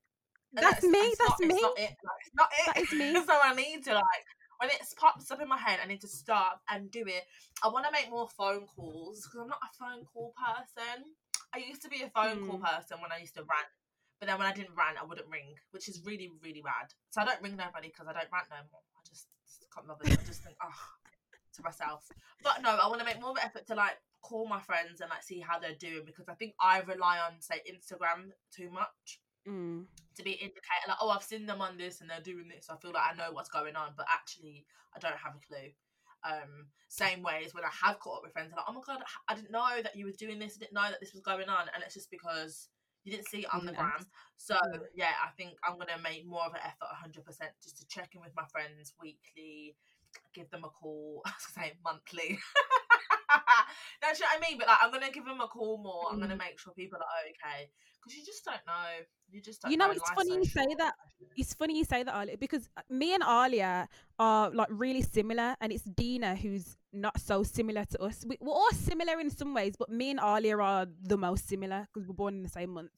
And 0.57 0.67
That's 0.67 0.83
me, 0.83 1.15
that's 1.19 1.21
not, 1.21 1.41
me. 1.41 1.55
It's 1.55 1.63
not 1.63 1.79
it. 1.79 1.97
Like, 2.03 2.21
it's 2.27 2.35
not 2.35 2.51
it. 2.51 2.67
That 2.67 2.83
is 2.83 2.93
me. 2.93 3.15
so 3.27 3.39
I 3.43 3.55
need 3.55 3.85
to 3.85 3.95
like 3.95 4.25
when 4.59 4.69
it 4.69 4.83
pops 4.97 5.31
up 5.31 5.41
in 5.41 5.49
my 5.49 5.57
head, 5.57 5.79
I 5.83 5.87
need 5.87 6.03
to 6.03 6.09
stop 6.09 6.61
and 6.69 6.91
do 6.91 7.05
it. 7.07 7.25
I 7.65 7.69
want 7.69 7.87
to 7.87 7.93
make 7.93 8.11
more 8.11 8.29
phone 8.29 8.67
calls 8.67 9.23
because 9.25 9.41
I'm 9.41 9.49
not 9.49 9.63
a 9.65 9.73
phone 9.73 10.05
call 10.05 10.35
person. 10.37 11.05
I 11.55 11.59
used 11.59 11.83
to 11.83 11.89
be 11.89 12.03
a 12.03 12.11
phone 12.11 12.47
call 12.47 12.59
Hmm. 12.59 12.65
person 12.77 13.01
when 13.01 13.11
I 13.11 13.19
used 13.19 13.35
to 13.37 13.41
rant, 13.41 13.73
but 14.21 14.29
then 14.29 14.37
when 14.39 14.47
I 14.47 14.53
didn't 14.53 14.77
rant, 14.77 15.01
I 15.01 15.07
wouldn't 15.07 15.29
ring, 15.31 15.55
which 15.71 15.89
is 15.89 16.03
really 16.05 16.31
really 16.43 16.61
bad. 16.63 16.93
So 17.09 17.23
I 17.23 17.25
don't 17.25 17.41
ring 17.43 17.57
nobody 17.57 17.89
because 17.89 18.07
I 18.07 18.13
don't 18.13 18.31
rant 18.31 18.51
no 18.51 18.61
more. 18.71 18.85
I 18.97 19.01
just, 19.09 19.27
just 19.47 19.65
can't 19.73 19.87
bother. 19.89 20.05
I 20.05 20.25
just 20.27 20.45
think, 20.45 20.57
oh, 20.63 20.83
to 21.57 21.63
myself. 21.63 22.05
But 22.43 22.61
no, 22.63 22.71
I 22.77 22.87
want 22.89 23.01
to 23.01 23.07
make 23.07 23.21
more 23.21 23.31
of 23.31 23.37
an 23.37 23.45
effort 23.45 23.67
to 23.69 23.75
like 23.75 23.97
call 24.21 24.47
my 24.47 24.61
friends 24.61 25.01
and 25.01 25.09
like 25.09 25.23
see 25.23 25.41
how 25.41 25.59
they're 25.59 25.75
doing 25.75 26.03
because 26.05 26.29
I 26.29 26.35
think 26.35 26.53
I 26.61 26.81
rely 26.81 27.19
on 27.19 27.41
say 27.41 27.63
Instagram 27.65 28.37
too 28.55 28.71
much 28.71 29.21
Mm. 29.49 29.87
to 30.17 30.23
be 30.23 30.33
indicated 30.33 30.87
like, 30.89 30.99
oh, 31.01 31.09
I've 31.11 31.23
seen 31.23 31.47
them 31.47 31.61
on 31.63 31.77
this 31.79 32.01
and 32.01 32.11
they're 32.11 32.21
doing 32.21 32.47
this. 32.49 32.69
I 32.71 32.77
feel 32.77 32.93
like 32.93 33.11
I 33.13 33.17
know 33.17 33.33
what's 33.33 33.49
going 33.49 33.75
on, 33.77 33.93
but 33.97 34.07
actually, 34.09 34.67
I 34.95 34.99
don't 34.99 35.17
have 35.17 35.35
a 35.35 35.47
clue. 35.47 35.71
Um, 36.23 36.67
same 36.89 37.23
way 37.23 37.43
as 37.47 37.55
when 37.55 37.65
I 37.65 37.71
have 37.87 37.99
caught 38.01 38.19
up 38.19 38.23
with 38.25 38.33
friends, 38.33 38.53
like, 38.55 38.65
oh 38.69 38.73
my 38.75 38.83
god, 38.87 39.03
I 39.29 39.35
didn't 39.35 39.51
know 39.51 39.81
that 39.83 39.97
you 39.97 40.05
were 40.05 40.13
doing 40.13 40.39
this. 40.39 40.57
I 40.57 40.61
didn't 40.61 40.75
know 40.75 40.91
that 40.91 41.01
this 41.01 41.13
was 41.15 41.23
going 41.23 41.49
on, 41.49 41.67
and 41.75 41.83
it's 41.83 41.95
just 41.95 42.11
because 42.11 42.69
you 43.05 43.13
didn't 43.13 43.29
see 43.29 43.41
it 43.41 43.55
on 43.55 43.65
the 43.65 43.73
gram. 43.73 44.05
So 44.37 44.55
Mm. 44.57 44.83
yeah, 44.95 45.13
I 45.25 45.31
think 45.37 45.57
I'm 45.65 45.79
gonna 45.79 45.99
make 46.03 46.27
more 46.27 46.45
of 46.45 46.53
an 46.53 46.61
effort, 46.63 46.89
100, 46.91 47.25
percent 47.25 47.53
just 47.63 47.79
to 47.79 47.87
check 47.89 48.15
in 48.15 48.21
with 48.21 48.35
my 48.37 48.45
friends 48.53 48.93
weekly, 49.01 49.75
give 50.35 50.51
them 50.51 50.65
a 50.65 50.69
call. 50.69 51.23
I 51.27 51.31
was 51.31 51.47
gonna 51.55 51.67
say 51.69 51.79
monthly. 51.83 52.39
That's 54.03 54.21
what 54.21 54.29
I 54.35 54.41
mean, 54.41 54.59
but 54.59 54.67
like 54.69 54.79
I'm 54.83 54.91
gonna 54.93 55.11
give 55.11 55.27
him 55.27 55.41
a 55.41 55.47
call 55.49 55.79
more. 55.83 56.07
I'm 56.11 56.21
gonna 56.21 56.35
Mm. 56.37 56.39
make 56.39 56.59
sure 56.59 56.73
people 56.75 56.99
are 56.99 57.23
okay 57.31 57.71
because 58.03 58.17
you 58.19 58.25
just 58.25 58.45
don't 58.45 58.65
know. 58.67 59.05
You 59.31 59.41
just 59.41 59.63
don't 59.63 59.71
You 59.71 59.77
know, 59.79 59.87
know. 59.87 59.93
it's 59.93 60.11
funny 60.11 60.35
you 60.35 60.45
say 60.45 60.67
that. 60.79 60.95
It's 61.37 61.55
funny 61.55 61.79
you 61.79 61.85
say 61.85 62.03
that, 62.03 62.15
Alia, 62.15 62.37
because 62.37 62.69
uh, 62.77 62.83
me 62.91 63.15
and 63.15 63.23
Alia 63.23 63.89
are 64.19 64.51
like 64.51 64.69
really 64.71 65.03
similar, 65.03 65.57
and 65.61 65.73
it's 65.73 65.85
Dina 65.85 66.35
who's 66.35 66.77
not 66.93 67.19
so 67.21 67.43
similar 67.43 67.85
to 67.87 68.03
us. 68.03 68.25
We, 68.27 68.37
we're 68.41 68.53
all 68.53 68.73
similar 68.73 69.21
in 69.21 69.31
some 69.31 69.55
ways, 69.55 69.75
but 69.79 69.89
me 69.91 70.11
and 70.11 70.21
Alia 70.21 70.59
are 70.59 70.87
the 71.03 71.17
most 71.17 71.49
similar 71.49 71.87
because 71.93 72.09
we're 72.09 72.15
born 72.15 72.35
in 72.35 72.43
the 72.43 72.49
same 72.49 72.71
month. 72.71 72.91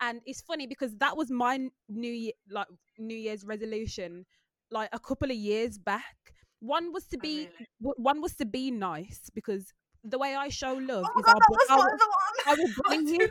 And 0.00 0.20
it's 0.26 0.42
funny 0.42 0.66
because 0.66 0.96
that 0.98 1.16
was 1.16 1.30
my 1.30 1.68
New 1.88 2.12
Year, 2.12 2.32
like 2.50 2.66
New 2.98 3.16
Year's 3.16 3.44
resolution, 3.44 4.26
like 4.70 4.90
a 4.92 4.98
couple 4.98 5.30
of 5.30 5.36
years 5.36 5.78
back. 5.78 6.34
One 6.60 6.92
was 6.92 7.06
to 7.06 7.16
Oh, 7.16 7.20
be, 7.22 7.48
really? 7.48 7.68
one 7.80 8.20
was 8.20 8.34
to 8.36 8.44
be 8.44 8.70
nice 8.70 9.30
because 9.34 9.72
the 10.04 10.18
way 10.18 10.34
I 10.34 10.48
show 10.48 10.74
love 10.74 11.04
Oh 11.06 11.18
is 11.18 11.24
god, 11.24 11.36
I 11.36 11.74
will, 11.74 11.84
of 11.84 11.98
the 11.98 12.08
one. 12.08 12.34
I 12.46 12.54
will 12.54 12.72
bully 12.76 13.12
you. 13.18 13.28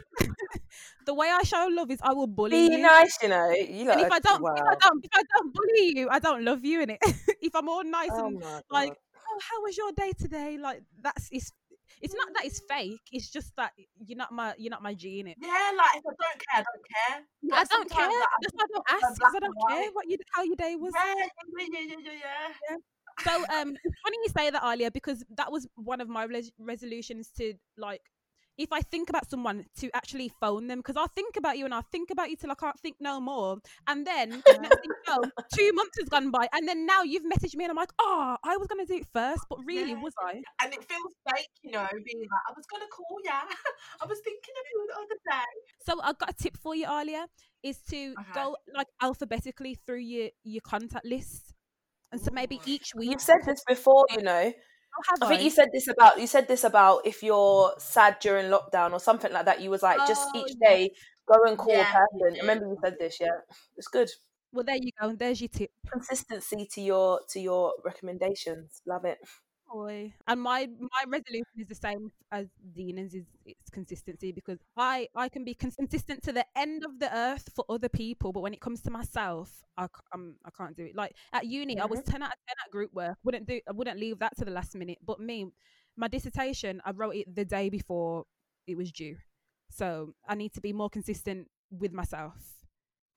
the 1.05 1.13
way 1.13 1.27
I 1.27 1.43
show 1.43 1.67
love 1.71 1.91
is 1.91 1.99
I 2.01 2.13
will 2.13 2.27
bully 2.27 2.63
you. 2.63 2.69
Be 2.69 2.75
you. 2.77 2.81
nice, 2.81 3.17
you 3.21 3.29
know. 3.29 3.49
You 3.51 3.91
And 3.91 4.01
if 4.01 4.11
I 4.11 4.19
don't, 4.19 4.41
wow. 4.41 4.53
if 4.55 4.63
I 4.63 4.75
don't, 4.75 5.03
if 5.05 5.11
I 5.13 5.23
don't 5.35 5.53
bully 5.53 5.99
you, 5.99 6.09
I 6.09 6.19
don't 6.19 6.43
love 6.45 6.63
you 6.63 6.81
in 6.81 6.91
it. 6.91 6.99
if 7.41 7.55
I'm 7.55 7.67
all 7.67 7.83
nice 7.83 8.09
Oh 8.13 8.27
and 8.27 8.41
like, 8.69 8.93
oh, 8.93 9.39
how 9.49 9.61
was 9.63 9.77
your 9.77 9.91
day 9.91 10.11
today? 10.17 10.57
Like 10.57 10.83
that's 11.01 11.27
it's 11.31 11.51
it's 12.01 12.15
not 12.15 12.27
that 12.35 12.45
it's 12.45 12.61
mm. 12.61 12.67
fake. 12.69 13.01
It's 13.11 13.29
just 13.29 13.55
that 13.57 13.71
you're 14.05 14.17
not 14.17 14.31
my 14.31 14.53
you're 14.57 14.71
not 14.71 14.81
my 14.81 14.93
G 14.93 15.19
in 15.19 15.27
it. 15.27 15.37
Yeah, 15.41 15.71
like 15.75 15.97
if 15.97 16.03
I 16.07 16.13
don't 16.15 16.39
care, 16.39 16.55
I 16.55 16.63
don't 16.63 16.85
care. 16.87 17.17
I 17.17 17.63
But 17.63 17.69
don't 17.69 17.89
care. 17.89 18.07
like, 18.07 18.15
I 18.15 18.37
That's 18.41 18.53
why 18.55 18.63
I 18.63 18.67
don't 18.71 18.87
ask 18.89 19.19
because 19.19 19.35
I 19.35 19.39
don't 19.39 19.57
care 19.69 19.91
what 19.91 20.09
you 20.09 20.17
how 20.31 20.43
your 20.43 20.55
day 20.55 20.75
was. 20.75 20.93
Yeah, 20.95 21.13
yeah, 21.17 21.25
yeah, 21.67 21.85
yeah, 21.89 22.11
yeah, 22.11 22.47
yeah. 22.69 22.77
So 23.17 23.45
um, 23.49 23.77
funny 24.03 24.17
you 24.23 24.29
say 24.35 24.49
that 24.49 24.61
earlier 24.65 24.89
because 24.91 25.23
that 25.37 25.51
was 25.51 25.67
one 25.75 26.01
of 26.01 26.09
my 26.09 26.23
res- 26.23 26.51
resolutions 26.59 27.29
to 27.37 27.53
like. 27.77 28.01
If 28.57 28.71
I 28.73 28.81
think 28.81 29.09
about 29.09 29.29
someone 29.29 29.65
to 29.79 29.89
actually 29.95 30.29
phone 30.29 30.67
them, 30.67 30.79
because 30.79 30.95
I'll 30.97 31.07
think 31.07 31.35
about 31.37 31.57
you 31.57 31.65
and 31.65 31.73
I'll 31.73 31.87
think 31.91 32.11
about 32.11 32.29
you 32.29 32.35
till 32.35 32.51
I 32.51 32.55
can't 32.55 32.79
think 32.79 32.97
no 32.99 33.19
more. 33.19 33.57
And 33.87 34.05
then 34.05 34.43
next 34.59 34.77
know, 35.07 35.29
two 35.53 35.71
months 35.73 35.97
has 35.99 36.09
gone 36.09 36.29
by, 36.31 36.47
and 36.53 36.67
then 36.67 36.85
now 36.85 37.01
you've 37.03 37.23
messaged 37.23 37.55
me 37.55 37.63
and 37.65 37.71
I'm 37.71 37.77
like, 37.77 37.93
oh, 37.99 38.37
I 38.43 38.57
was 38.57 38.67
gonna 38.67 38.85
do 38.85 38.95
it 38.95 39.07
first, 39.13 39.45
but 39.49 39.59
really 39.65 39.93
Yeah. 39.93 39.95
was 39.95 40.13
I? 40.19 40.43
And 40.61 40.73
it 40.73 40.83
feels 40.87 41.13
fake, 41.29 41.49
you 41.63 41.71
know, 41.71 41.87
being 42.05 42.19
like, 42.21 42.45
I 42.49 42.53
was 42.55 42.65
gonna 42.71 42.87
call 42.87 43.17
ya. 43.25 43.41
I 44.01 44.05
was 44.05 44.19
thinking 44.23 44.55
of 44.59 44.65
you 44.73 44.87
the 44.89 44.95
other 44.95 45.19
day. 45.29 45.51
So 45.85 46.01
I've 46.01 46.17
got 46.17 46.29
a 46.31 46.33
tip 46.33 46.57
for 46.57 46.75
you, 46.75 46.85
Alia, 46.87 47.27
is 47.63 47.81
to 47.89 48.17
Okay. 48.19 48.31
go 48.33 48.55
like 48.75 48.87
alphabetically 49.01 49.75
through 49.75 49.99
your 49.99 50.29
your 50.43 50.61
contact 50.61 51.05
list, 51.05 51.53
and 52.11 52.21
so 52.21 52.31
maybe 52.31 52.59
each 52.65 52.93
week. 52.95 53.11
You've 53.11 53.21
said 53.21 53.39
this 53.45 53.63
before, 53.67 54.05
you 54.11 54.21
know. 54.21 54.51
Oh, 54.53 55.03
have 55.09 55.23
I 55.23 55.27
think 55.29 55.43
you 55.43 55.49
said 55.49 55.69
this 55.71 55.87
about 55.87 56.19
you 56.19 56.27
said 56.27 56.47
this 56.47 56.63
about 56.65 57.05
if 57.07 57.23
you're 57.23 57.73
sad 57.77 58.17
during 58.19 58.47
lockdown 58.51 58.91
or 58.91 58.99
something 58.99 59.31
like 59.31 59.45
that. 59.45 59.61
You 59.61 59.69
was 59.69 59.83
like 59.83 59.97
just 60.07 60.27
Oh, 60.33 60.39
each 60.45 60.55
yeah. 60.61 60.69
day 60.69 60.91
go 61.25 61.43
and 61.45 61.57
call 61.57 61.71
Yeah, 61.73 61.81
a 61.81 62.17
person. 62.19 62.37
I 62.37 62.41
remember 62.41 62.65
you 62.67 62.77
said 62.83 62.97
this. 62.99 63.17
Yeah, 63.19 63.39
it's 63.77 63.87
good. 63.87 64.09
Well, 64.51 64.65
there 64.65 64.75
you 64.75 64.91
go. 64.99 65.07
And 65.09 65.17
there's 65.19 65.39
your 65.39 65.47
tip. 65.47 65.71
Consistency 65.91 66.67
to 66.73 66.81
your 66.81 67.21
to 67.29 67.39
your 67.39 67.73
recommendations. 67.85 68.81
Love 68.85 69.05
it. 69.05 69.19
Boy. 69.71 70.13
And 70.27 70.41
my 70.41 70.67
my 70.79 71.03
resolution 71.07 71.45
is 71.57 71.67
the 71.67 71.75
same 71.75 72.11
as 72.31 72.47
Dina's 72.73 73.13
is 73.13 73.23
it's 73.45 73.69
consistency 73.69 74.33
because 74.33 74.59
I 74.75 75.07
I 75.15 75.29
can 75.29 75.45
be 75.45 75.53
consistent 75.53 76.23
to 76.23 76.33
the 76.33 76.45
end 76.57 76.83
of 76.83 76.99
the 76.99 77.15
earth 77.15 77.49
for 77.55 77.63
other 77.69 77.87
people, 77.87 78.33
but 78.33 78.41
when 78.41 78.53
it 78.53 78.59
comes 78.59 78.81
to 78.81 78.91
myself, 78.91 79.63
I 79.77 79.87
I'm, 80.13 80.35
I 80.43 80.49
can't 80.49 80.75
do 80.75 80.83
it. 80.83 80.95
Like 80.95 81.15
at 81.31 81.45
uni, 81.45 81.79
I 81.79 81.85
was 81.85 82.01
ten 82.03 82.21
out 82.21 82.33
of 82.33 82.39
ten 82.47 82.55
at 82.65 82.71
group 82.71 82.93
work. 82.93 83.17
Wouldn't 83.23 83.47
do 83.47 83.61
I 83.67 83.71
wouldn't 83.71 83.97
leave 83.99 84.19
that 84.19 84.35
to 84.39 84.45
the 84.45 84.51
last 84.51 84.75
minute. 84.75 84.97
But 85.05 85.21
me, 85.21 85.47
my 85.95 86.09
dissertation, 86.09 86.81
I 86.83 86.91
wrote 86.91 87.15
it 87.15 87.33
the 87.33 87.45
day 87.45 87.69
before 87.69 88.25
it 88.67 88.75
was 88.75 88.91
due, 88.91 89.17
so 89.69 90.15
I 90.27 90.35
need 90.35 90.53
to 90.53 90.61
be 90.61 90.73
more 90.73 90.89
consistent 90.89 91.47
with 91.71 91.93
myself. 91.93 92.50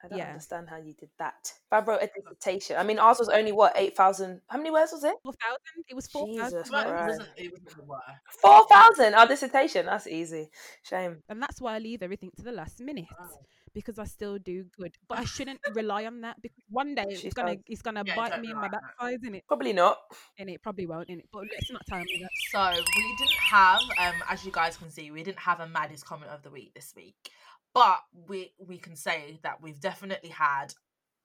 I 0.05 0.09
don't 0.09 0.19
Yeah. 0.19 0.29
understand 0.29 0.69
how 0.69 0.77
you 0.77 0.93
did 0.93 1.09
that. 1.19 1.35
If 1.45 1.73
I 1.73 1.81
wrote 1.81 2.03
a 2.03 2.09
dissertation, 2.14 2.77
I 2.77 2.83
mean 2.83 2.99
ours 2.99 3.19
was 3.19 3.29
only 3.31 3.53
what 3.53 3.73
eight 3.77 3.97
thousand. 3.97 4.43
How 4.49 4.59
many 4.59 4.71
words 4.71 4.93
was 4.93 5.03
it? 5.05 5.14
Four 5.23 5.33
thousand. 5.33 5.85
It 5.88 5.95
was 5.97 6.07
four 6.07 6.27
Jesus 6.27 6.53
thousand. 6.53 6.73
Well, 6.73 6.88
it 6.88 6.93
Right. 6.93 7.07
wasn't, 7.09 7.29
it 7.38 7.53
wasn't 7.53 7.77
the 7.77 7.85
worst. 7.85 8.40
Four 8.43 8.67
thousand. 8.69 9.14
Our 9.14 9.27
dissertation. 9.27 9.87
That's 9.87 10.07
easy. 10.07 10.51
Shame. 10.83 11.23
and 11.29 11.43
that's 11.43 11.61
why 11.61 11.77
I 11.77 11.79
leave 11.79 12.03
everything 12.03 12.31
to 12.37 12.43
the 12.43 12.53
last 12.53 12.81
minute 12.81 13.07
Oh. 13.19 13.38
because 13.73 13.99
I 13.99 14.05
still 14.05 14.38
do 14.38 14.64
good. 14.79 14.95
But 15.09 15.19
I 15.19 15.25
shouldn't 15.25 15.61
rely 15.75 16.05
on 16.07 16.21
that 16.21 16.37
because 16.43 16.62
one 16.69 16.95
day 16.95 17.07
She 17.17 17.27
it's 17.29 17.35
gonna 17.35 17.57
does. 17.57 17.64
it's 17.67 17.83
gonna 17.83 18.05
Yeah, 18.07 18.14
bite 18.14 18.40
me 18.40 18.51
in 18.51 18.57
my 18.57 18.67
on 18.67 18.71
that. 18.73 18.83
backside, 18.83 19.21
in 19.25 19.35
it, 19.37 19.45
Probably 19.49 19.73
not. 19.73 19.99
and 20.38 20.51
it 20.51 20.62
probably 20.62 20.87
won't, 20.87 21.09
in 21.09 21.21
it. 21.21 21.29
But 21.33 21.45
let's 21.51 21.71
not 21.71 21.87
tell 21.87 21.99
me 22.01 22.21
that. 22.23 22.31
So 22.53 22.83
we 22.97 23.17
didn't 23.19 23.38
have, 23.51 23.81
um, 23.99 24.23
as 24.29 24.45
you 24.45 24.53
guys 24.53 24.77
can 24.77 24.90
see, 24.90 25.11
we 25.11 25.23
didn't 25.23 25.38
have 25.40 25.61
a 25.61 25.67
maddest 25.67 26.05
comment 26.05 26.31
of 26.31 26.43
the 26.43 26.51
week 26.51 26.75
this 26.75 26.93
week, 26.95 27.31
but 27.75 27.99
we 28.29 28.53
we 28.59 28.79
can 28.79 28.97
say 28.97 29.41
that 29.43 29.61
we've 29.61 29.81
definitely 29.81 30.31
had 30.31 30.73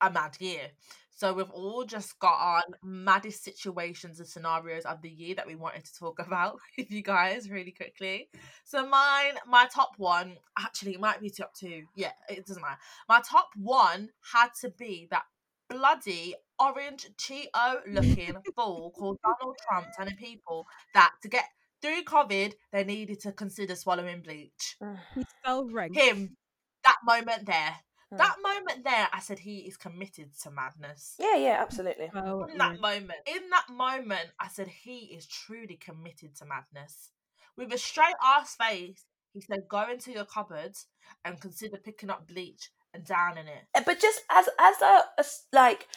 a 0.02 0.12
mad 0.12 0.36
year. 0.40 0.72
So 1.12 1.34
we've 1.34 1.50
all 1.52 1.84
just 1.84 2.18
got 2.20 2.38
our 2.40 2.64
maddest 2.82 3.44
situations 3.44 4.20
and 4.20 4.28
scenarios 4.28 4.86
of 4.86 5.02
the 5.02 5.10
year 5.10 5.36
that 5.36 5.46
we 5.46 5.56
wanted 5.56 5.84
to 5.84 5.94
talk 5.94 6.20
about 6.26 6.58
with 6.78 6.90
you 6.90 7.02
guys 7.02 7.50
really 7.50 7.72
quickly. 7.72 8.30
So 8.64 8.88
mine, 8.88 9.34
my 9.46 9.68
top 9.74 9.92
one, 9.98 10.38
actually 10.58 10.94
it 10.94 11.02
might 11.02 11.20
be 11.20 11.30
top 11.30 11.54
two. 11.54 11.84
Yeah, 11.96 12.14
it 12.30 12.46
doesn't 12.46 12.62
matter. 12.62 12.80
My 13.08 13.22
top 13.30 13.50
one 13.58 14.10
had 14.34 14.50
to 14.62 14.70
be 14.70 15.08
that 15.12 15.24
bloody 15.70 16.36
orange 16.58 17.10
Cheeto 17.18 17.82
looking 17.88 18.36
fool 18.56 18.92
called 18.98 19.20
Donald 19.24 19.58
Trump 19.68 19.88
telling 19.96 20.16
people 20.16 20.66
that 20.94 21.12
to 21.22 21.28
get 21.28 21.46
through 21.82 22.04
COVID 22.04 22.54
they 22.72 22.84
needed 22.84 23.20
to 23.22 23.32
consider 23.32 23.76
swallowing 23.76 24.22
bleach. 24.22 24.78
He's 25.16 25.26
so 25.46 25.70
rank. 25.72 25.96
Him, 25.96 26.36
that 26.84 26.98
moment 27.04 27.46
there. 27.46 27.76
Hmm. 28.12 28.18
That 28.18 28.36
moment 28.42 28.84
there, 28.84 29.08
I 29.14 29.20
said 29.20 29.40
he 29.40 29.60
is 29.60 29.78
committed 29.78 30.32
to 30.44 30.52
madness. 30.52 31.16
Yeah, 31.20 31.36
yeah, 31.36 31.58
absolutely. 31.62 32.10
So 32.14 32.48
In 32.52 32.58
that 32.58 32.70
rank. 32.70 32.82
moment, 32.82 33.20
in 33.28 33.50
that 33.52 33.70
moment, 33.70 34.30
I 34.40 34.48
said 34.48 34.68
he 34.68 35.14
is 35.16 35.28
truly 35.28 35.76
committed 35.76 36.36
to 36.38 36.46
madness. 36.46 37.12
With 37.56 37.72
a 37.74 37.78
straight 37.78 38.16
ass 38.24 38.56
face, 38.56 39.06
he 39.34 39.42
said, 39.42 39.68
"Go 39.70 39.88
into 39.90 40.12
your 40.12 40.26
cupboard 40.26 40.76
and 41.24 41.40
consider 41.40 41.78
picking 41.78 42.10
up 42.10 42.28
bleach 42.28 42.72
and 42.94 43.06
downing 43.06 43.48
it." 43.48 43.66
Uh, 43.76 43.82
But 43.86 44.00
just 44.00 44.22
as 44.32 44.50
as 44.60 44.82
a, 44.82 44.86
a 45.18 45.20
s- 45.20 45.46
like 45.54 45.88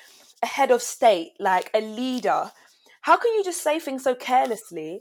a 0.43 0.47
head 0.47 0.71
of 0.71 0.83
state, 0.83 1.33
like 1.39 1.71
a 1.73 1.81
leader, 1.81 2.53
how 3.03 3.17
can 3.17 3.33
you 3.35 3.43
just 3.45 3.63
say 3.63 3.79
things 3.79 4.05
so 4.05 4.15
carelessly? 4.15 5.01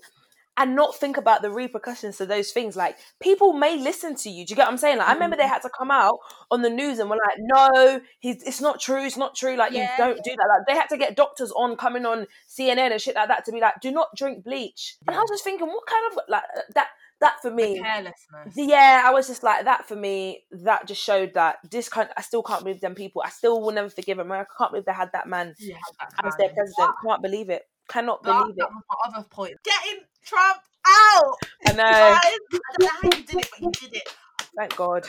And 0.57 0.75
not 0.75 0.95
think 0.95 1.17
about 1.17 1.41
the 1.41 1.49
repercussions 1.49 2.17
to 2.17 2.25
those 2.25 2.51
things. 2.51 2.75
Like 2.75 2.97
people 3.21 3.53
may 3.53 3.77
listen 3.77 4.15
to 4.15 4.29
you. 4.29 4.45
Do 4.45 4.51
you 4.51 4.55
get 4.55 4.63
what 4.63 4.71
I'm 4.71 4.77
saying? 4.77 4.97
Like 4.97 5.07
I 5.07 5.13
remember 5.13 5.37
they 5.37 5.47
had 5.47 5.61
to 5.61 5.69
come 5.69 5.91
out 5.91 6.19
on 6.49 6.61
the 6.61 6.69
news 6.69 6.99
and 6.99 7.09
were 7.09 7.17
like, 7.17 7.37
"No, 7.39 8.01
he's 8.19 8.43
it's 8.43 8.61
not 8.61 8.79
true. 8.79 9.03
It's 9.03 9.17
not 9.17 9.35
true. 9.35 9.55
Like 9.55 9.71
Yeah, 9.71 9.91
you 9.91 9.97
don't 9.97 10.23
do 10.23 10.31
that." 10.31 10.47
Like 10.47 10.67
they 10.67 10.75
had 10.75 10.89
to 10.89 10.97
get 10.97 11.15
doctors 11.15 11.51
on 11.51 11.75
coming 11.77 12.05
on 12.05 12.27
CNN 12.49 12.91
and 12.91 13.01
shit 13.01 13.15
like 13.15 13.29
that 13.29 13.45
to 13.45 13.51
be 13.51 13.59
like, 13.61 13.75
"Do 13.81 13.91
not 13.91 14.15
drink 14.15 14.43
bleach." 14.43 14.97
And 15.07 15.15
I 15.15 15.19
was 15.19 15.29
just 15.29 15.43
thinking, 15.43 15.67
what 15.67 15.85
kind 15.85 16.05
of 16.11 16.19
like 16.27 16.43
that 16.75 16.87
that 17.21 17.41
for 17.41 17.49
me. 17.49 17.79
Carelessness. 17.79 18.55
Yeah, 18.55 19.03
I 19.05 19.11
was 19.11 19.27
just 19.27 19.43
like 19.43 19.65
that 19.65 19.87
for 19.87 19.95
me. 19.95 20.43
That 20.51 20.87
just 20.87 21.01
showed 21.01 21.33
that 21.35 21.59
this 21.69 21.87
kind. 21.87 22.09
I 22.17 22.21
still 22.21 22.43
can't 22.43 22.63
believe 22.63 22.81
them 22.81 22.95
people. 22.95 23.21
I 23.25 23.29
still 23.29 23.61
will 23.61 23.71
never 23.71 23.89
forgive 23.89 24.19
America. 24.19 24.51
I 24.53 24.57
can't 24.57 24.71
believe 24.71 24.85
they 24.85 24.91
had 24.91 25.11
that 25.13 25.27
man 25.27 25.55
that 25.57 26.25
as 26.25 26.35
their 26.35 26.49
president. 26.49 26.95
Can't 27.05 27.21
believe 27.21 27.49
it. 27.49 27.67
Cannot 27.91 28.23
That, 28.23 28.39
believe 28.39 28.55
it. 28.55 28.59
that 28.59 28.69
was 28.71 28.83
my 28.89 29.17
other 29.17 29.27
point. 29.29 29.53
Getting 29.63 30.03
Trump 30.23 30.57
out. 30.87 31.35
I 31.67 31.71
know. 31.75 31.83
I 31.83 32.37
don't 32.51 32.79
know 32.79 32.87
how 32.87 33.17
you 33.17 33.23
did 33.25 33.35
it, 33.39 33.49
but 33.51 33.61
you 33.61 33.71
did 33.71 33.95
it. 33.97 34.09
Thank 34.57 34.75
God. 34.75 35.07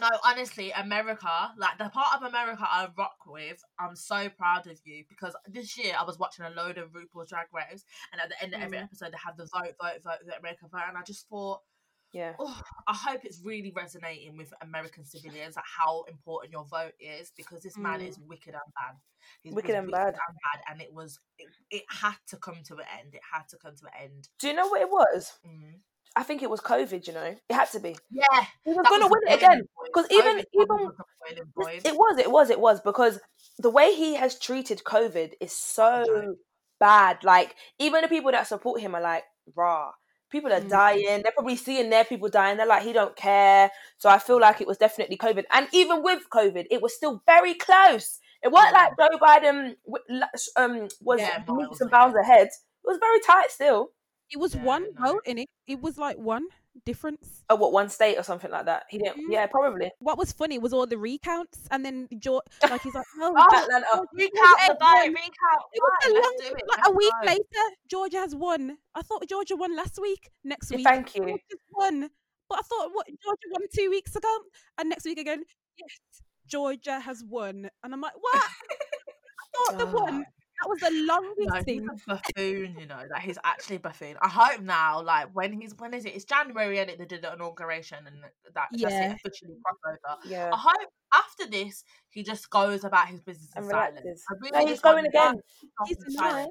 No, 0.00 0.08
honestly, 0.24 0.70
America, 0.72 1.52
like 1.56 1.78
the 1.78 1.88
part 1.88 2.14
of 2.16 2.22
America 2.28 2.66
I 2.68 2.88
rock 2.98 3.16
with, 3.26 3.62
I'm 3.78 3.96
so 3.96 4.28
proud 4.28 4.66
of 4.66 4.78
you 4.84 5.04
because 5.08 5.34
this 5.46 5.78
year 5.78 5.94
I 5.98 6.04
was 6.04 6.18
watching 6.18 6.44
a 6.44 6.50
load 6.50 6.76
of 6.76 6.90
RuPaul's 6.90 7.30
Drag 7.30 7.46
Race, 7.54 7.84
and 8.12 8.20
at 8.20 8.28
the 8.28 8.42
end 8.42 8.54
of 8.54 8.60
every 8.60 8.76
Mm. 8.78 8.84
episode 8.84 9.12
they 9.12 9.18
have 9.24 9.36
the 9.38 9.46
vote, 9.46 9.74
vote, 9.80 10.02
vote, 10.04 10.18
vote, 10.24 10.34
America 10.38 10.66
vote, 10.70 10.82
and 10.88 10.98
I 10.98 11.02
just 11.02 11.26
thought, 11.28 11.60
Yeah. 12.12 12.32
oh, 12.38 12.60
I 12.86 12.94
hope 12.94 13.24
it's 13.24 13.42
really 13.44 13.72
resonating 13.76 14.36
with 14.38 14.52
American 14.62 15.04
civilians, 15.04 15.56
like 15.56 15.64
how 15.78 16.04
important 16.08 16.52
your 16.52 16.64
vote 16.64 16.94
is, 16.98 17.30
because 17.36 17.62
this 17.62 17.76
man 17.76 18.00
Mm. 18.00 18.08
is 18.08 18.18
wicked 18.18 18.54
and 18.54 18.72
bad. 18.74 18.96
He's 19.42 19.52
Wicked 19.54 19.74
and 19.74 19.90
bad. 19.90 20.06
and 20.08 20.14
bad, 20.16 20.62
and 20.70 20.80
it 20.80 20.92
was, 20.94 21.18
it, 21.38 21.48
it 21.70 21.82
had 21.88 22.14
to 22.28 22.36
come 22.36 22.62
to 22.68 22.74
an 22.76 22.84
end. 23.00 23.14
It 23.14 23.20
had 23.32 23.48
to 23.50 23.56
come 23.58 23.74
to 23.76 23.84
an 23.86 23.92
end. 24.04 24.28
Do 24.38 24.46
you 24.48 24.54
know 24.54 24.68
what 24.68 24.80
it 24.80 24.88
was? 24.88 25.32
Mm. 25.46 25.80
I 26.14 26.22
think 26.22 26.42
it 26.42 26.48
was 26.48 26.60
COVID. 26.60 27.06
You 27.06 27.12
know, 27.12 27.24
it 27.48 27.54
had 27.54 27.70
to 27.72 27.80
be. 27.80 27.96
Yeah, 28.10 28.44
He 28.64 28.72
was 28.72 28.86
gonna 28.88 29.08
win 29.08 29.20
it 29.26 29.34
again. 29.34 29.62
Because 29.84 30.06
even- 30.10 30.38
even- 30.54 30.66
was 30.68 30.94
the 30.96 31.04
boiling 31.20 31.52
point. 31.54 31.86
It 31.86 31.94
was. 31.96 32.18
It 32.18 32.30
was. 32.30 32.50
It 32.50 32.60
was. 32.60 32.80
Because 32.80 33.20
the 33.58 33.68
way 33.68 33.94
he 33.94 34.14
has 34.14 34.38
treated 34.38 34.82
COVID 34.84 35.34
is 35.40 35.52
so 35.52 36.36
bad. 36.80 37.22
Like 37.24 37.54
even 37.78 38.00
the 38.02 38.08
people 38.08 38.30
that 38.30 38.46
support 38.46 38.80
him 38.80 38.94
are 38.94 39.02
like, 39.02 39.24
rah. 39.54 39.92
People 40.30 40.52
are 40.52 40.60
Mm. 40.60 40.68
dying. 40.68 41.22
They're 41.22 41.32
probably 41.32 41.56
seeing 41.56 41.88
their 41.90 42.04
people 42.04 42.28
dying. 42.28 42.56
They're 42.56 42.66
like, 42.66 42.82
he 42.82 42.92
don't 42.92 43.14
care. 43.16 43.70
So 43.98 44.08
I 44.08 44.18
feel 44.18 44.40
like 44.40 44.60
it 44.60 44.66
was 44.66 44.76
definitely 44.78 45.16
COVID. 45.16 45.44
And 45.52 45.68
even 45.72 46.02
with 46.02 46.28
COVID, 46.30 46.66
it 46.70 46.82
was 46.82 46.94
still 46.94 47.22
very 47.26 47.54
close. 47.54 48.18
It 48.42 48.48
wasn't 48.52 48.74
Yeah. 48.74 48.88
like 48.98 49.10
Joe 49.10 49.18
Biden 49.18 49.76
um, 50.56 50.88
was 51.00 51.20
Yeah, 51.20 51.42
no, 51.48 51.60
it 51.60 51.68
leaps 51.68 51.80
and 51.80 51.90
bounds 51.90 52.16
ahead. 52.16 52.48
It 52.48 52.84
was 52.84 52.98
very 52.98 53.20
tight 53.20 53.50
still. 53.50 53.92
It 54.30 54.38
was 54.38 54.54
Yeah, 54.54 54.62
one 54.62 54.86
vote 54.98 55.22
in 55.26 55.38
it. 55.38 55.48
It 55.66 55.80
was 55.80 55.96
like 55.98 56.16
one 56.18 56.46
difference. 56.84 57.42
Oh, 57.48 57.56
what 57.56 57.72
one 57.72 57.88
state 57.88 58.16
or 58.16 58.22
something 58.22 58.50
like 58.50 58.66
that? 58.66 58.84
He 58.90 58.98
didn't. 58.98 59.16
Mhm. 59.18 59.32
Yeah, 59.32 59.46
probably. 59.46 59.90
What 60.00 60.18
was 60.18 60.32
funny 60.32 60.58
was 60.58 60.72
all 60.72 60.86
the 60.86 60.98
recounts, 60.98 61.66
and 61.70 61.84
then 61.84 62.08
George, 62.18 62.44
like 62.70 62.82
he's 62.82 62.94
like, 62.94 63.06
no, 63.16 63.32
Oh, 63.36 63.62
Atlanta. 63.62 64.02
recount 64.12 64.58
the 64.68 64.76
vote, 64.78 65.08
recount. 65.08 65.62
It 65.72 65.82
was 65.82 66.06
a 66.06 66.12
long, 66.12 66.34
it. 66.38 66.52
like 66.52 66.78
let's 66.78 66.88
a 66.88 66.92
week 66.92 67.12
go. 67.22 67.26
later, 67.26 67.76
Georgia 67.88 68.18
has 68.18 68.34
won. 68.34 68.78
I 68.94 69.02
thought 69.02 69.26
Georgia 69.28 69.56
won 69.56 69.74
last 69.76 69.98
week. 70.00 70.30
Next 70.44 70.70
Yeah, 70.70 70.76
week, 70.78 70.86
thank 70.86 71.14
you. 71.14 71.22
Georgia's 71.22 71.60
won. 71.72 72.10
But 72.48 72.58
I 72.60 72.62
thought 72.62 72.90
what 72.92 73.06
Georgia 73.08 73.48
won 73.50 73.62
two 73.74 73.90
weeks 73.90 74.14
ago, 74.14 74.36
and 74.78 74.88
next 74.88 75.04
week 75.04 75.18
again, 75.18 75.44
yes, 75.78 76.22
Georgia 76.46 77.00
has 77.00 77.24
won. 77.28 77.68
And 77.82 77.92
I'm 77.94 78.00
like, 78.00 78.12
what? 78.20 78.34
I 79.66 79.72
thought 79.72 79.78
the 79.78 79.86
Oh. 79.86 80.02
one 80.02 80.24
that 80.62 80.68
was 80.68 80.80
the 80.80 80.90
longest 81.06 81.54
No, 81.54 81.62
thing. 81.62 81.86
buffoon, 82.06 82.76
you 82.78 82.86
know, 82.86 83.02
that 83.10 83.20
he's 83.20 83.38
actually 83.44 83.76
a 83.76 83.80
buffoon. 83.80 84.16
I 84.22 84.28
hope 84.28 84.60
now, 84.62 85.02
like 85.02 85.28
when 85.34 85.52
he's 85.52 85.74
when 85.78 85.92
is 85.94 86.04
it? 86.04 86.14
It's 86.14 86.24
January 86.24 86.78
and 86.78 86.90
they 86.90 87.04
did 87.04 87.22
the 87.22 87.32
inauguration 87.32 87.98
and 88.06 88.16
that 88.22 88.32
that's 88.54 88.68
Yeah. 88.82 89.12
it 89.12 89.16
officially 89.24 89.54
crossover. 89.64 90.16
Yeah. 90.24 90.50
I 90.52 90.56
hope 90.56 90.88
after 91.12 91.46
this 91.46 91.84
he 92.10 92.22
just 92.22 92.48
goes 92.50 92.84
about 92.84 93.08
his 93.08 93.20
business 93.20 93.50
in 93.54 93.62
And 93.62 93.70
silence. 93.70 94.00
relaxes. 94.00 94.24
I 94.30 94.34
really 94.40 94.64
No, 94.64 94.70
he's 94.70 94.80
going 94.80 95.06
again. 95.06 95.34
He's 95.86 95.98
in 96.18 96.24
in. 96.38 96.50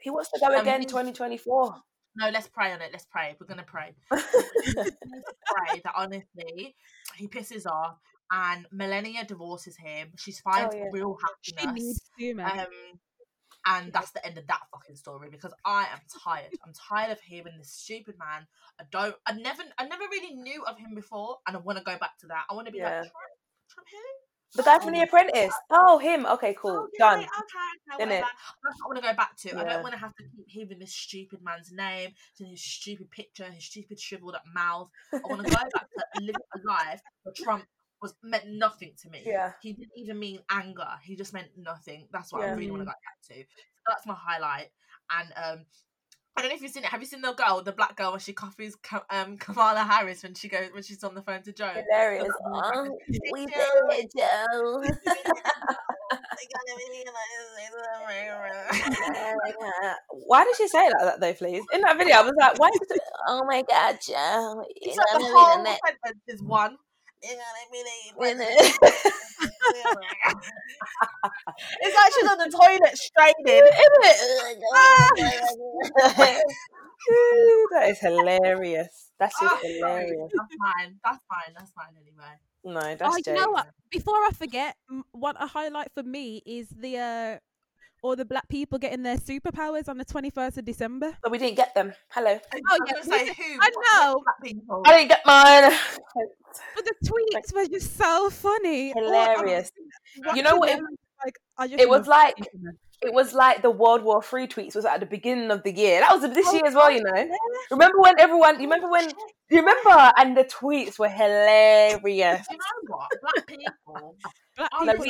He 0.00 0.10
wants 0.10 0.30
to 0.32 0.38
go 0.40 0.46
Um, 0.54 0.60
again 0.60 0.80
he's- 0.80 0.90
2024. 0.92 1.74
No, 2.16 2.28
let's 2.30 2.46
pray 2.48 2.72
on 2.72 2.80
it. 2.80 2.90
Let's 2.92 3.06
pray. 3.06 3.36
We're 3.40 3.46
gonna 3.48 3.64
pray. 3.66 3.92
Let's 4.12 4.90
pray 5.52 5.80
that 5.82 5.92
honestly 5.96 6.76
he 7.16 7.26
pisses 7.26 7.66
off 7.66 7.98
and 8.30 8.66
Melania 8.70 9.24
divorces 9.24 9.76
him. 9.76 10.12
She's 10.16 10.38
finds 10.40 10.74
Oh, 10.74 10.78
yeah. 10.78 10.84
real 10.92 11.18
She 11.42 11.52
happiness. 11.56 11.82
needs 11.82 12.10
to, 12.18 12.34
man. 12.34 12.60
Um, 12.60 12.66
and 13.66 13.92
that's 13.92 14.10
the 14.10 14.24
end 14.26 14.38
of 14.38 14.46
that 14.46 14.60
fucking 14.72 14.96
story 14.96 15.28
because 15.30 15.52
I 15.64 15.82
am 15.92 16.00
tired. 16.24 16.50
I'm 16.64 16.72
tired 16.72 17.12
of 17.12 17.20
hearing 17.20 17.54
this 17.58 17.72
stupid 17.72 18.16
man. 18.18 18.46
I 18.80 18.84
don't. 18.90 19.14
I 19.26 19.32
never. 19.32 19.62
I 19.78 19.86
never 19.86 20.04
really 20.10 20.34
knew 20.34 20.64
of 20.64 20.78
him 20.78 20.94
before, 20.94 21.38
and 21.46 21.56
I 21.56 21.60
want 21.60 21.78
to 21.78 21.84
go 21.84 21.96
back 21.98 22.18
to 22.20 22.26
that. 22.28 22.44
I 22.50 22.54
want 22.54 22.66
to 22.66 22.72
be 22.72 22.78
Yeah. 22.78 23.00
like 23.00 23.10
Trump. 23.10 23.12
Trump 23.70 23.88
who? 23.90 23.98
the 24.56 24.62
guy 24.62 24.78
from 24.78 24.92
The 24.92 25.02
Apprentice. 25.02 25.54
Oh, 25.70 25.98
him. 25.98 26.26
Okay, 26.26 26.54
cool. 26.60 26.86
Oh, 26.86 26.88
yeah, 26.98 27.10
Done. 27.10 27.18
Okay, 27.18 27.28
okay, 27.94 28.04
Innit? 28.04 28.08
whatever. 28.08 28.26
That's 28.62 28.80
what 28.80 28.84
I 28.84 28.86
want 28.86 28.96
to 28.96 29.02
go 29.02 29.16
back 29.16 29.36
to. 29.38 29.58
I 29.58 29.64
don't 29.64 29.82
want 29.82 29.94
to 29.94 29.98
have 30.00 30.14
to 30.14 30.22
keep 30.36 30.46
hearing 30.48 30.78
this 30.78 30.94
stupid 30.94 31.40
man's 31.42 31.72
name, 31.72 32.10
his 32.38 32.62
stupid 32.62 33.10
picture, 33.10 33.44
his 33.50 33.64
stupid 33.64 33.98
shriveled 33.98 34.34
up 34.36 34.44
mouth. 34.54 34.88
I 35.12 35.18
want 35.24 35.44
to 35.44 35.50
go 35.50 35.56
back 35.56 35.70
to 35.72 36.20
living 36.20 36.34
a 36.54 36.68
life 36.68 37.00
where 37.22 37.34
Trump 37.36 37.64
was 38.04 38.14
meant 38.22 38.44
nothing 38.46 38.92
to 39.00 39.08
me. 39.08 39.22
Yeah. 39.24 39.52
He 39.62 39.72
didn't 39.72 39.96
even 39.96 40.18
mean 40.18 40.40
anger. 40.50 40.86
He 41.02 41.16
just 41.16 41.32
meant 41.32 41.48
nothing. 41.56 42.06
That's 42.12 42.30
what 42.32 42.42
I 42.42 42.48
Yeah. 42.48 42.54
really 42.54 42.70
want 42.70 42.82
to 42.82 42.84
go 42.84 42.90
back 42.90 43.18
to. 43.28 43.34
So 43.34 43.86
that's 43.88 44.06
my 44.06 44.14
highlight. 44.14 44.68
And 45.10 45.28
um, 45.36 45.66
I 46.36 46.42
don't 46.42 46.50
know 46.50 46.56
if 46.56 46.60
you've 46.60 46.70
seen 46.70 46.84
it. 46.84 46.90
Have 46.90 47.00
you 47.00 47.06
seen 47.06 47.22
the 47.22 47.32
girl, 47.32 47.62
the 47.62 47.72
black 47.72 47.96
girl, 47.96 48.10
when 48.10 48.20
she 48.20 48.34
copies 48.34 48.76
um, 49.08 49.38
Kamala 49.38 49.84
Harris 49.84 50.22
when 50.22 50.34
she 50.34 50.48
goes 50.48 50.68
when 50.74 50.82
she's 50.82 51.02
on 51.02 51.14
the 51.14 51.22
phone 51.22 51.42
to 51.44 51.52
Joe? 51.52 51.72
Hilarious. 51.74 52.28
Oh, 52.46 52.98
we 53.32 53.46
did 53.46 53.54
it, 53.56 54.12
Joe. 54.14 54.82
Why 60.26 60.44
did 60.44 60.56
she 60.56 60.68
say 60.68 60.80
it 60.80 60.92
like 60.98 61.04
that 61.06 61.20
though, 61.20 61.32
please? 61.34 61.64
In 61.72 61.80
that 61.82 61.96
video, 61.96 62.16
I 62.16 62.22
was 62.22 62.32
like, 62.38 62.58
why. 62.58 62.68
Oh 63.26 63.42
my 63.46 63.62
god, 63.62 63.98
Joe. 64.06 64.64
It's 64.76 64.98
like 64.98 65.06
the 65.12 65.24
whole 65.24 65.64
sentence 65.64 66.22
is 66.28 66.42
one. 66.42 66.76
You're 67.24 67.36
gonna 67.36 67.66
be 67.72 67.82
the 67.82 68.18
winner." 68.18 68.44
it's 71.80 71.96
like 71.96 72.12
she's 72.14 72.26
on 72.30 72.38
the 72.38 72.48
toilet 72.50 72.96
straining. 72.98 73.62
Ooh, 77.10 77.68
that 77.72 77.88
is 77.90 77.98
hilarious. 78.00 79.10
That's 79.18 79.38
just 79.38 79.54
Oh, 79.54 79.60
hilarious. 79.62 80.30
That's 80.34 80.54
fine. 80.58 81.00
That's 81.04 81.24
fine. 81.28 81.54
That's 81.56 81.72
fine 81.72 81.94
anyway. 81.96 82.34
No, 82.64 82.80
that's 82.96 83.02
oh, 83.14 83.16
you 83.26 83.32
know 83.34 83.50
what? 83.50 83.66
Before 83.90 84.14
I 84.16 84.30
forget, 84.34 84.76
what 85.12 85.36
a 85.40 85.46
highlight 85.46 85.88
for 85.94 86.02
me 86.02 86.42
is 86.46 86.68
the 86.68 86.98
uh, 86.98 87.38
all 88.04 88.14
the 88.14 88.24
black 88.24 88.46
people 88.48 88.78
getting 88.78 89.02
their 89.02 89.16
superpowers 89.16 89.88
on 89.88 89.96
the 89.98 90.04
twenty 90.04 90.28
first 90.30 90.58
of 90.58 90.64
December. 90.66 91.16
But 91.22 91.32
we 91.32 91.38
didn't 91.38 91.56
get 91.56 91.74
them. 91.74 91.94
Hello. 92.10 92.32
I 92.52 92.60
Oh, 92.70 92.78
yeah, 92.86 93.00
say 93.02 93.24
did- 93.26 93.36
who? 93.36 93.42
I 93.42 93.70
what- 93.72 93.74
know. 94.02 94.12
what 94.14 94.24
black 94.24 94.42
people? 94.42 94.82
I 94.86 94.96
didn't 94.96 95.08
get 95.08 95.22
mine. 95.26 95.72
But 96.76 96.84
the 96.84 96.94
tweets 97.08 97.52
were 97.52 97.66
just 97.66 97.96
so 97.96 98.30
funny. 98.30 98.92
All- 98.92 99.02
I 99.12 99.28
was 99.28 99.40
Hilarious. 99.40 99.72
watching 100.24 100.36
You 100.36 100.42
know 100.44 100.56
what 100.56 100.68
it- 100.68 100.80
like 101.58 101.80
It 101.80 101.88
was 101.88 102.06
like 102.06 102.36
it 103.02 103.12
was 103.12 103.34
like 103.34 103.60
the 103.62 103.70
World 103.70 104.02
War 104.02 104.22
Three 104.22 104.46
tweets 104.46 104.74
was 104.76 104.84
at 104.84 105.00
the 105.00 105.06
beginning 105.06 105.50
of 105.50 105.62
the 105.62 105.72
year. 105.72 106.00
That 106.00 106.12
was 106.14 106.22
this 106.32 106.46
Oh, 106.48 106.52
year 106.54 106.62
as 106.66 106.74
well, 106.74 106.86
oh, 106.86 106.90
you 106.90 107.02
know. 107.02 107.12
yeah. 107.16 107.26
Remember 107.70 107.98
when 108.00 108.14
everyone? 108.20 108.54
You 108.60 108.66
remember 108.68 108.88
when? 108.90 109.08
You 109.50 109.58
remember? 109.60 110.12
And 110.16 110.36
the 110.36 110.44
tweets 110.44 110.98
were 110.98 111.08
hilarious. 111.08 112.46
You 112.50 112.56
know 112.56 112.96
what? 112.96 113.08
Black 113.20 113.46
people, 113.46 114.16
Black 114.56 114.70
No, 114.82 114.92
people 114.92 115.04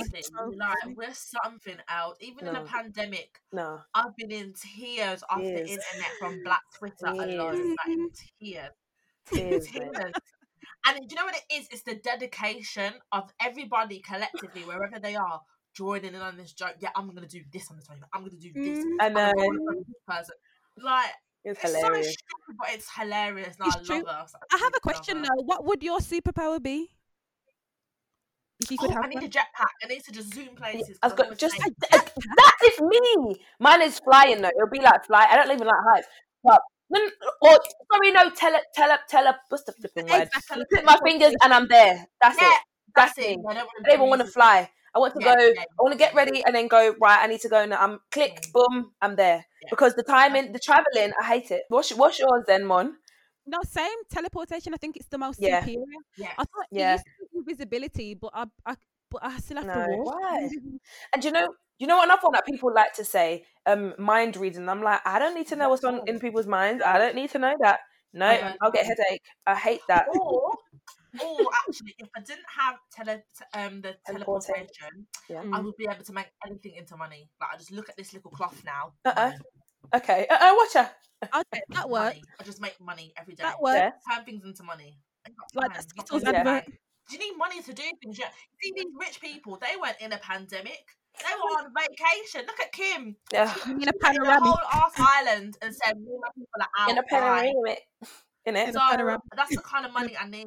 we- 0.49 0.57
like 0.57 0.97
we're 0.97 1.13
something 1.15 1.77
else. 1.89 2.17
Even 2.21 2.49
in 2.49 2.57
a 2.57 2.65
pandemic, 2.65 3.41
No, 3.53 3.81
I've 3.95 4.17
been 4.17 4.31
in 4.33 4.55
tears 4.55 5.23
off 5.29 5.41
the 5.41 5.61
internet 5.61 6.11
from 6.19 6.43
Black 6.45 6.63
Twitter 6.79 7.07
alone. 7.07 7.77
Like 7.77 7.87
tears. 8.41 8.71
tears. 9.31 9.67
Tears. 9.73 10.13
And 10.87 10.99
do 10.99 11.07
you 11.11 11.17
know 11.17 11.25
what 11.25 11.35
it 11.37 11.55
is? 11.55 11.67
It's 11.71 11.83
the 11.83 11.95
dedication 11.95 12.93
of 13.11 13.33
everybody 13.41 14.01
collectively, 14.01 14.63
wherever 14.63 14.99
they 14.99 15.17
are, 15.17 15.41
joining 15.75 16.15
in 16.15 16.21
on 16.21 16.37
this 16.37 16.53
joke. 16.53 16.75
Yeah, 16.81 16.91
I'm 16.95 17.15
gonna 17.15 17.27
do 17.27 17.41
this 17.53 17.71
on 17.71 17.77
the 17.79 17.83
20th. 17.83 18.03
I'm 18.13 18.21
gonna 18.25 18.37
do 18.39 18.53
this. 18.53 18.85
Mm. 18.85 18.97
I 19.01 19.09
this 19.09 19.95
person. 20.07 20.35
Like 20.83 21.11
it's 21.45 21.63
it's 21.63 21.73
so 21.73 21.79
hilarious. 21.79 22.07
stupid, 22.13 22.57
but 22.59 22.69
it's 22.73 22.89
hilarious. 22.99 23.57
And 23.59 23.67
It's 23.69 23.77
I 23.77 23.83
true. 23.85 24.03
love 24.05 24.31
her. 24.33 24.41
I 24.53 24.57
have 24.59 24.73
a 24.77 24.81
question 24.81 25.23
though. 25.23 25.43
What 25.45 25.65
would 25.65 25.83
your 25.83 26.01
superpower 26.01 26.63
be? 26.63 26.91
If 28.61 28.71
you 28.71 28.79
could 28.79 28.91
Oh, 28.91 28.95
have 28.95 29.05
I 29.05 29.09
need 29.09 29.17
one? 29.17 29.25
a 29.25 29.29
jetpack. 29.29 29.73
I 29.83 29.87
need 29.89 30.05
to 30.05 30.13
just 30.13 30.33
zoom 30.33 30.55
places. 30.55 30.99
I 31.03 31.07
was 31.07 31.13
'cause 31.13 31.19
got 31.19 31.27
always 31.27 31.39
just 31.39 31.55
hate- 31.63 31.75
that 31.91 32.55
is 32.65 32.81
me. 32.81 33.45
Mine 33.59 33.83
is 33.83 33.99
flying 34.01 34.41
though. 34.43 34.49
It'll 34.57 34.71
be 34.71 34.81
like 34.81 35.05
fly. 35.05 35.27
I 35.29 35.37
don't 35.37 35.51
even 35.51 35.67
like 35.67 35.77
heights. 35.93 36.09
But 36.43 36.61
no, 36.91 37.01
no, 37.01 37.11
or 37.43 37.59
sorry, 37.93 38.13
no. 38.13 38.31
Tele, 38.31 38.61
tele, 38.75 38.99
tele. 39.09 39.35
What's 39.49 39.65
the 39.65 39.73
flipping 39.73 40.07
word? 40.09 40.23
Exactly. 40.35 40.65
Click 40.73 40.85
my 40.85 40.99
fingers 41.05 41.35
and 41.43 41.53
I'm 41.53 41.67
there. 41.69 42.07
That's 42.21 42.41
yeah, 42.41 42.49
it. 42.49 42.59
That's 42.95 43.15
that's 43.17 43.27
it. 43.27 43.39
me. 43.39 43.45
I 43.49 43.55
don't 43.55 43.69
I 43.69 43.83
don't 43.89 43.95
even 43.99 44.09
want 44.09 44.23
to 44.23 44.29
fly. 44.29 44.71
I 44.95 44.99
want 45.01 45.15
to 45.15 45.21
Yeah, 45.21 45.35
go. 45.35 45.41
yeah, 45.45 45.63
I 45.63 45.83
want 45.83 45.93
to 45.93 45.99
get 45.99 46.15
ready 46.15 46.45
and 46.47 46.55
then 46.55 46.69
go. 46.69 46.95
Right, 47.01 47.19
I 47.21 47.27
need 47.27 47.41
to 47.41 47.49
go 47.49 47.65
now. 47.67 47.81
I'm 47.83 47.99
clicked. 48.13 48.53
Boom, 48.53 48.93
I'm 49.03 49.17
there. 49.17 49.45
Yeah. 49.63 49.69
Because 49.71 49.95
the 49.97 50.05
timing, 50.05 50.53
the 50.53 50.61
traveling, 50.61 51.13
I 51.21 51.25
hate 51.25 51.51
it. 51.51 51.65
What's 51.69 51.93
what's 51.93 52.21
yours 52.21 52.45
then, 52.47 52.65
Mon? 52.65 52.97
No, 53.47 53.61
same 53.69 53.99
teleportation. 54.09 54.73
I 54.73 54.79
think 54.79 54.97
it's 54.97 55.09
the 55.09 55.19
most 55.19 55.41
Yeah. 55.41 55.61
superior. 55.61 55.85
Yeah. 56.17 56.33
I 56.39 56.45
thought 56.45 56.67
Yeah. 56.71 56.95
it 56.95 56.97
used 56.99 57.05
to 57.35 57.43
be 57.43 57.53
invisibility, 57.53 58.15
but 58.15 58.31
I, 58.35 58.45
I, 58.67 58.75
but 59.11 59.25
I 59.25 59.39
still 59.39 59.59
have 59.59 59.67
No, 59.67 59.75
to 59.75 59.91
walk. 59.91 60.21
why? 60.21 60.49
And 61.15 61.25
you 61.25 61.31
know, 61.33 61.49
you 61.79 61.87
know 61.87 62.03
another 62.03 62.21
one 62.23 62.33
that 62.33 62.47
people 62.47 62.73
like 62.75 62.95
to 62.95 63.05
say, 63.05 63.45
um, 63.67 63.95
mind 63.99 64.37
reading. 64.37 64.69
I'm 64.69 64.83
like, 64.83 65.01
I 65.05 65.19
don't 65.19 65.35
need 65.35 65.49
to 65.49 65.57
know 65.57 65.69
what's 65.69 65.85
on 65.85 66.03
in 66.07 66.19
people's 66.21 66.47
minds. 66.47 66.83
I 66.85 66.99
don't 66.99 67.15
need 67.15 67.31
to 67.31 67.39
know 67.39 67.55
that. 67.61 67.81
No, 68.13 68.31
okay. 68.31 68.55
I'll 68.63 68.71
get 68.71 68.87
headache. 68.87 69.23
I 69.47 69.55
hate 69.57 69.81
that. 69.89 70.07
Or, 70.09 70.53
or 71.23 71.49
actually, 71.67 71.95
if 71.99 72.09
I 72.17 72.21
didn't 72.21 72.47
have 72.59 72.77
tele, 72.93 73.23
um, 73.55 73.81
the 73.83 73.95
Teleportation. 74.07 74.67
teleportation, 74.67 75.07
Yeah. 75.29 75.41
I 75.41 75.45
Mm. 75.61 75.65
would 75.65 75.77
be 75.77 75.87
able 75.91 76.05
to 76.05 76.13
make 76.13 76.31
anything 76.47 76.75
into 76.77 76.97
money. 76.97 77.29
Like 77.41 77.51
I 77.55 77.57
just 77.57 77.73
look 77.73 77.89
at 77.89 77.97
this 77.97 78.13
little 78.13 78.31
cloth 78.31 78.63
now. 78.65 78.93
Uh-uh. 79.05 79.31
money, 79.31 79.39
Okay. 79.95 80.27
Uh, 80.29 80.35
uh 80.41 80.55
watch 80.57 80.75
her. 80.75 80.91
Okay, 81.25 81.63
that 81.71 81.89
works. 81.91 82.15
money. 82.15 82.23
I 82.41 82.43
just 82.45 82.61
make 82.61 82.81
money 82.81 83.13
every 83.17 83.35
day. 83.35 83.43
That 83.45 83.61
works. 83.61 83.79
Yeah. 83.79 83.91
Turn 84.17 84.25
things 84.25 84.45
into 84.45 84.63
money. 84.63 84.99
I 85.27 85.31
ain't 85.31 85.39
got 85.39 85.49
Like 85.55 85.73
time. 85.75 85.83
the 85.83 85.95
Not 85.97 86.07
Skittles 86.07 86.25
money. 86.25 86.39
advert. 86.39 86.65
Do 87.09 87.17
you 87.17 87.19
need 87.19 87.37
money 87.37 87.63
to 87.63 87.73
do 87.73 87.83
things? 88.03 88.19
Yeah. 88.19 88.27
You 88.27 88.57
see 88.63 88.73
these 88.77 88.93
rich 88.99 89.21
people, 89.21 89.59
they 89.61 89.77
weren't 89.81 90.01
in 90.01 90.13
a 90.13 90.19
pandemic. 90.19 90.85
They 91.19 91.35
were 91.37 91.65
on 91.65 91.73
vacation. 91.77 92.47
Look 92.47 92.59
at 92.61 92.73
Kim. 92.73 93.17
Yeah. 93.33 93.55
You 93.67 93.77
mean 93.77 93.89
a 93.89 94.09
In 94.11 94.23
the 94.23 94.41
whole 94.43 94.59
arse 94.73 94.95
island 94.99 95.57
and 95.63 95.75
said, 95.75 95.97
me 95.97 96.11
and 96.13 96.21
my 96.21 96.29
people 96.35 96.61
are 96.61 96.69
out. 96.79 96.91
In 96.91 96.99
a 96.99 97.03
right?" 97.03 97.09
panoramic. 97.09 97.79
In 98.47 98.57
it. 98.57 98.69
In 98.69 98.69
a 98.71 98.73
So 98.73 98.81
panoramic. 98.81 99.21
that's 99.37 99.55
the 99.55 99.63
kind 99.63 99.87
of 99.87 99.93
money 99.93 100.17
I 100.17 100.27
need. 100.29 100.47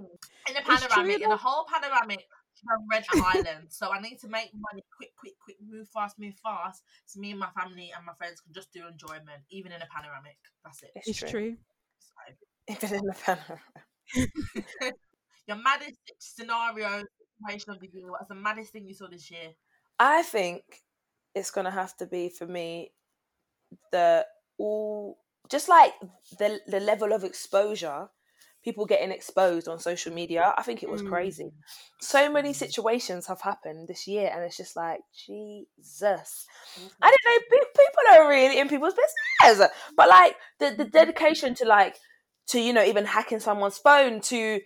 In 0.49 0.55
a 0.55 0.59
It's 0.59 0.67
panoramic, 0.67 1.15
in 1.15 1.21
though. 1.21 1.29
the 1.29 1.37
whole 1.37 1.65
panoramic, 1.71 2.25
I 2.69 2.73
rent 2.91 3.05
an 3.13 3.21
island. 3.25 3.67
So 3.69 3.91
I 3.91 4.01
need 4.01 4.19
to 4.19 4.27
make 4.27 4.51
money 4.53 4.83
quick, 4.97 5.11
quick, 5.17 5.33
quick, 5.43 5.57
move 5.65 5.87
fast, 5.89 6.19
move 6.19 6.35
fast. 6.43 6.83
So 7.05 7.19
me 7.19 7.31
and 7.31 7.39
my 7.39 7.49
family 7.51 7.91
and 7.95 8.05
my 8.05 8.13
friends 8.13 8.41
can 8.41 8.53
just 8.53 8.73
do 8.73 8.85
enjoyment, 8.87 9.43
even 9.51 9.71
in 9.71 9.81
a 9.81 9.87
panoramic. 9.87 10.37
That's 10.65 10.83
it. 10.83 10.91
It's 10.95 11.17
true. 11.17 11.55
So, 11.99 12.85
Even 12.85 12.99
in 12.99 13.05
the 13.05 13.13
panoramic. 13.13 13.61
your 15.47 15.57
maddest 15.57 15.99
scenario 16.19 17.03
situation 17.39 17.71
of 17.71 17.79
the 17.79 17.89
year. 17.93 18.11
What's 18.11 18.27
the 18.27 18.35
maddest 18.35 18.71
thing 18.73 18.87
you 18.87 18.93
saw 18.93 19.07
this 19.07 19.29
year? 19.31 19.51
I 19.99 20.23
think 20.23 20.63
it's 21.33 21.51
gonna 21.51 21.71
have 21.71 21.95
to 21.97 22.05
be 22.05 22.29
for 22.29 22.45
me 22.45 22.91
the 23.91 24.25
all 24.57 25.17
just 25.49 25.69
like 25.69 25.93
the 26.39 26.59
the 26.67 26.79
level 26.79 27.13
of 27.13 27.23
exposure 27.23 28.07
people 28.63 28.85
getting 28.85 29.11
exposed 29.11 29.67
on 29.67 29.79
social 29.79 30.11
media 30.13 30.53
i 30.57 30.63
think 30.63 30.81
it 30.83 30.89
was 30.89 31.01
Mm. 31.01 31.09
crazy 31.09 31.51
so 32.01 32.29
many 32.31 32.53
situations 32.53 33.27
have 33.27 33.41
happened 33.41 33.87
this 33.87 34.07
year 34.07 34.29
and 34.33 34.43
it's 34.43 34.57
just 34.57 34.75
like 34.75 35.01
jesus 35.13 36.47
i 37.01 37.07
don't 37.09 37.25
know 37.25 37.39
pe- 37.51 37.71
people 37.71 38.19
are 38.19 38.29
really 38.29 38.59
in 38.59 38.67
people's 38.67 38.93
business 38.95 39.69
but 39.95 40.09
like 40.09 40.35
the, 40.59 40.73
the 40.75 40.85
dedication 40.99 41.53
to 41.55 41.65
like 41.65 41.95
to 42.47 42.59
you 42.59 42.73
know 42.73 42.83
even 42.83 43.05
hacking 43.05 43.39
someone's 43.39 43.77
phone 43.77 44.19
to 44.21 44.59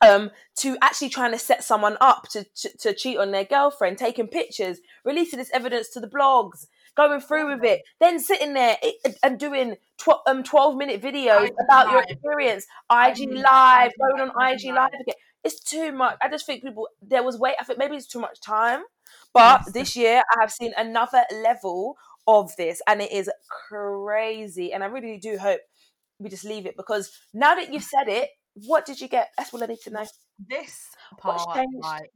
um 0.00 0.30
to 0.56 0.76
actually 0.82 1.08
trying 1.08 1.32
to 1.32 1.38
set 1.38 1.64
someone 1.64 1.96
up 2.00 2.28
to, 2.28 2.44
to 2.54 2.76
to 2.78 2.94
cheat 2.94 3.16
on 3.18 3.30
their 3.30 3.44
girlfriend 3.44 3.98
taking 3.98 4.26
pictures 4.28 4.78
releasing 5.04 5.38
this 5.38 5.50
evidence 5.52 5.88
to 5.88 6.00
the 6.00 6.06
blogs 6.08 6.66
going 6.96 7.20
through 7.20 7.48
with 7.54 7.64
it 7.64 7.82
then 8.00 8.18
sitting 8.18 8.54
there 8.54 8.76
and 9.22 9.38
doing 9.38 9.76
tw- 9.98 10.26
um 10.26 10.42
12 10.42 10.76
minute 10.76 11.00
videos 11.02 11.46
IG 11.46 11.52
about 11.64 11.90
your 11.90 12.02
experience 12.08 12.66
IG 12.90 13.20
ig 13.20 13.30
Live, 13.30 13.42
live 13.44 13.92
going 14.00 14.30
on 14.30 14.48
ig 14.52 14.60
IG 14.60 14.66
live 14.66 14.76
Live. 14.76 15.00
again 15.00 15.14
it's 15.44 15.60
too 15.60 15.92
much 15.92 16.16
i 16.22 16.28
just 16.28 16.46
think 16.46 16.62
people 16.62 16.88
there 17.02 17.22
was 17.22 17.38
wait 17.38 17.54
i 17.60 17.64
think 17.64 17.78
maybe 17.78 17.96
it's 17.96 18.06
too 18.06 18.20
much 18.20 18.40
time 18.40 18.82
but 19.32 19.60
Yes. 19.66 19.72
this 19.72 19.96
year 19.96 20.22
i 20.36 20.40
have 20.40 20.50
seen 20.52 20.72
another 20.76 21.22
level 21.42 21.96
of 22.26 22.54
this 22.56 22.82
and 22.86 23.00
it 23.00 23.10
is 23.12 23.30
crazy 23.48 24.72
and 24.72 24.82
i 24.82 24.86
really 24.86 25.18
do 25.18 25.38
hope 25.38 25.60
we 26.18 26.28
just 26.28 26.44
leave 26.44 26.66
it 26.66 26.76
because 26.76 27.10
now 27.32 27.54
that 27.54 27.72
you've 27.72 27.84
said 27.84 28.08
it 28.08 28.28
what 28.66 28.84
did 28.86 29.00
you 29.00 29.08
get 29.08 29.28
that's 29.36 29.52
what 29.52 29.62
i 29.62 29.66
need 29.66 29.80
to 29.82 29.90
know 29.90 30.04
This 30.48 30.86
What's 31.22 31.46
changed? 31.54 31.78
like, 31.82 32.10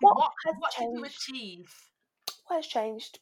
what, 0.00 0.16
what, 0.16 0.32
has 0.46 0.54
what 0.58 0.72
did 0.76 0.84
you 0.84 1.02
changed 1.02 1.16
achieve? 1.30 1.74
what 2.46 2.56
has 2.56 2.66
changed 2.66 3.18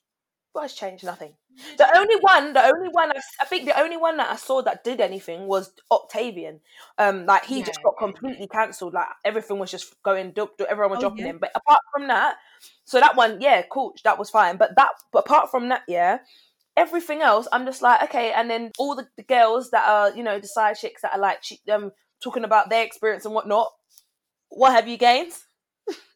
what 0.52 0.62
has 0.62 0.74
changed 0.74 1.04
nothing 1.04 1.34
the 1.78 1.98
only 1.98 2.16
one, 2.20 2.52
the 2.52 2.64
only 2.64 2.88
one, 2.90 3.10
I 3.40 3.44
think 3.44 3.66
the 3.66 3.78
only 3.78 3.96
one 3.96 4.16
that 4.18 4.30
I 4.30 4.36
saw 4.36 4.62
that 4.62 4.84
did 4.84 5.00
anything 5.00 5.46
was 5.46 5.72
Octavian. 5.90 6.60
Um, 6.96 7.26
like 7.26 7.44
he 7.44 7.62
just 7.62 7.82
got 7.82 7.94
yeah, 8.00 8.06
yeah. 8.06 8.12
completely 8.12 8.48
cancelled. 8.48 8.94
Like 8.94 9.08
everything 9.24 9.58
was 9.58 9.70
just 9.70 10.00
going, 10.02 10.32
do, 10.32 10.48
do, 10.58 10.66
everyone 10.66 10.90
was 10.92 10.98
Oh, 10.98 11.00
dropping 11.02 11.26
yeah. 11.26 11.32
him. 11.32 11.38
But 11.40 11.50
apart 11.54 11.80
from 11.92 12.08
that, 12.08 12.36
so 12.84 13.00
that 13.00 13.16
one, 13.16 13.40
yeah, 13.40 13.62
cool, 13.70 13.94
that 14.04 14.18
was 14.18 14.30
fine. 14.30 14.56
But 14.56 14.76
that, 14.76 14.90
but 15.12 15.20
apart 15.20 15.50
from 15.50 15.68
that, 15.70 15.82
yeah, 15.88 16.18
everything 16.76 17.20
else, 17.20 17.48
I'm 17.52 17.66
just 17.66 17.82
like, 17.82 18.02
okay. 18.04 18.32
And 18.32 18.48
then 18.48 18.70
all 18.78 18.94
the, 18.94 19.06
the 19.16 19.24
girls 19.24 19.70
that 19.70 19.86
are, 19.88 20.14
you 20.16 20.22
know, 20.22 20.38
the 20.38 20.46
side 20.46 20.76
chicks 20.76 21.02
that 21.02 21.12
are 21.14 21.20
like, 21.20 21.42
che- 21.42 21.60
um, 21.70 21.90
talking 22.22 22.44
about 22.44 22.68
their 22.70 22.84
experience 22.84 23.24
and 23.24 23.34
whatnot. 23.34 23.70
What 24.50 24.72
have 24.72 24.88
you 24.88 24.96
gained? 24.96 25.32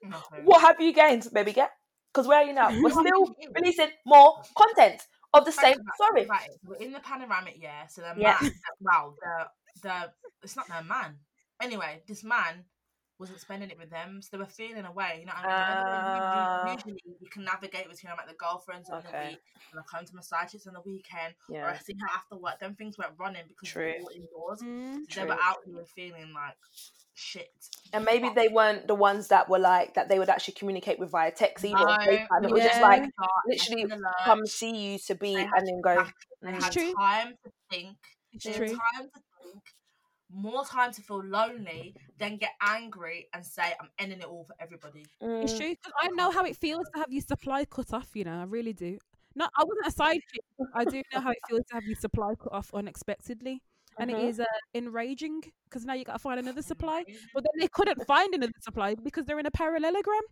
Nothing. 0.02 0.44
What 0.44 0.60
have 0.60 0.80
you 0.80 0.92
gained, 0.92 1.26
baby? 1.32 1.52
Get 1.52 1.70
because 2.12 2.26
where 2.28 2.38
are 2.38 2.44
you 2.44 2.52
now? 2.52 2.68
We're 2.82 2.90
still 2.90 3.04
have 3.04 3.36
you 3.38 3.44
gained? 3.44 3.56
releasing 3.60 3.88
more 4.06 4.34
content 4.56 5.00
of 5.32 5.44
the 5.44 5.52
same 5.52 5.74
think 5.74 6.26
about. 6.26 6.40
We're 6.64 6.76
in 6.76 6.92
the 6.92 7.00
panoramic, 7.00 7.56
yeah. 7.58 7.86
So 7.86 8.02
the 8.02 8.20
Yeah. 8.20 8.36
man, 8.40 8.50
wow, 8.80 9.14
the 9.20 9.46
the 9.82 10.12
it's 10.42 10.56
not 10.56 10.68
their 10.68 10.82
man. 10.82 11.18
Anyway, 11.60 12.02
this 12.06 12.22
man 12.24 12.64
wasn't 13.24 13.40
spending 13.40 13.70
it 13.70 13.78
with 13.78 13.90
them, 13.90 14.20
so 14.22 14.28
they 14.32 14.38
were 14.38 14.46
feeling 14.46 14.84
away. 14.84 15.18
You 15.20 15.26
know 15.26 15.32
what 15.34 15.44
I 15.46 15.74
mean? 15.74 16.22
Ah. 16.22 16.72
Usually, 16.74 16.92
usually 16.92 17.16
you 17.20 17.28
can 17.30 17.44
navigate 17.44 17.88
with 17.88 18.02
you 18.02 18.08
know 18.10 18.14
like 18.16 18.28
the 18.28 18.34
girlfriends 18.34 18.90
on 18.90 19.02
the 19.02 19.08
Okay. 19.08 19.28
week, 19.30 19.38
and 19.72 19.80
I 19.80 19.82
come 19.90 20.04
to 20.04 20.14
my 20.14 20.20
side 20.22 20.48
chicks 20.50 20.66
on 20.66 20.74
the 20.74 20.82
weekend, 20.82 21.34
or 21.48 21.64
I 21.64 21.78
see 21.78 21.94
her 22.00 22.08
after 22.14 22.36
work. 22.36 22.60
Then 22.60 22.74
things 22.74 22.98
weren't 22.98 23.14
running 23.18 23.44
because 23.48 23.68
True. 23.70 23.92
they 23.92 23.98
were 23.98 24.04
all 24.04 24.10
indoors. 24.14 24.60
Mm. 24.62 25.12
So 25.12 25.20
they 25.20 25.26
were 25.26 25.38
out 25.42 25.58
here 25.66 25.84
feeling 25.94 26.32
like 26.34 26.56
shit. 27.14 27.52
And 27.92 28.04
maybe 28.04 28.28
they 28.34 28.48
weren't 28.48 28.88
the 28.88 28.94
ones 28.94 29.28
that 29.28 29.48
were 29.48 29.58
like 29.60 29.94
that 29.94 30.08
they 30.08 30.18
would 30.18 30.28
actually 30.28 30.54
communicate 30.54 30.98
with 30.98 31.10
via 31.10 31.30
text 31.30 31.64
either. 31.64 31.78
or 31.78 31.86
No, 32.40 32.48
It 32.48 32.50
was 32.52 32.62
just 32.62 32.80
like 32.82 33.04
literally 33.46 33.82
in 33.82 33.88
the 33.88 33.96
lurch. 33.96 34.14
come 34.24 34.44
see 34.46 34.76
you 34.76 34.98
to 35.06 35.14
be 35.14 35.34
and 35.36 35.50
then 35.66 35.80
go. 35.80 35.96
back- 35.96 36.14
They 36.42 36.50
Mm. 36.50 36.62
had 36.62 36.72
true. 36.72 36.92
time 36.94 37.34
to 37.44 37.52
think. 37.70 37.96
It's 38.32 38.44
true. 38.44 38.66
time 38.66 39.08
to 39.08 39.10
think. 39.10 39.24
More 40.34 40.64
time 40.64 40.90
to 40.92 41.00
feel 41.00 41.22
lonely, 41.24 41.94
than 42.18 42.38
get 42.38 42.54
angry 42.60 43.28
and 43.32 43.46
say, 43.46 43.74
"I'm 43.80 43.88
ending 44.00 44.18
it 44.20 44.24
all 44.24 44.44
for 44.44 44.56
everybody." 44.58 45.04
It's 45.40 45.52
Mm. 45.54 45.56
true 45.58 45.76
'cause 45.76 45.92
I 46.00 46.08
know 46.08 46.30
how 46.32 46.44
it 46.44 46.56
feels 46.56 46.88
to 46.92 46.98
have 47.00 47.12
your 47.12 47.22
supply 47.22 47.64
cut 47.64 47.92
off. 47.92 48.16
You 48.16 48.24
know, 48.24 48.40
I 48.40 48.44
really 48.44 48.72
do. 48.72 48.98
No, 49.36 49.48
I 49.56 49.62
wasn't 49.64 49.86
a 49.86 49.90
side 49.92 50.20
chick. 50.32 50.42
I 50.74 50.84
do 50.84 51.02
know 51.12 51.20
how 51.20 51.30
it 51.30 51.38
feels 51.46 51.64
to 51.68 51.74
have 51.74 51.86
your 51.86 51.94
supply 51.96 52.34
cut 52.34 52.52
off 52.52 52.74
unexpectedly, 52.74 53.62
and 53.98 54.10
Mhm. 54.10 54.14
it 54.14 54.18
is 54.28 54.40
uh, 54.40 54.44
enraging 54.74 55.42
because 55.64 55.84
now 55.84 55.92
you 55.94 56.04
got 56.04 56.14
to 56.14 56.18
find 56.18 56.40
another 56.40 56.62
supply. 56.72 57.04
But 57.32 57.44
then 57.44 57.60
they 57.60 57.68
couldn't 57.68 58.04
find 58.06 58.34
another 58.34 58.58
supply 58.60 58.94
because 58.96 59.24
they're 59.26 59.38
in 59.38 59.46
a 59.46 59.52
parallelogram. 59.52 60.22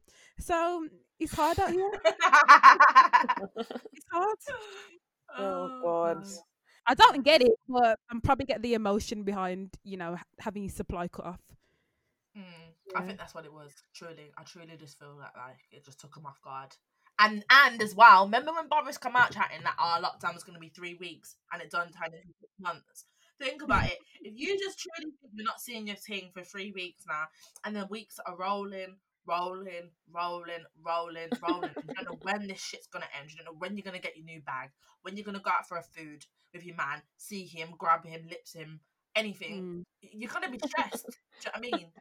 So 0.40 0.88
it's 1.20 1.34
hard 1.34 1.60
out 1.60 1.70
here. 1.70 1.90
It's 3.94 4.06
hard. 4.10 4.38
Oh 5.38 5.70
God. 5.82 6.24
I 6.86 6.94
don't 6.94 7.22
get 7.24 7.42
it, 7.42 7.52
but 7.68 7.98
I'm 8.10 8.20
probably 8.20 8.46
get 8.46 8.62
the 8.62 8.74
emotion 8.74 9.22
behind 9.22 9.70
you 9.84 9.96
know 9.96 10.16
having 10.40 10.64
your 10.64 10.72
supply 10.72 11.08
cut 11.08 11.26
off. 11.26 11.40
Mm, 12.36 12.42
I 12.96 13.06
think 13.06 13.18
that's 13.18 13.34
what 13.34 13.44
it 13.44 13.52
was. 13.52 13.72
Truly, 13.94 14.32
I 14.36 14.42
truly 14.42 14.76
just 14.78 14.98
feel 14.98 15.16
that 15.18 15.32
like 15.36 15.58
it 15.70 15.84
just 15.84 16.00
took 16.00 16.14
them 16.14 16.26
off 16.26 16.40
guard. 16.42 16.74
And 17.18 17.44
and 17.50 17.80
as 17.82 17.94
well, 17.94 18.24
remember 18.24 18.52
when 18.52 18.68
Boris 18.68 18.98
come 18.98 19.16
out 19.16 19.32
chatting 19.32 19.62
that 19.64 19.76
our 19.78 20.00
lockdown 20.00 20.34
was 20.34 20.44
going 20.44 20.54
to 20.54 20.60
be 20.60 20.70
three 20.70 20.94
weeks 20.94 21.36
and 21.52 21.62
it 21.62 21.70
done 21.70 21.88
turn 21.88 22.14
into 22.14 22.34
six 22.40 22.52
months. 22.58 23.04
Think 23.38 23.62
about 23.62 23.86
it. 23.86 23.98
If 24.20 24.34
you 24.36 24.58
just 24.58 24.78
truly 24.78 25.12
think 25.20 25.32
you're 25.34 25.44
not 25.44 25.60
seeing 25.60 25.86
your 25.86 25.96
team 25.96 26.30
for 26.32 26.42
three 26.42 26.72
weeks 26.72 27.04
now, 27.08 27.24
and 27.64 27.74
the 27.74 27.86
weeks 27.86 28.18
are 28.24 28.36
rolling, 28.36 28.96
rolling, 29.26 29.90
rolling, 30.12 30.64
rolling, 30.84 31.30
rolling, 31.42 31.74
and 31.80 31.90
you 31.90 31.94
don't 31.96 32.04
know 32.06 32.18
when 32.22 32.46
this 32.46 32.60
shit's 32.60 32.86
gonna 32.88 33.06
end. 33.18 33.30
You 33.30 33.36
don't 33.38 33.46
know 33.46 33.58
when 33.58 33.76
you're 33.76 33.84
gonna 33.84 33.98
get 34.00 34.16
your 34.16 34.24
new 34.24 34.40
bag, 34.40 34.70
when 35.02 35.16
you're 35.16 35.24
gonna 35.24 35.40
go 35.40 35.50
out 35.50 35.68
for 35.68 35.76
a 35.78 35.82
food 35.82 36.24
with 36.52 36.64
your 36.64 36.76
man, 36.76 37.02
see 37.16 37.44
him, 37.44 37.70
grab 37.78 38.04
him, 38.04 38.26
lips 38.28 38.52
him, 38.54 38.80
anything. 39.16 39.54
Mm, 39.54 39.82
You're 40.02 40.30
gonna 40.32 40.50
be 40.50 40.58
stressed. 40.58 41.06
Do 41.40 41.48
you 41.48 41.50
know 41.50 41.52
what 41.52 41.58
I 41.58 41.60
mean? 41.60 41.92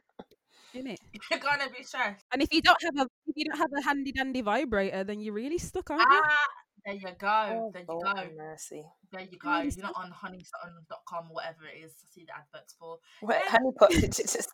innit? 0.74 0.96
You're 1.30 1.40
gonna 1.40 1.70
be 1.76 1.82
stressed. 1.82 2.24
And 2.32 2.42
if 2.42 2.52
you 2.52 2.62
don't 2.62 2.82
have 2.82 2.96
a 2.96 3.08
if 3.26 3.34
you 3.36 3.44
don't 3.44 3.58
have 3.58 3.70
a 3.76 3.82
handy 3.82 4.12
dandy 4.12 4.40
vibrator, 4.40 5.04
then 5.04 5.20
you're 5.20 5.34
really 5.34 5.58
stuck, 5.58 5.90
aren't 5.90 6.02
you? 6.02 6.06
Ah, 6.08 6.46
there 6.84 6.94
you 6.94 7.08
go. 7.18 7.46
Oh, 7.50 7.70
there 7.72 7.82
you 7.82 8.00
God 8.02 8.14
go. 8.16 8.30
mercy. 8.36 8.82
There 9.12 9.20
you 9.22 9.38
go. 9.38 9.50
Really 9.58 9.72
You're 9.76 9.86
not 9.86 9.94
on 9.96 10.10
honeysutton.com 10.10 11.30
or 11.30 11.34
whatever 11.34 11.66
it 11.66 11.84
is. 11.84 11.92
I 12.02 12.06
see 12.10 12.24
the 12.26 12.34
adverts 12.36 12.74
for 12.78 12.98
What 13.20 13.42
Yeah. 13.46 13.58
honeypot 13.58 13.88
did 13.90 14.18
you 14.18 14.24
just 14.24 14.52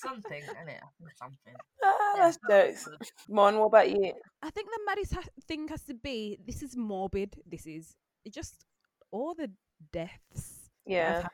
something, 0.00 0.42
isn't 0.42 0.68
it? 0.68 0.80
Something. 1.16 1.54
Ah, 1.82 2.12
Yeah, 2.16 2.32
that's 2.48 2.84
jokes. 2.84 2.88
Mon, 3.28 3.58
what 3.58 3.66
about 3.66 3.90
you? 3.90 4.12
I 4.42 4.50
think 4.50 4.68
the 4.70 4.80
maddest 4.86 5.14
ha- 5.14 5.30
thing 5.46 5.68
has 5.68 5.82
to 5.84 5.94
be 5.94 6.38
this 6.46 6.62
is 6.62 6.76
morbid. 6.76 7.34
This 7.46 7.66
is 7.66 7.96
it 8.24 8.32
just 8.34 8.64
all 9.10 9.34
the 9.34 9.50
deaths. 9.92 10.70
Yeah. 10.86 11.26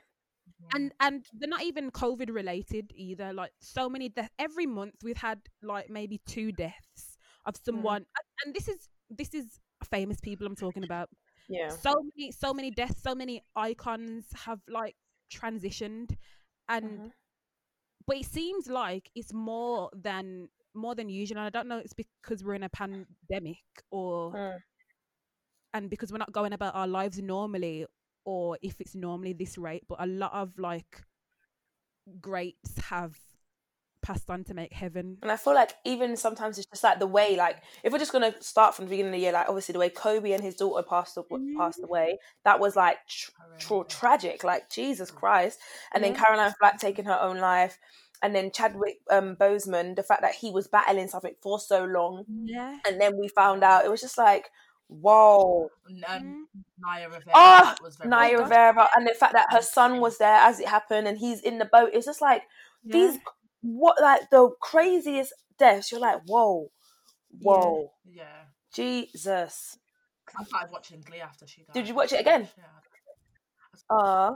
And 0.75 0.93
and 1.01 1.25
they're 1.35 1.49
not 1.49 1.63
even 1.63 1.91
COVID 1.91 2.33
related 2.33 2.93
either. 2.95 3.33
Like 3.33 3.53
so 3.61 3.89
many 3.89 4.09
deaths 4.09 4.31
every 4.39 4.67
month 4.67 4.95
we've 5.03 5.17
had 5.17 5.41
like 5.63 5.91
maybe 5.91 6.21
two 6.27 6.53
deaths 6.53 7.17
of 7.45 7.57
someone, 7.65 8.07
and, 8.17 8.27
and 8.45 8.55
this 8.55 8.69
is 8.69 8.89
this 9.11 9.35
is 9.35 9.61
famous 9.91 10.21
people 10.21 10.47
I'm 10.47 10.57
talking 10.57 10.85
about. 10.85 11.09
Yeah. 11.49 11.69
So 11.69 11.93
many, 12.17 12.31
so 12.33 12.55
many 12.55 12.71
deaths, 12.71 13.03
so 13.03 13.15
many 13.15 13.43
icons 13.57 14.27
have 14.47 14.61
like 14.69 14.95
transitioned, 15.33 16.17
and 16.69 16.85
Mhm. 17.01 17.11
But 18.07 18.17
it 18.17 18.27
seems 18.27 18.69
like 18.69 19.11
it's 19.15 19.33
more 19.33 19.91
than 19.95 20.49
more 20.75 20.95
than 20.95 21.09
usual. 21.09 21.39
And 21.39 21.47
I 21.47 21.51
don't 21.51 21.69
know 21.69 21.79
it's 21.79 21.93
because 21.93 22.43
we're 22.43 22.55
in 22.55 22.63
a 22.63 22.69
pandemic 22.69 23.63
or 23.91 24.33
Mm. 24.33 24.59
and 25.75 25.91
because 25.91 26.13
we're 26.13 26.19
not 26.19 26.33
going 26.33 26.53
about 26.53 26.75
our 26.75 26.87
lives 26.87 27.21
normally, 27.21 27.87
or 28.25 28.59
if 28.63 28.81
it's 28.81 28.95
normally 28.95 29.33
this 29.33 29.59
rate. 29.59 29.85
But 29.89 30.01
a 30.01 30.07
lot 30.07 30.33
of 30.33 30.59
like 30.59 31.03
greats 32.21 32.79
have 32.79 33.19
passed 34.03 34.31
on 34.31 34.45
to 34.45 34.55
make 34.55 34.73
heaven. 34.73 35.17
And 35.23 35.31
I 35.31 35.37
feel 35.37 35.55
like 35.55 35.75
even 35.85 36.17
sometimes 36.17 36.59
it's 36.59 36.67
just 36.67 36.83
like 36.85 36.99
the 36.99 37.07
way, 37.07 37.37
like 37.37 37.63
if 37.83 37.93
we're 37.93 37.99
just 37.99 38.13
gonna 38.13 38.35
start 38.41 38.75
from 38.75 38.85
the 38.87 38.91
beginning 38.91 39.11
of 39.15 39.17
the 39.19 39.23
year, 39.23 39.33
like 39.33 39.49
obviously 39.49 39.73
the 39.73 39.79
way 39.79 39.89
Kobe 39.91 40.33
and 40.33 40.43
his 40.43 40.57
daughter 40.57 40.83
passed 40.87 41.17
aw- 41.17 41.25
passed 41.57 41.81
away, 41.83 42.19
that 42.45 42.61
was 42.61 42.77
like 42.77 42.99
tr- 43.09 43.31
tr- 43.59 43.83
tragic. 43.89 44.45
Like 44.45 44.69
Jesus 44.71 45.11
Christ. 45.11 45.59
And 45.95 46.03
then 46.05 46.15
Caroline 46.15 46.53
Flack 46.59 46.79
taking 46.81 47.05
her 47.07 47.19
own 47.21 47.39
life, 47.39 47.79
and 48.23 48.35
then 48.35 48.51
Chadwick 48.53 48.99
um, 49.11 49.37
Boseman, 49.37 49.97
the 49.97 50.03
fact 50.03 50.23
that 50.23 50.35
he 50.35 50.51
was 50.51 50.69
battling 50.69 51.09
something 51.09 51.35
for 51.41 51.59
so 51.59 51.85
long, 51.85 52.25
Yeah. 52.45 52.79
and 52.87 53.01
then 53.01 53.17
we 53.19 53.29
found 53.29 53.63
out 53.65 53.85
it 53.85 53.91
was 53.91 54.01
just 54.01 54.19
like, 54.19 54.51
whoa, 54.89 55.71
And, 55.89 56.05
um, 56.07 56.47
Mm. 56.57 56.63
Naya 56.79 57.09
Rivera 57.09 57.33
Oh, 57.35 57.75
was 57.83 57.97
very 57.97 58.11
Naya 58.11 58.37
God. 58.37 58.43
Rivera, 58.43 58.89
and 58.97 59.07
the 59.07 59.15
fact 59.15 59.33
that 59.35 59.47
her 59.53 59.63
son 59.63 60.01
was 60.01 60.19
there 60.19 60.35
as 60.37 60.61
it 60.61 60.69
happened, 60.69 61.07
and 61.09 61.17
he's 61.19 61.41
in 61.41 61.59
the 61.59 61.65
boat. 61.65 61.91
It's 61.95 62.07
just 62.07 62.21
like 62.21 62.43
these, 62.85 63.19
what 63.63 64.01
like 64.01 64.29
the 64.31 64.51
craziest 64.61 65.33
deaths. 65.59 65.91
You're 65.91 66.01
like, 66.01 66.21
whoa, 66.27 66.71
whoa, 67.41 67.93
Yeah. 68.05 68.45
Jesus. 68.75 69.79
I 70.39 70.45
started 70.45 70.73
watching 70.73 71.01
Glee 71.03 71.21
after 71.21 71.47
she 71.47 71.63
died. 71.63 71.75
Did 71.75 71.89
you 71.89 71.95
watch 71.95 72.13
it 72.13 72.21
again? 72.21 72.49
Yeah. 72.57 72.65
Uh 73.91 74.35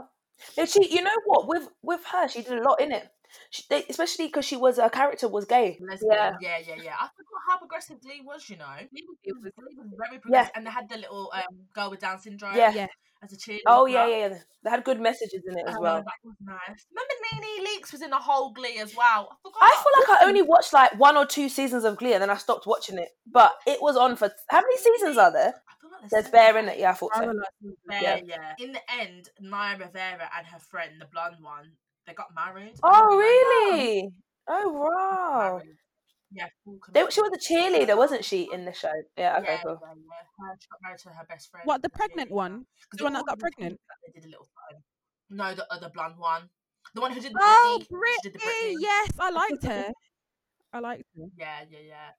did 0.55 0.69
she? 0.69 0.93
You 0.95 1.01
know 1.01 1.11
what? 1.25 1.47
With 1.47 1.67
with 1.81 2.03
her, 2.11 2.27
she 2.27 2.43
did 2.43 2.59
a 2.59 2.61
lot 2.63 2.79
in 2.79 2.91
it. 2.91 3.07
She, 3.49 3.63
they, 3.69 3.83
especially 3.89 4.27
because 4.27 4.45
she 4.45 4.55
was 4.55 4.77
her 4.77 4.89
character 4.89 5.27
was 5.27 5.45
gay. 5.45 5.77
Lesbian. 5.81 6.11
Yeah. 6.11 6.33
Yeah. 6.41 6.57
yeah, 6.67 6.75
yeah, 6.83 6.95
I 6.99 7.07
forgot 7.15 7.41
how 7.49 7.57
progressive 7.57 7.99
Glee 8.01 8.21
was. 8.23 8.47
You 8.49 8.57
know, 8.57 8.65
Glee 8.91 9.03
was, 9.07 9.17
It 9.23 9.33
was- 9.33 9.51
Glee 9.57 9.75
was 9.77 9.87
very 9.97 10.21
Yeah. 10.29 10.49
and 10.55 10.65
they 10.65 10.69
had 10.71 10.87
the 10.89 10.97
little 10.97 11.31
um, 11.33 11.65
girl 11.73 11.89
with 11.89 11.99
Down 11.99 12.19
syndrome. 12.19 12.55
Yeah. 12.55 12.71
Yeah. 12.73 12.87
As 13.23 13.33
a 13.33 13.37
cheerleader. 13.37 13.61
Oh 13.67 13.85
yeah, 13.85 14.07
yeah, 14.07 14.27
yeah. 14.29 14.37
They 14.63 14.69
had 14.69 14.83
good 14.83 14.99
messages 14.99 15.43
in 15.49 15.57
it 15.57 15.65
as 15.67 15.75
Oh, 15.77 15.81
well. 15.81 15.95
that 15.97 16.13
was 16.23 16.35
nice. 16.41 16.85
Remember 16.91 17.45
Nene 17.45 17.65
Leakes 17.65 17.91
was 17.91 18.01
in 18.01 18.09
the 18.09 18.17
whole 18.17 18.51
Glee 18.53 18.79
as 18.79 18.95
well. 18.95 19.29
I 19.31 19.49
forgot. 19.49 19.61
I 19.61 19.83
feel 19.83 20.13
like 20.13 20.21
I 20.21 20.25
only 20.27 20.41
watched 20.41 20.73
like 20.73 20.97
one 20.99 21.15
or 21.17 21.25
two 21.25 21.49
seasons 21.49 21.83
of 21.83 21.97
Glee 21.97 22.13
and 22.13 22.21
then 22.21 22.29
I 22.29 22.37
stopped 22.37 22.67
watching 22.67 22.97
it. 22.97 23.09
But 23.25 23.55
it 23.65 23.81
was 23.81 23.95
on 23.97 24.15
for 24.15 24.29
how 24.49 24.61
many 24.61 24.77
seasons 24.77 25.17
are 25.17 25.31
there? 25.31 25.53
Like 26.01 26.09
There's. 26.11 26.29
Bear 26.29 26.57
in 26.57 26.69
it. 26.69 26.77
Yeah, 26.79 26.91
I 26.91 26.93
thought 26.93 27.15
so. 27.15 27.33
Bear, 27.87 28.01
Yeah. 28.01 28.19
yeah. 28.23 28.53
In 28.59 28.71
the 28.73 28.81
end, 28.99 29.29
Naya 29.39 29.77
Rivera 29.77 30.29
and 30.37 30.45
her 30.47 30.59
friend, 30.59 30.91
the 30.99 31.05
blonde 31.11 31.37
one, 31.41 31.71
they 32.05 32.13
got 32.13 32.27
married. 32.35 32.73
Oh 32.83 33.17
really? 33.17 34.09
Oh 34.47 34.69
wow. 34.69 35.61
Married. 36.31 36.51
Yeah, 36.65 36.73
They, 37.05 37.09
she 37.11 37.21
was 37.21 37.31
a 37.33 37.37
cheerleader, 37.53 37.97
wasn't 37.97 38.25
she, 38.25 38.47
in 38.51 38.65
the 38.65 38.73
show? 38.73 38.91
Yeah. 39.17 39.37
Okay. 39.39 39.53
yeah, 39.53 39.61
Cool. 39.63 39.79
yeah, 39.81 39.93
yeah. 39.95 40.47
Her, 40.49 40.57
she 40.59 40.67
got 40.69 40.79
married 40.81 40.99
to 40.99 41.09
her 41.09 41.25
best 41.29 41.49
friend. 41.51 41.65
What 41.65 41.81
the 41.81 41.87
a 41.93 41.97
pregnant 41.97 42.31
one? 42.31 42.51
one? 42.51 42.65
'Cause 42.89 42.97
The 42.99 43.03
one 43.05 43.13
that 43.13 43.25
got 43.25 43.29
all 43.31 43.35
did 43.35 43.41
pregnant? 43.41 43.81
that 43.87 43.97
They 44.13 44.19
did 44.19 44.27
a 44.27 44.31
little 44.31 44.45
something. 44.45 44.83
No, 45.29 45.53
the 45.55 45.73
other 45.73 45.89
blonde 45.89 46.17
one. 46.17 46.49
The 46.95 47.01
one 47.01 47.11
who 47.11 47.19
did 47.19 47.33
the 47.33 47.39
Oh, 47.41 47.79
Britney. 47.91 48.13
She 48.23 48.29
did 48.29 48.33
the 48.33 48.39
Britney. 48.39 48.71
Britney. 48.71 48.75
Yes, 48.79 49.09
I 49.19 49.29
liked 49.29 49.63
her. 49.65 49.91
I 50.73 50.79
liked 50.79 51.03
her. 51.17 51.25
Yeah, 51.37 51.63
yeah, 51.69 51.79
yeah. 51.79 52.09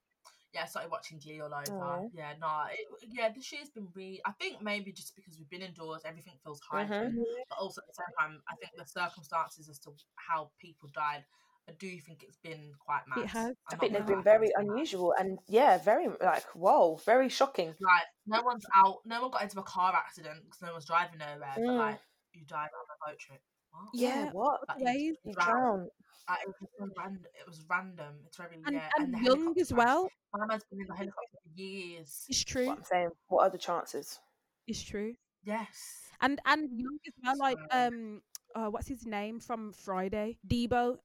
Yeah, 0.55 0.63
I 0.63 0.67
started 0.67 0.91
watching 0.91 1.19
Glee 1.19 1.41
all 1.41 1.53
over. 1.53 1.73
Aw. 1.77 2.09
Yeah, 2.15 2.33
no, 2.41 2.65
it, 2.73 2.87
yeah, 3.13 3.29
this 3.35 3.53
year's 3.53 3.69
been 3.69 3.89
really. 3.95 4.21
I 4.25 4.33
think 4.33 4.63
maybe 4.63 4.93
just 4.93 5.15
because 5.15 5.37
we've 5.39 5.49
been 5.51 5.61
indoors, 5.61 6.03
everything 6.07 6.35
feels 6.43 6.61
heightened. 6.71 7.19
Mhm. 7.19 7.25
But 7.51 7.59
also 7.59 7.83
at 7.83 7.87
the 7.89 7.93
same 7.95 8.15
time, 8.19 8.43
I 8.49 8.55
think 8.57 8.73
the 8.77 8.87
circumstances 8.87 9.69
as 9.69 9.79
to 9.81 9.93
how 10.17 10.51
people 10.59 10.89
died, 10.95 11.25
I 11.69 11.73
do 11.79 11.99
think 12.01 12.23
it's 12.23 12.39
been 12.39 12.73
quite 12.85 13.03
mad. 13.15 13.27
has. 13.29 13.55
I 13.71 13.77
think 13.77 13.93
they've 13.93 14.07
been 14.07 14.23
very 14.23 14.47
it's 14.49 14.57
mad. 14.59 14.67
unusual 14.69 15.15
and 15.19 15.39
yeah, 15.49 15.79
very 15.79 16.09
like 16.23 16.45
whoa, 16.55 16.97
very 17.05 17.29
shocking. 17.29 17.75
Like 17.81 18.03
no 18.27 18.43
one's 18.43 18.65
out, 18.75 18.97
no 19.05 19.21
one 19.23 19.31
got 19.31 19.43
into 19.43 19.61
a 19.61 19.63
car 19.65 19.93
accident 19.95 20.41
because 20.45 20.63
no 20.63 20.73
one's 20.73 20.87
driving 20.87 21.19
nowhere. 21.19 21.53
But 21.57 21.63
Mm. 21.63 21.79
like 21.79 21.99
you 22.33 22.45
died 22.47 22.71
on 22.73 22.87
a 23.09 23.11
boat 23.11 23.19
trip. 23.19 23.41
What? 23.71 23.89
Yeah. 23.93 24.31
What? 24.33 24.61
Like, 24.81 24.99
you. 24.99 25.15
You 25.25 25.33
drowned. 25.35 25.51
drowned. 25.51 25.89
Like, 26.29 26.39
it 26.41 26.55
was 26.81 26.91
random. 26.97 27.25
It 27.41 27.47
was 27.47 27.65
random. 27.69 28.15
It's 28.27 28.37
very 28.37 28.57
And, 28.67 28.75
yeah. 28.77 28.89
and 28.99 29.15
the 29.15 29.19
young 29.23 29.55
as 29.61 29.73
well. 29.73 30.09
My 30.35 30.47
man's 30.47 30.65
been 30.71 30.81
in 30.81 30.87
the 30.87 30.95
helicopter 30.95 31.39
for 31.43 31.51
years. 31.61 32.25
It's 32.29 32.45
true. 32.45 32.67
What 32.67 32.79
I'm 32.79 32.85
saying. 32.85 33.09
What 33.29 33.43
are 33.45 33.51
the 33.51 33.59
chances? 33.59 34.19
It's 34.67 34.83
true. 34.83 35.15
Yes. 35.45 36.03
And 36.21 36.41
and 36.47 36.69
young 36.71 36.99
as 37.07 37.15
well. 37.25 37.37
Like 37.39 37.59
um, 37.71 38.21
uh, 38.55 38.67
what's 38.69 38.89
his 38.89 39.07
name 39.07 39.41
from 39.41 39.73
Friday? 39.73 40.39
Deebo. 40.47 40.99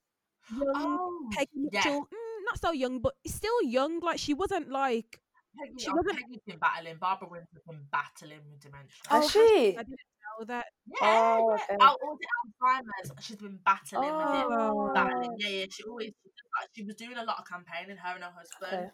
Young. 0.52 0.74
Oh, 0.76 1.30
Peggy 1.32 1.50
yeah. 1.72 1.82
Mm, 1.84 2.06
not 2.46 2.60
so 2.60 2.72
young, 2.72 3.00
but 3.00 3.14
still 3.26 3.62
young. 3.64 4.00
Like 4.00 4.20
she 4.20 4.34
wasn't 4.34 4.70
like. 4.70 5.20
Peggy, 5.60 5.74
She 5.78 5.88
oh, 5.89 5.96
wasn't- 5.96 6.18
Peggy's 6.20 6.41
been 6.46 6.58
battling. 6.58 6.98
Barbara 7.00 7.28
Windsor's 7.30 7.62
been 7.68 7.86
battling 7.91 8.39
with 8.50 8.60
dementia. 8.60 8.89
Has 9.08 9.26
Oh, 9.26 9.30
she? 9.30 9.76
I 9.78 9.84
didn't 9.84 10.00
know 10.39 10.46
that. 10.48 10.66
Yeah, 10.88 10.98
Oh, 11.02 11.50
yeah. 11.50 11.54
okay. 11.64 11.78
Al- 11.80 11.98
all 12.04 12.18
the 12.20 12.28
Alzheimer's, 12.68 13.24
she's 13.26 13.36
been 13.36 13.60
battling 13.64 14.10
with 14.18 14.36
it. 14.36 14.46
Oh. 14.50 14.91
Battling. 14.94 15.36
Yeah, 15.38 15.50
yeah. 15.50 15.66
She 15.70 15.84
always 15.84 16.12
like, 16.60 16.70
she 16.76 16.84
was 16.84 16.96
doing 16.96 17.18
a 17.18 17.24
lot 17.24 17.38
of 17.39 17.46
campaigning. 17.46 17.98
Her 17.98 18.16
and 18.16 18.24
her 18.24 18.32
husband. 18.36 18.84
Okay. 18.86 18.91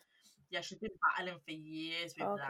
Yeah, 0.52 0.62
she's 0.62 0.80
been 0.80 0.91
battling 1.18 1.39
for 1.45 1.52
years 1.52 2.14
with 2.18 2.28
Okay. 2.28 2.41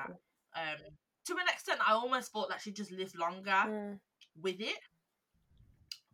that. 0.56 0.60
Um, 0.60 0.78
to 1.26 1.34
an 1.34 1.48
extent, 1.48 1.80
I 1.88 1.94
almost 1.94 2.32
thought 2.32 2.50
that 2.50 2.62
she 2.62 2.72
just 2.72 2.92
lived 2.92 3.16
longer 3.16 3.52
Mm. 3.52 4.00
with 4.42 4.60
it. 4.60 4.80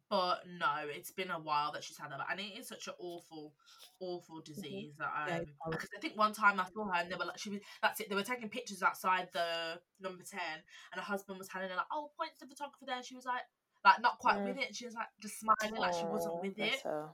But 0.10 0.42
no, 0.60 0.68
it's 0.88 1.12
been 1.12 1.32
a 1.32 1.40
while 1.40 1.72
that 1.72 1.84
she's 1.84 1.98
had 1.98 2.12
that, 2.12 2.20
and 2.30 2.40
it 2.40 2.54
is 2.60 2.68
such 2.68 2.88
an 2.88 2.94
awful, 3.00 3.54
awful 4.00 4.40
disease 4.42 4.94
that 5.00 5.06
um, 5.16 5.28
horrible. 5.58 5.72
because 5.72 5.90
I 5.98 6.00
think 6.00 6.16
one 6.16 6.32
time 6.32 6.60
I 6.60 6.66
saw 6.74 6.86
her 6.86 6.94
and 7.02 7.12
they 7.12 7.16
were 7.16 7.26
like, 7.26 7.40
she 7.40 7.50
was 7.50 7.60
that's 7.82 8.00
it. 8.02 8.10
They 8.10 8.16
were 8.16 8.22
taking 8.24 8.48
pictures 8.50 8.84
outside 8.84 9.30
the 9.34 9.80
number 10.00 10.24
ten, 10.24 10.62
and 10.94 11.02
her 11.02 11.02
husband 11.02 11.40
was 11.40 11.48
telling 11.48 11.70
her 11.70 11.76
like, 11.76 11.88
"Oh, 11.92 12.12
point 12.18 12.32
to 12.40 12.46
the 12.46 12.50
photographer 12.54 12.86
there." 12.86 12.98
And 12.98 13.06
she 13.06 13.16
was 13.16 13.26
like, 13.26 13.42
like 13.84 14.00
not 14.00 14.20
quite 14.20 14.38
Mm. 14.38 14.46
with 14.46 14.58
it. 14.60 14.76
She 14.76 14.86
was 14.86 14.94
like 14.94 15.08
just 15.22 15.40
smiling, 15.40 15.76
like 15.82 15.94
she 15.94 16.06
wasn't 16.06 16.40
with 16.42 16.60
it. 16.60 16.82
her. 16.84 17.10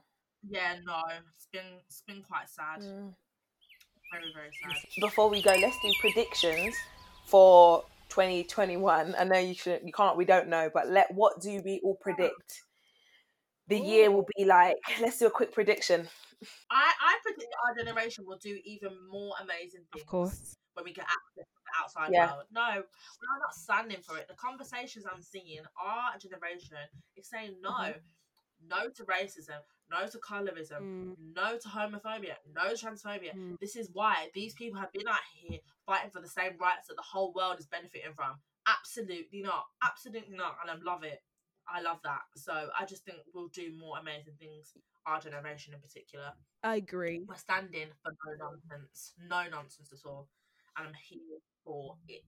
Yeah, 0.48 0.74
no, 0.84 1.00
it's 1.34 1.46
been 1.52 1.80
it's 1.86 2.02
been 2.06 2.22
quite 2.22 2.50
sad, 2.50 2.80
Mm. 2.80 3.14
very 4.12 4.32
very 4.34 4.50
sad. 4.62 4.76
Before 5.00 5.30
we 5.30 5.40
go, 5.40 5.54
let's 5.54 5.76
do 5.82 5.90
predictions 6.00 6.74
for 7.26 7.84
2021. 8.10 9.14
I 9.18 9.24
know 9.24 9.38
you 9.38 9.54
should, 9.54 9.80
you 9.84 9.92
can't, 9.92 10.16
we 10.18 10.26
don't 10.26 10.48
know, 10.48 10.68
but 10.74 10.88
let 10.90 11.14
what 11.14 11.40
do 11.40 11.62
we 11.64 11.80
all 11.82 11.94
predict? 11.96 12.62
The 13.68 13.78
year 13.78 14.10
will 14.10 14.26
be 14.36 14.44
like. 14.44 14.76
Let's 15.00 15.18
do 15.18 15.26
a 15.26 15.30
quick 15.30 15.52
prediction. 15.52 16.08
I 16.70 16.92
I 17.00 17.18
predict 17.22 17.50
that 17.52 17.58
our 17.68 17.84
generation 17.84 18.24
will 18.26 18.38
do 18.38 18.58
even 18.64 18.90
more 19.10 19.34
amazing 19.40 19.82
things. 19.92 20.02
Of 20.02 20.06
course. 20.06 20.56
when 20.74 20.86
we 20.86 20.92
get 20.94 21.04
access 21.04 21.44
to 21.44 21.60
the 21.66 21.82
outside 21.82 22.10
Yeah. 22.12 22.32
world. 22.32 22.46
No, 22.50 22.68
we're 22.76 23.38
not 23.38 23.52
standing 23.54 24.00
for 24.02 24.16
it. 24.16 24.26
The 24.26 24.34
conversations 24.34 25.04
I'm 25.04 25.20
seeing, 25.20 25.60
our 25.78 26.16
generation 26.18 26.78
is 27.14 27.28
saying 27.28 27.56
no. 27.60 27.70
Mm-hmm. 27.70 28.68
No 28.68 28.88
to 28.88 29.04
racism, 29.04 29.60
no 29.90 30.06
to 30.06 30.18
colorism, 30.18 30.80
Mm, 30.80 31.16
no 31.34 31.58
to 31.58 31.68
homophobia, 31.68 32.36
no 32.54 32.74
to 32.74 32.86
transphobia. 32.86 33.34
mm. 33.34 33.58
This 33.60 33.76
is 33.76 33.90
why 33.92 34.30
these 34.34 34.54
people 34.54 34.80
have 34.80 34.92
been 34.92 35.06
out 35.08 35.20
here 35.34 35.58
fighting 35.84 36.10
for 36.10 36.20
the 36.22 36.28
same 36.28 36.56
rights 36.58 36.86
that 36.88 36.94
the 36.96 37.02
whole 37.02 37.32
world 37.34 37.58
is 37.58 37.66
benefiting 37.66 38.14
from. 38.14 38.40
Absolutely 38.66 39.42
not. 39.42 39.64
Absolutely 39.84 40.36
not. 40.36 40.56
And 40.62 40.70
I 40.70 40.74
love 40.82 41.02
it. 41.04 41.20
I 41.68 41.80
love 41.80 41.98
that. 42.04 42.22
So 42.36 42.68
I 42.78 42.84
just 42.84 43.04
think 43.04 43.18
we'll 43.34 43.48
do 43.48 43.72
more 43.78 43.98
amazing 43.98 44.34
things, 44.38 44.72
our 45.06 45.20
generation 45.20 45.74
in 45.74 45.80
particular. 45.80 46.32
I 46.62 46.76
agree. 46.76 47.24
We're 47.26 47.36
standing 47.36 47.88
for 48.02 48.12
no 48.12 48.46
nonsense. 48.46 49.14
No 49.28 49.48
nonsense 49.50 49.92
at 49.92 50.08
all. 50.08 50.28
And 50.76 50.88
I'm 50.88 50.94
here 50.94 51.38
for 51.64 51.96
it. 52.08 52.22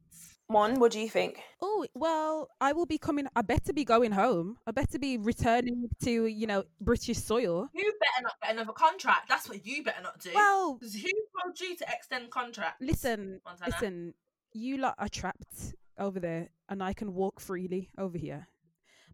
Mon, 0.51 0.79
what 0.79 0.93
do 0.93 1.01
you 1.01 1.09
think? 1.09 1.41
Oh 1.63 1.87
well, 1.95 2.49
I 2.61 2.73
will 2.75 2.85
be 2.85 2.99
coming. 2.99 3.27
I 3.35 3.41
better 3.43 3.73
be 3.73 3.85
going 3.85 4.13
home. 4.13 4.59
I 4.67 4.73
better 4.73 4.99
be 4.99 5.17
returning 5.17 5.89
to 6.03 6.27
you 6.27 6.47
know 6.47 6.65
British 6.81 7.19
soil. 7.19 7.69
You 7.73 7.93
better 8.01 8.23
not 8.25 8.35
get 8.43 8.53
another 8.53 8.73
contract. 8.73 9.29
That's 9.31 9.49
what 9.49 9.65
you 9.65 9.83
better 9.83 10.03
not 10.03 10.21
do. 10.21 10.31
Well, 10.35 10.79
'Cause 10.79 10.95
who 10.95 11.09
told 11.43 11.59
you 11.61 11.75
to 11.77 11.87
extend 11.89 12.31
contract? 12.31 12.83
listen, 12.83 13.41
Montana? 13.45 13.71
listen. 13.71 14.15
You 14.53 14.77
lot 14.77 14.95
are 14.99 15.09
trapped 15.09 15.75
over 15.99 16.21
there, 16.21 16.51
and 16.69 16.83
I 16.83 16.93
can 16.93 17.15
walk 17.15 17.41
freely 17.41 17.91
over 17.99 18.19
here, 18.19 18.47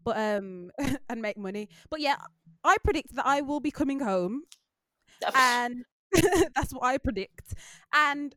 but 0.03 0.17
um, 0.17 0.71
and 1.09 1.21
make 1.21 1.37
money. 1.37 1.69
But 1.89 2.01
yeah, 2.01 2.17
I 2.63 2.77
predict 2.83 3.15
that 3.15 3.25
I 3.25 3.41
will 3.41 3.59
be 3.59 3.71
coming 3.71 3.99
home, 3.99 4.43
and 5.35 5.85
that's 6.55 6.73
what 6.73 6.83
I 6.83 6.97
predict. 6.97 7.53
And 7.93 8.35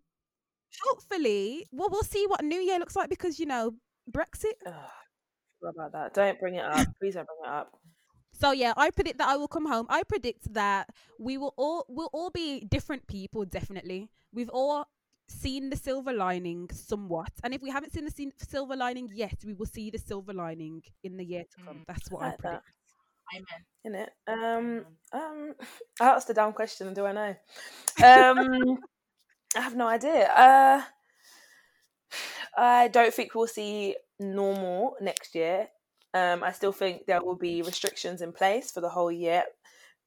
hopefully, 0.86 1.66
well, 1.72 1.88
we'll 1.90 2.02
see 2.02 2.26
what 2.26 2.44
New 2.44 2.60
Year 2.60 2.78
looks 2.78 2.96
like 2.96 3.08
because 3.08 3.38
you 3.38 3.46
know 3.46 3.72
Brexit. 4.10 4.54
About 5.66 5.92
that? 5.92 6.12
Don't 6.12 6.38
bring 6.38 6.56
it 6.56 6.64
up. 6.64 6.86
Please 7.00 7.14
don't 7.14 7.26
bring 7.26 7.50
it 7.50 7.56
up. 7.56 7.72
So 8.32 8.50
yeah, 8.50 8.74
I 8.76 8.90
predict 8.90 9.18
that 9.18 9.28
I 9.28 9.36
will 9.36 9.48
come 9.48 9.66
home. 9.66 9.86
I 9.88 10.02
predict 10.02 10.52
that 10.54 10.90
we 11.18 11.38
will 11.38 11.54
all 11.56 11.86
will 11.88 12.10
all 12.12 12.30
be 12.30 12.60
different 12.60 13.06
people. 13.06 13.44
Definitely, 13.44 14.10
we've 14.32 14.50
all 14.50 14.86
seen 15.28 15.70
the 15.70 15.76
silver 15.76 16.12
lining 16.12 16.68
somewhat. 16.70 17.30
And 17.42 17.54
if 17.54 17.62
we 17.62 17.70
haven't 17.70 17.92
seen 17.92 18.04
the 18.04 18.10
sin- 18.10 18.32
silver 18.38 18.76
lining 18.76 19.08
yet, 19.14 19.36
we 19.44 19.54
will 19.54 19.66
see 19.66 19.90
the 19.90 19.98
silver 19.98 20.32
lining 20.32 20.82
in 21.02 21.16
the 21.16 21.24
year 21.24 21.44
to 21.44 21.64
come. 21.64 21.76
Mm. 21.78 21.84
That's 21.86 22.10
what 22.10 22.22
I 22.22 22.26
Like 22.26 22.38
that. 22.42 22.62
predict. 22.62 22.76
Amen. 23.34 23.64
In 23.84 23.94
it. 23.94 24.10
Um, 24.26 24.86
um, 25.12 25.54
I 26.00 26.08
asked 26.10 26.30
a 26.30 26.34
dumb 26.34 26.52
question. 26.52 26.92
Do 26.94 27.06
I 27.06 27.12
know? 27.12 27.34
Um, 28.04 28.78
I 29.56 29.60
have 29.60 29.76
no 29.76 29.86
idea. 29.86 30.28
Uh, 30.30 30.82
I 32.56 32.88
don't 32.88 33.12
think 33.14 33.34
we'll 33.34 33.46
see 33.46 33.96
normal 34.20 34.96
next 35.00 35.34
year. 35.34 35.68
Um, 36.12 36.44
I 36.44 36.52
still 36.52 36.72
think 36.72 37.06
there 37.06 37.22
will 37.22 37.34
be 37.36 37.62
restrictions 37.62 38.20
in 38.22 38.32
place 38.32 38.70
for 38.70 38.80
the 38.80 38.88
whole 38.88 39.10
year. 39.10 39.44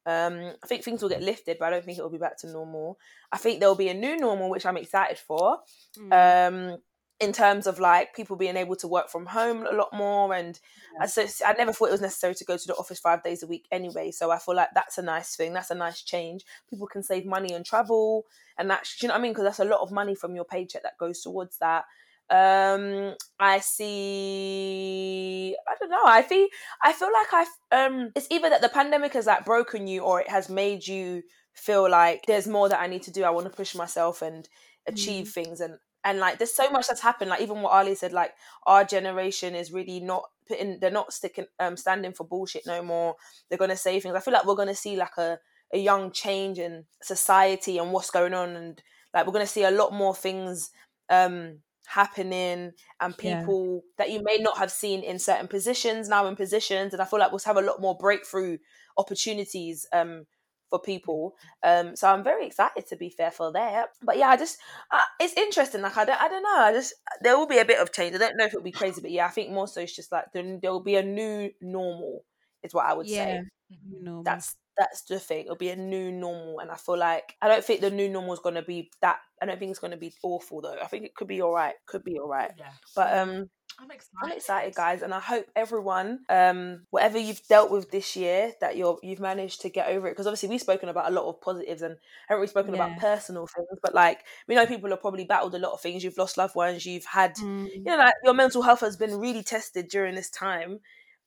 Um, 0.08 0.53
I 0.64 0.68
think 0.68 0.84
things 0.84 1.01
will 1.01 1.10
get 1.10 1.22
lifted, 1.22 1.58
but 1.60 1.66
I 1.66 1.70
don't 1.70 1.84
think 1.84 1.97
it 1.97 2.01
will 2.01 2.10
be 2.10 2.18
back 2.18 2.38
to 2.39 2.47
normal. 2.47 2.97
I 3.30 3.38
think 3.38 3.60
there 3.60 3.68
will 3.68 3.76
be 3.76 3.89
a 3.89 3.93
new 3.93 4.16
normal, 4.16 4.49
which 4.49 4.66
I'm 4.66 4.78
excited 4.78 5.18
for. 5.18 5.60
Mm. 5.99 6.72
Um, 6.72 6.78
in 7.20 7.34
terms 7.34 7.66
of 7.66 7.80
like 7.80 8.16
people 8.16 8.36
being 8.36 8.55
able 8.55 8.76
to 8.76 8.88
work 8.88 9.10
from 9.10 9.26
home 9.26 9.66
a 9.66 9.76
lot 9.76 9.89
more, 9.91 10.34
and 10.34 10.58
I 11.01 11.08
so 11.08 11.26
I 11.45 11.53
never 11.53 11.74
thought 11.74 11.89
it 11.89 11.91
was 11.91 12.01
necessary 12.01 12.36
to 12.36 12.45
go 12.45 12.55
to 12.55 12.68
the 12.68 12.76
office 12.76 12.99
five 12.99 13.22
days 13.24 13.43
a 13.43 13.47
week 13.47 13.68
anyway. 13.72 14.12
So 14.12 14.32
I 14.32 14.38
feel 14.38 14.55
like 14.55 14.70
that's 14.74 14.97
a 14.97 15.01
nice 15.01 15.36
thing. 15.36 15.51
That's 15.51 15.72
a 15.72 15.76
nice 15.76 16.03
change. 16.03 16.45
People 16.70 16.88
can 16.88 17.03
save 17.03 17.26
money 17.26 17.53
on 17.53 17.64
travel, 17.64 18.26
and 18.58 18.70
that's 18.70 19.01
you 19.01 19.10
know 19.10 19.16
what 19.16 19.20
I 19.20 19.24
mean? 19.24 19.32
Because 19.32 19.45
that's 19.45 19.60
a 19.60 19.66
lot 19.66 19.82
of 19.82 19.91
money 19.91 20.16
from 20.16 20.36
your 20.36 20.45
paycheck 20.45 20.84
that 20.84 20.97
goes 20.97 21.22
towards 21.22 21.58
that. 21.58 21.86
Um, 22.30 23.13
I 23.39 23.59
see. 23.59 25.55
I 25.67 25.75
don't 25.80 25.89
know. 25.89 26.03
I 26.05 26.21
think 26.21 26.51
I 26.84 26.91
feel 26.93 27.09
like 27.13 27.28
I 27.34 27.45
um. 27.86 28.11
It's 28.15 28.28
either 28.30 28.49
that 28.49 28.61
the 28.61 28.69
pandemic 28.69 29.13
has 29.13 29.25
like 29.28 29.45
broken 29.45 29.88
you, 29.88 30.01
or 30.01 30.19
it 30.21 30.30
has 30.30 30.49
made 30.49 30.86
you 30.88 31.23
feel 31.53 31.89
like 31.89 32.25
there's 32.28 32.47
more 32.47 32.67
that 32.69 32.82
I 32.82 32.88
need 32.88 33.03
to 33.03 33.11
do. 33.11 33.23
I 33.23 33.30
want 33.30 33.45
to 33.49 33.55
push 33.55 33.75
myself 33.75 34.21
and 34.21 34.47
achieve 34.88 35.30
things 35.30 35.59
and 35.61 35.78
and 36.03 36.19
like 36.19 36.38
there's 36.38 36.53
so 36.53 36.69
much 36.69 36.88
that's 36.88 37.01
happened 37.01 37.30
like 37.30 37.41
even 37.41 37.61
what 37.61 37.73
ali 37.73 37.93
said 37.93 38.13
like 38.13 38.32
our 38.65 38.86
generation 38.86 39.53
is 39.53 39.71
really 39.73 39.99
not 39.99 40.23
putting 40.47 40.80
they're 40.80 40.89
not 40.91 41.11
sticking 41.11 41.45
um 41.59 41.75
standing 41.75 42.13
for 42.13 42.23
bullshit 42.25 42.65
no 42.65 42.82
more 42.82 43.15
they're 43.49 43.57
gonna 43.57 43.75
say 43.75 43.99
things 43.99 44.15
i 44.15 44.19
feel 44.21 44.34
like 44.34 44.45
we're 44.45 44.55
gonna 44.55 44.73
see 44.73 44.95
like 44.95 45.17
a 45.17 45.38
a 45.73 45.78
young 45.78 46.09
change 46.11 46.57
in 46.59 46.86
society 47.03 47.78
and 47.78 47.91
what's 47.91 48.11
going 48.11 48.34
on 48.34 48.55
and 48.55 48.82
like 49.13 49.25
we're 49.28 49.34
gonna 49.34 49.45
see 49.45 49.63
a 49.63 49.71
lot 49.71 49.91
more 49.91 50.15
things 50.15 50.69
um 51.09 51.57
happening 51.88 52.72
and 53.00 53.18
Yeah. 53.22 53.42
people 53.42 53.82
that 53.98 54.12
you 54.12 54.22
may 54.24 54.38
not 54.38 54.58
have 54.58 54.72
seen 54.72 55.02
in 55.04 55.18
certain 55.18 55.48
positions 55.48 56.10
now 56.10 56.28
in 56.28 56.36
positions 56.36 56.94
and 56.94 57.02
i 57.02 57.06
feel 57.06 57.18
like 57.20 57.32
we'll 57.32 57.40
have 57.46 57.56
a 57.58 57.62
lot 57.62 57.80
more 57.80 57.96
breakthrough 57.98 58.58
opportunities 58.98 59.88
um 59.94 60.26
for 60.70 60.80
people 60.82 61.34
um 61.64 61.96
so 61.96 62.10
i'm 62.10 62.26
very 62.26 62.46
excited 62.46 62.86
to 62.86 62.98
be 62.98 63.10
fair 63.10 63.32
for 63.32 63.54
that 63.54 63.88
but 64.04 64.18
yeah 64.18 64.28
i 64.28 64.36
just 64.36 64.58
uh, 64.92 65.00
it's 65.22 65.34
interesting 65.38 65.82
like 65.82 65.96
I 65.96 66.04
don't, 66.04 66.20
I 66.22 66.28
don't 66.28 66.44
know 66.44 66.58
i 66.58 66.74
just 66.74 66.94
there 67.22 67.38
will 67.38 67.48
be 67.48 67.60
a 67.60 67.66
bit 67.66 67.80
of 67.80 67.94
change 67.94 68.14
i 68.16 68.18
don't 68.20 68.36
know 68.36 68.44
if 68.44 68.54
it'll 68.54 68.62
be 68.64 68.72
crazy 68.72 69.00
but 69.00 69.12
yeah 69.12 69.26
i 69.26 69.30
think 69.30 69.50
more 69.50 69.68
so 69.68 69.80
it's 69.80 69.96
just 69.96 70.12
like 70.12 70.26
there, 70.34 70.60
there 70.62 70.72
will 70.72 70.84
be 70.84 70.98
a 70.98 71.04
new 71.04 71.52
normal 71.62 72.26
is 72.64 72.74
what 72.74 72.86
i 72.86 72.94
would 72.94 73.08
yeah, 73.08 73.10
say. 73.10 73.40
You 73.70 74.03
know, 74.03 74.22
that's 74.24 74.55
that's 74.78 75.01
the 75.03 75.20
thing 75.20 75.45
it'll 75.45 75.55
be 75.55 75.70
a 75.70 75.76
new 75.76 76.11
normal 76.11 76.59
and 76.59 76.70
i 76.70 76.76
feel 76.76 76.97
like 76.97 77.36
i 77.41 77.47
don't 77.47 77.63
think 77.65 77.82
the 77.82 77.89
new 77.89 78.07
normal 78.07 78.34
is 78.34 78.39
going 78.39 78.55
to 78.55 78.61
be 78.61 78.91
that 79.01 79.18
i 79.41 79.45
don't 79.45 79.57
think 79.59 79.72
it's 79.72 79.80
going 79.80 79.91
to 79.91 79.97
be 79.97 80.13
awful 80.24 80.61
though 80.61 80.78
i 80.82 80.86
think 80.86 81.03
it 81.03 81.15
could 81.15 81.28
be 81.28 81.41
all 81.41 81.53
right 81.53 81.74
could 81.88 82.03
be 82.03 82.20
all 82.20 82.28
right 82.30 82.51
Yeah. 82.57 82.70
but 82.95 83.18
um 83.18 83.49
I'm 83.80 83.91
excited. 83.91 84.18
I'm 84.24 84.32
excited, 84.32 84.74
guys, 84.76 85.01
and 85.03 85.13
I 85.13 85.20
hope 85.20 85.45
everyone, 85.55 86.22
um, 86.30 86.88
whatever 86.89 87.20
you've 87.20 87.45
dealt 87.47 87.70
with 87.70 87.91
this 87.91 88.15
year, 88.15 88.53
that 88.59 88.76
you're 88.76 88.97
you've 89.03 89.20
managed 89.20 89.61
to 89.61 89.70
get 89.70 89.88
over 89.89 90.07
it. 90.07 90.11
Because 90.11 90.26
obviously 90.26 90.49
we've 90.49 90.61
spoken 90.61 90.89
about 90.89 91.11
a 91.11 91.13
lot 91.13 91.30
of 91.30 91.39
positives 91.41 91.84
and 91.84 91.95
haven't 92.28 92.39
really 92.41 92.47
spoken 92.49 92.74
about 92.74 92.97
personal 92.97 93.45
things, 93.45 93.68
but 93.84 93.93
like 93.93 94.24
we 94.47 94.55
know 94.55 94.65
people 94.65 94.89
have 94.89 95.01
probably 95.01 95.26
battled 95.26 95.53
a 95.53 95.59
lot 95.59 95.74
of 95.74 95.82
things. 95.82 96.03
You've 96.03 96.18
lost 96.18 96.38
loved 96.38 96.55
ones, 96.55 96.88
you've 96.88 97.05
had, 97.05 97.36
Mm. 97.36 97.68
you 97.68 97.84
know, 97.84 97.97
like 97.97 98.15
your 98.24 98.34
mental 98.34 98.63
health 98.63 98.80
has 98.80 98.97
been 98.97 99.20
really 99.20 99.43
tested 99.43 99.89
during 99.89 100.15
this 100.15 100.32
time, 100.32 100.80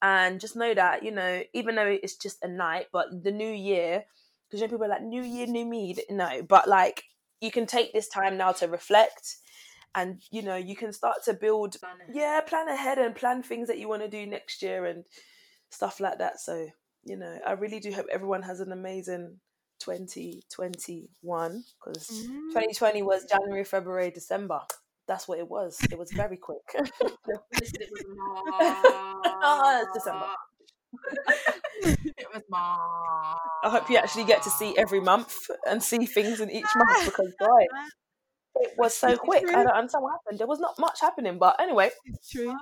and 0.03 0.41
just 0.41 0.57
know 0.57 0.75
that 0.75 1.03
you 1.03 1.11
know, 1.11 1.43
even 1.53 1.75
though 1.77 1.87
it's 1.87 2.17
just 2.17 2.43
a 2.43 2.49
night, 2.49 2.87
but 2.93 3.23
the 3.23 3.33
new 3.33 3.51
year, 3.51 4.05
because 4.49 4.61
you 4.61 4.67
know 4.67 4.71
people 4.73 4.87
are 4.87 4.89
like 4.91 5.03
new 5.03 5.23
year, 5.23 5.47
new 5.47 5.65
me. 5.67 5.97
No, 6.11 6.43
but 6.43 6.69
like 6.69 7.05
you 7.41 7.51
can 7.51 7.67
take 7.67 7.93
this 7.93 8.09
time 8.09 8.37
now 8.37 8.53
to 8.53 8.67
reflect. 8.69 9.39
And 9.95 10.23
you 10.31 10.43
know 10.43 10.55
you 10.57 10.77
can 10.77 10.93
start 10.93 11.25
to 11.25 11.35
build 11.35 11.77
Plan 11.81 11.97
yeah 12.13 12.41
plan 12.43 12.69
ahead 12.69 12.99
and 12.99 13.15
plan 13.15 13.43
things 13.43 13.67
that 13.69 13.79
you 13.79 13.89
want 13.89 14.03
to 14.03 14.09
do 14.09 14.25
next 14.25 14.63
year 14.63 14.85
and 14.87 15.05
stuff 15.71 16.01
like 16.01 16.19
that 16.19 16.41
so 16.41 16.69
you 17.05 17.17
know 17.17 17.39
i 17.47 17.53
really 17.53 17.81
do 17.81 17.93
hope 17.93 18.07
everyone 18.11 18.43
has 18.43 18.61
an 18.61 18.73
amazing 18.73 19.41
2021 19.79 21.65
because 21.79 22.09
Mm. 22.11 22.51
2020 22.53 23.03
was 23.03 23.25
january 23.25 23.65
february 23.65 24.11
december 24.11 24.61
that's 25.11 25.27
what 25.27 25.41
it 25.41 25.49
was. 25.49 25.77
It 25.91 25.99
was 25.99 26.13
very 26.13 26.37
quick. 26.37 26.63
It 27.27 27.91
was 27.91 28.05
Oh, 29.43 29.83
it's 29.83 29.93
December. 29.95 30.27
It 31.83 32.29
was 32.35 32.43
March. 32.49 33.39
i 33.65 33.71
hope 33.71 33.89
you 33.91 33.97
actually 33.97 34.25
get 34.25 34.43
to 34.43 34.51
see 34.51 34.77
every 34.77 35.01
month 35.01 35.35
and 35.69 35.83
see 35.83 36.05
things 36.07 36.41
in 36.41 36.51
each 36.51 36.73
month 36.77 37.05
because 37.05 37.33
boy 37.39 37.65
it 38.57 38.73
was 38.77 38.95
so 38.95 39.09
It's 39.09 39.21
quick. 39.21 39.45
I 39.49 39.63
don't 39.63 39.79
understand 39.81 40.03
what 40.03 40.13
happened. 40.19 40.39
There 40.41 40.47
was 40.47 40.59
not 40.59 40.79
much 40.79 41.01
happening 41.01 41.39
but 41.39 41.61
anyway. 41.61 41.91
It's 42.05 42.29
true. 42.29 42.55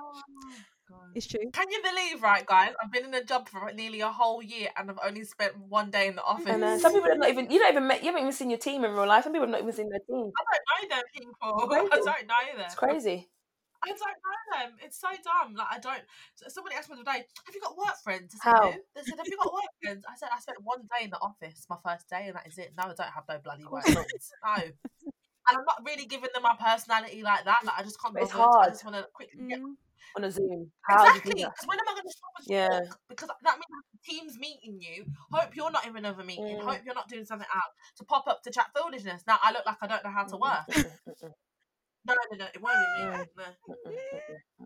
God. 1.09 1.17
It's 1.17 1.27
true. 1.27 1.39
Can 1.51 1.69
you 1.69 1.81
believe, 1.83 2.21
right, 2.21 2.45
guys? 2.45 2.73
I've 2.81 2.91
been 2.91 3.05
in 3.05 3.13
a 3.13 3.23
job 3.23 3.49
for 3.49 3.71
nearly 3.73 4.01
a 4.01 4.09
whole 4.09 4.41
year 4.41 4.69
and 4.77 4.89
I've 4.89 4.99
only 5.05 5.23
spent 5.23 5.57
one 5.57 5.91
day 5.91 6.07
in 6.07 6.15
the 6.15 6.23
office. 6.23 6.45
and 6.47 6.81
some 6.81 6.93
people 6.93 7.09
have 7.09 7.19
not 7.19 7.29
even 7.29 7.49
you 7.49 7.59
don't 7.59 7.71
even 7.71 7.87
met 7.87 8.01
you 8.01 8.07
haven't 8.07 8.21
even 8.21 8.33
seen 8.33 8.49
your 8.49 8.59
team 8.59 8.83
in 8.85 8.91
real 8.91 9.07
life 9.07 9.23
some 9.23 9.33
people 9.33 9.47
have 9.47 9.51
not 9.51 9.61
even 9.61 9.73
seen 9.73 9.89
their 9.89 9.99
team 9.99 10.31
I 10.37 10.43
don't 10.45 10.91
know 10.91 10.95
them 10.95 11.03
people. 11.13 11.89
I 11.91 11.97
don't 11.97 12.27
know 12.27 12.57
them. 12.57 12.65
it's 12.65 12.75
crazy 12.75 13.29
I 13.81 13.87
don't 13.89 13.99
know 13.99 14.39
them. 14.59 14.77
It's 14.83 14.99
so 14.99 15.07
dumb. 15.23 15.55
Like 15.55 15.67
I 15.71 15.79
don't. 15.79 16.03
Somebody 16.51 16.75
asked 16.75 16.89
me 16.89 16.95
the 16.95 17.09
other 17.09 17.19
day, 17.19 17.23
"Have 17.45 17.55
you 17.55 17.61
got 17.61 17.77
work 17.77 17.95
friends?" 18.03 18.35
I 18.35 18.43
said, 18.43 18.51
How? 18.51 18.69
"No." 18.71 18.75
They 18.95 19.03
said, 19.03 19.17
"Have 19.17 19.27
you 19.27 19.37
got 19.37 19.53
work 19.53 19.71
friends?" 19.81 20.03
I 20.03 20.15
said, 20.17 20.29
"I 20.35 20.39
spent 20.41 20.57
one 20.63 20.81
day 20.81 21.05
in 21.05 21.11
the 21.11 21.21
office, 21.21 21.65
my 21.69 21.77
first 21.83 22.09
day, 22.09 22.27
and 22.27 22.35
that 22.35 22.45
is 22.45 22.57
it. 22.57 22.73
No, 22.77 22.83
I 22.83 22.87
don't 22.93 22.99
have 23.07 23.23
no 23.29 23.39
bloody 23.39 23.63
work 23.65 23.83
friends. 23.87 24.31
No." 24.43 24.55
And 25.47 25.57
I'm 25.57 25.65
not 25.65 25.81
really 25.85 26.05
giving 26.05 26.29
them 26.33 26.43
my 26.43 26.55
personality 26.59 27.23
like 27.23 27.45
that. 27.45 27.63
Like 27.63 27.79
I 27.79 27.83
just 27.83 28.01
can't. 28.01 28.15
It's 28.19 28.33
bother. 28.33 28.59
I 28.59 28.69
just 28.69 28.83
want 28.83 28.97
to 28.97 29.07
quickly 29.13 29.47
get 29.47 29.59
Mm. 29.59 29.75
On 30.15 30.23
a 30.23 30.31
zoom 30.31 30.71
how 30.83 31.05
Exactly. 31.05 31.33
Because 31.43 31.65
when 31.65 31.79
am 31.79 31.87
I 31.87 31.93
going 31.93 32.03
to 32.03 32.11
stop 32.11 32.31
Yeah. 32.47 32.81
Because 33.07 33.29
that 33.43 33.55
means 33.55 33.65
team's 34.05 34.37
meeting 34.39 34.79
you. 34.79 35.05
Hope 35.31 35.55
you're 35.55 35.71
not 35.71 35.85
in 35.85 35.95
another 35.95 36.23
meeting. 36.23 36.57
Mm. 36.57 36.63
Hope 36.63 36.81
you're 36.85 36.95
not 36.95 37.09
doing 37.09 37.25
something 37.25 37.47
out 37.53 37.71
to 37.97 38.03
pop 38.05 38.27
up 38.27 38.41
to 38.43 38.51
chat 38.51 38.67
foolishness. 38.75 39.23
Now 39.27 39.39
I 39.43 39.51
look 39.51 39.65
like 39.65 39.77
I 39.81 39.87
don't 39.87 40.03
know 40.03 40.11
how 40.11 40.23
to 40.25 40.37
work. 40.37 40.65
No, 42.07 42.13
no, 42.31 42.37
no. 42.37 42.45
It 42.55 42.61
won't 42.61 42.77
be 42.97 43.03
me. 43.03 43.11
Mm. 43.11 43.27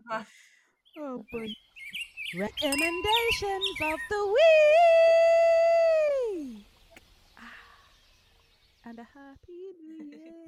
No. 0.08 0.24
Oh 0.96 1.24
boy. 1.32 1.48
Recommendations 2.36 3.80
of 3.82 3.98
the 4.10 4.26
week. 6.46 6.66
Ah, 7.36 7.58
And 8.86 8.98
a 9.00 9.02
happy 9.02 9.74
new 9.84 10.04
year. 10.10 10.43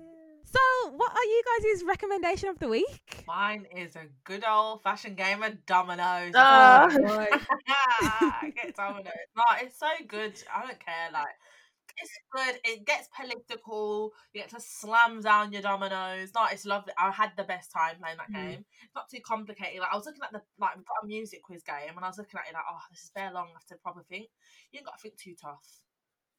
So, 0.49 0.91
what 0.93 1.13
are 1.13 1.25
you 1.25 1.43
guys' 1.61 1.83
recommendation 1.85 2.49
of 2.49 2.59
the 2.61 2.69
week? 2.69 3.25
Mine 3.27 3.67
is 3.77 3.97
a 3.97 4.07
good 4.25 4.45
old 4.49 4.83
fashioned 4.83 5.17
game 5.17 5.43
of 5.43 5.67
dominoes. 5.67 6.33
Ah. 6.37 6.87
Oh, 6.89 6.99
boy. 7.03 7.27
Get 8.55 8.75
dominoes. 8.77 9.13
No, 9.37 9.43
it's 9.61 9.79
so 9.79 9.89
good. 10.07 10.41
I 10.55 10.63
don't 10.63 10.79
care. 10.79 11.11
Like, 11.13 11.27
it's 11.99 12.13
good. 12.31 12.61
It 12.65 12.87
gets 12.87 13.09
political. 13.17 14.13
You 14.33 14.43
get 14.43 14.51
to 14.51 14.61
slam 14.61 15.21
down 15.21 15.53
your 15.53 15.63
dominoes. 15.63 16.31
No, 16.35 16.47
it's 16.51 16.65
lovely. 16.65 16.93
I 16.97 17.11
had 17.11 17.33
the 17.37 17.45
best 17.45 17.73
time 17.73 17.97
playing 18.01 18.19
that 18.19 18.31
Mm. 18.31 18.51
game. 18.51 18.65
It's 18.85 18.95
not 18.95 19.09
too 19.11 19.21
complicated. 19.27 19.81
Like, 19.81 19.93
I 19.93 19.97
was 19.97 20.07
looking 20.07 20.23
at 20.23 20.33
the 20.33 20.43
like 20.59 20.77
we've 20.77 20.85
got 20.87 21.03
a 21.03 21.07
music 21.07 21.43
quiz 21.43 21.63
game, 21.65 21.97
and 21.97 22.05
I 22.05 22.09
was 22.09 22.19
looking 22.19 22.39
at 22.39 22.49
it 22.49 22.55
like, 22.55 22.65
oh, 22.71 22.81
this 22.91 23.03
is 23.03 23.11
very 23.15 23.33
long. 23.33 23.49
I 23.49 23.53
have 23.55 23.67
to 23.67 23.77
proper 23.83 24.05
think. 24.09 24.29
You 24.71 24.79
ain't 24.79 24.87
got 24.87 24.97
to 24.99 25.03
think 25.03 25.17
too 25.19 25.35
tough. 25.41 25.67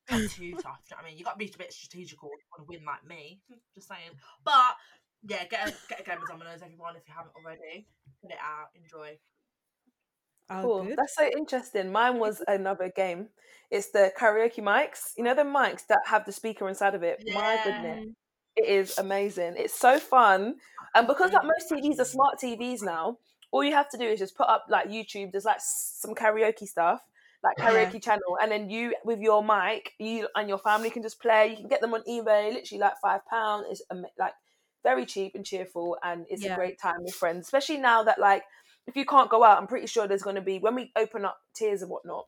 Not 0.09 0.21
too 0.31 0.51
tough. 0.53 0.81
Do 0.87 0.95
you 0.95 0.95
know 0.95 0.97
what 0.97 1.05
I 1.05 1.09
mean? 1.09 1.17
You 1.17 1.23
got 1.25 1.33
to 1.33 1.37
be 1.37 1.51
a 1.53 1.57
bit 1.57 1.73
strategical 1.73 2.29
if 2.33 2.43
you 2.43 2.47
want 2.51 2.67
to 2.67 2.69
win 2.69 2.85
like 2.85 3.05
me. 3.07 3.41
Just 3.75 3.87
saying. 3.87 4.11
But 4.43 4.75
yeah, 5.27 5.45
get 5.45 5.67
a, 5.69 5.73
get 5.89 6.01
a 6.01 6.03
game 6.03 6.21
of 6.21 6.27
dominoes, 6.27 6.61
everyone, 6.63 6.95
if 6.95 7.03
you 7.07 7.13
haven't 7.15 7.33
already. 7.35 7.87
Put 8.21 8.31
it 8.31 8.37
out, 8.41 8.67
enjoy. 8.75 9.17
Oh, 10.49 10.61
Cool. 10.61 10.83
good. 10.85 10.97
That's 10.97 11.15
so 11.15 11.29
interesting. 11.37 11.91
Mine 11.91 12.19
was 12.19 12.41
another 12.47 12.91
game. 12.95 13.27
It's 13.69 13.89
the 13.91 14.11
karaoke 14.17 14.59
mics. 14.59 15.11
You 15.17 15.23
know 15.25 15.35
the 15.35 15.41
mics 15.43 15.85
that 15.87 15.99
have 16.05 16.25
the 16.25 16.31
speaker 16.31 16.69
inside 16.69 16.95
of 16.95 17.03
it. 17.03 17.21
My 17.33 17.59
goodness, 17.63 18.05
it 18.55 18.65
is 18.65 18.97
amazing. 18.97 19.55
It's 19.57 19.77
so 19.77 19.99
fun, 19.99 20.55
and 20.95 21.05
because 21.05 21.33
like 21.33 21.43
most 21.43 21.69
TVs 21.69 21.99
are 21.99 22.05
smart 22.05 22.39
TVs 22.41 22.81
now, 22.81 23.17
all 23.51 23.65
you 23.65 23.73
have 23.73 23.89
to 23.89 23.97
do 23.97 24.05
is 24.05 24.19
just 24.19 24.37
put 24.37 24.47
up 24.47 24.67
like 24.69 24.87
YouTube. 24.87 25.33
There's 25.33 25.43
like 25.43 25.59
some 25.59 26.15
karaoke 26.15 26.65
stuff, 26.65 27.01
like 27.47 27.57
Yeah. 27.57 27.89
karaoke 27.89 28.01
channel, 28.03 28.37
and 28.41 28.51
then 28.51 28.69
you 28.69 28.95
with 29.03 29.19
your 29.19 29.43
mic, 29.43 29.93
you 29.99 30.27
and 30.35 30.49
your 30.49 30.57
family 30.57 30.89
can 30.89 31.03
just 31.03 31.21
play. 31.21 31.49
You 31.51 31.57
can 31.57 31.67
get 31.67 31.81
them 31.81 31.93
on 31.93 32.01
eBay, 32.03 32.53
literally 32.53 32.79
like 32.79 32.93
five 33.01 33.25
pound. 33.25 33.65
It's 33.69 33.81
like 34.17 34.33
very 34.83 35.05
cheap 35.05 35.35
and 35.35 35.45
cheerful, 35.45 35.97
and 36.03 36.25
it's 36.29 36.45
a 36.45 36.49
great 36.55 36.79
time 36.79 37.03
with 37.03 37.15
friends. 37.15 37.47
Especially 37.47 37.77
now 37.77 38.03
that 38.03 38.19
like 38.19 38.43
if 38.87 38.95
you 38.95 39.05
can't 39.05 39.29
go 39.29 39.43
out, 39.43 39.57
I'm 39.57 39.67
pretty 39.67 39.87
sure 39.87 40.07
there's 40.07 40.23
going 40.23 40.35
to 40.37 40.41
be 40.41 40.59
when 40.59 40.75
we 40.75 40.91
open 40.95 41.25
up 41.25 41.37
tiers 41.53 41.81
and 41.81 41.91
whatnot. 41.91 42.25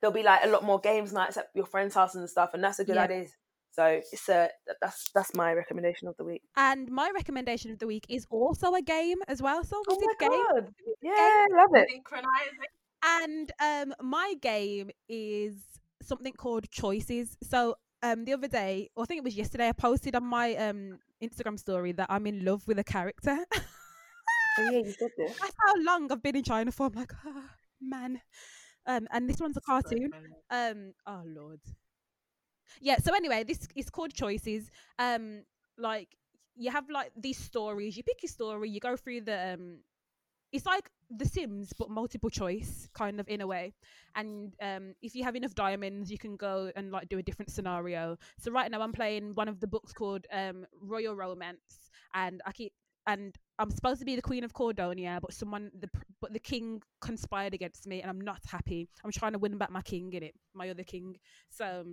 There'll 0.00 0.12
be 0.14 0.22
like 0.22 0.44
a 0.44 0.48
lot 0.48 0.64
more 0.64 0.80
games 0.80 1.12
nights 1.12 1.36
at 1.36 1.46
your 1.54 1.66
friend's 1.66 1.94
house 1.94 2.14
and 2.14 2.28
stuff, 2.28 2.50
and 2.54 2.62
that's 2.62 2.78
a 2.78 2.84
good 2.84 2.96
Yeah. 2.96 3.04
idea 3.04 3.26
So 3.72 4.00
it's 4.12 4.28
a 4.28 4.50
that's 4.80 5.10
that's 5.14 5.34
my 5.34 5.52
recommendation 5.54 6.08
of 6.08 6.16
the 6.16 6.24
week. 6.24 6.42
And 6.56 6.90
my 6.90 7.10
recommendation 7.14 7.70
of 7.70 7.78
the 7.78 7.86
week 7.86 8.04
is 8.08 8.26
also 8.30 8.74
a 8.74 8.82
game 8.82 9.18
as 9.28 9.40
well. 9.40 9.64
So 9.64 9.82
Oh 9.88 9.98
my 10.00 10.14
game. 10.18 10.30
god! 10.30 10.74
Yeah, 11.02 11.46
love 11.56 11.70
it. 11.74 11.88
Synchronizing. 11.90 12.72
And 13.04 13.50
um, 13.60 13.94
my 14.00 14.34
game 14.40 14.90
is 15.08 15.54
something 16.02 16.32
called 16.32 16.70
Choices. 16.70 17.36
So 17.42 17.76
um, 18.02 18.24
the 18.24 18.32
other 18.32 18.48
day, 18.48 18.90
or 18.96 19.04
I 19.04 19.06
think 19.06 19.18
it 19.18 19.24
was 19.24 19.36
yesterday, 19.36 19.68
I 19.68 19.72
posted 19.72 20.14
on 20.14 20.24
my 20.24 20.54
um 20.56 20.98
Instagram 21.22 21.58
story 21.58 21.92
that 21.92 22.06
I'm 22.10 22.26
in 22.26 22.44
love 22.44 22.66
with 22.66 22.78
a 22.78 22.84
character. 22.84 23.38
Oh 24.58 24.62
yeah, 24.64 24.80
you 24.80 24.92
said 24.98 25.10
this. 25.16 25.32
That's 25.40 25.54
how 25.64 25.74
long 25.82 26.12
I've 26.12 26.22
been 26.22 26.36
in 26.36 26.44
China 26.44 26.70
for. 26.72 26.86
I'm 26.86 26.92
like, 26.92 27.12
oh, 27.24 27.44
man. 27.80 28.20
Um, 28.86 29.06
and 29.10 29.28
this 29.28 29.40
one's 29.40 29.56
a 29.56 29.60
cartoon. 29.60 30.10
Um, 30.50 30.92
oh 31.06 31.22
lord. 31.24 31.60
Yeah. 32.80 32.96
So 32.98 33.14
anyway, 33.14 33.44
this 33.44 33.68
is 33.76 33.90
called 33.90 34.12
Choices. 34.12 34.70
Um, 34.98 35.44
like 35.78 36.08
you 36.56 36.70
have 36.70 36.88
like 36.90 37.12
these 37.16 37.38
stories. 37.38 37.96
You 37.96 38.02
pick 38.02 38.22
your 38.22 38.30
story. 38.30 38.70
You 38.70 38.80
go 38.80 38.96
through 38.96 39.22
the 39.22 39.54
um. 39.54 39.78
It's 40.52 40.66
like 40.66 40.90
The 41.10 41.24
Sims, 41.24 41.72
but 41.78 41.90
multiple 41.90 42.30
choice, 42.30 42.88
kind 42.94 43.18
of 43.20 43.28
in 43.28 43.40
a 43.40 43.46
way. 43.46 43.72
And 44.14 44.52
um, 44.60 44.94
if 45.00 45.14
you 45.14 45.24
have 45.24 45.34
enough 45.34 45.54
diamonds, 45.54 46.10
you 46.10 46.18
can 46.18 46.36
go 46.36 46.70
and 46.76 46.90
like 46.92 47.08
do 47.08 47.18
a 47.18 47.22
different 47.22 47.50
scenario. 47.50 48.18
So 48.38 48.52
right 48.52 48.70
now, 48.70 48.82
I'm 48.82 48.92
playing 48.92 49.34
one 49.34 49.48
of 49.48 49.60
the 49.60 49.66
books 49.66 49.92
called 49.92 50.26
um, 50.32 50.66
Royal 50.80 51.16
Romance, 51.16 51.90
and 52.14 52.42
I 52.46 52.52
keep 52.52 52.72
and 53.06 53.34
I'm 53.58 53.70
supposed 53.70 54.00
to 54.00 54.06
be 54.06 54.16
the 54.16 54.22
Queen 54.22 54.44
of 54.44 54.52
Cordonia, 54.52 55.20
but 55.20 55.32
someone 55.32 55.70
the 55.78 55.88
but 56.20 56.32
the 56.32 56.38
king 56.38 56.82
conspired 57.00 57.54
against 57.54 57.86
me, 57.86 58.00
and 58.00 58.10
I'm 58.10 58.20
not 58.20 58.40
happy. 58.48 58.88
I'm 59.04 59.10
trying 59.10 59.32
to 59.32 59.38
win 59.38 59.58
back 59.58 59.70
my 59.70 59.82
king 59.82 60.12
in 60.12 60.22
it, 60.22 60.34
my 60.54 60.68
other 60.70 60.84
king. 60.84 61.16
So, 61.50 61.84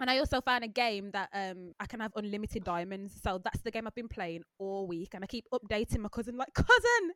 and 0.00 0.10
I 0.10 0.18
also 0.18 0.40
found 0.40 0.64
a 0.64 0.68
game 0.68 1.10
that 1.12 1.28
um 1.32 1.72
I 1.80 1.86
can 1.86 2.00
have 2.00 2.12
unlimited 2.16 2.64
diamonds. 2.64 3.20
So 3.22 3.40
that's 3.42 3.60
the 3.60 3.70
game 3.70 3.86
I've 3.86 3.94
been 3.94 4.08
playing 4.08 4.42
all 4.58 4.86
week, 4.86 5.10
and 5.14 5.22
I 5.22 5.26
keep 5.26 5.44
updating 5.52 5.98
my 5.98 6.08
cousin 6.08 6.36
like 6.36 6.54
cousin. 6.54 7.12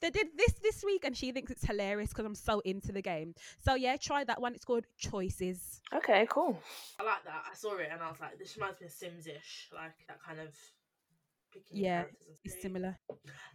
They 0.00 0.10
did 0.10 0.28
this 0.36 0.52
this 0.62 0.84
week, 0.84 1.04
and 1.04 1.16
she 1.16 1.32
thinks 1.32 1.50
it's 1.50 1.64
hilarious 1.64 2.10
because 2.10 2.26
I'm 2.26 2.34
so 2.34 2.60
into 2.60 2.92
the 2.92 3.02
game. 3.02 3.34
So 3.58 3.74
yeah, 3.74 3.96
try 3.96 4.24
that 4.24 4.40
one. 4.40 4.54
It's 4.54 4.64
called 4.64 4.84
Choices. 4.98 5.80
Okay, 5.94 6.26
cool. 6.30 6.60
I 7.00 7.04
like 7.04 7.24
that. 7.24 7.44
I 7.50 7.54
saw 7.54 7.76
it 7.76 7.88
and 7.92 8.02
I 8.02 8.10
was 8.10 8.20
like, 8.20 8.38
this 8.38 8.56
reminds 8.56 8.80
me 8.80 8.86
of 8.86 8.92
Sims-ish, 8.92 9.68
like 9.74 9.94
that 10.08 10.22
kind 10.22 10.40
of 10.40 10.48
picking 11.52 11.84
Yeah, 11.84 12.04
It's 12.44 12.60
similar. 12.60 12.98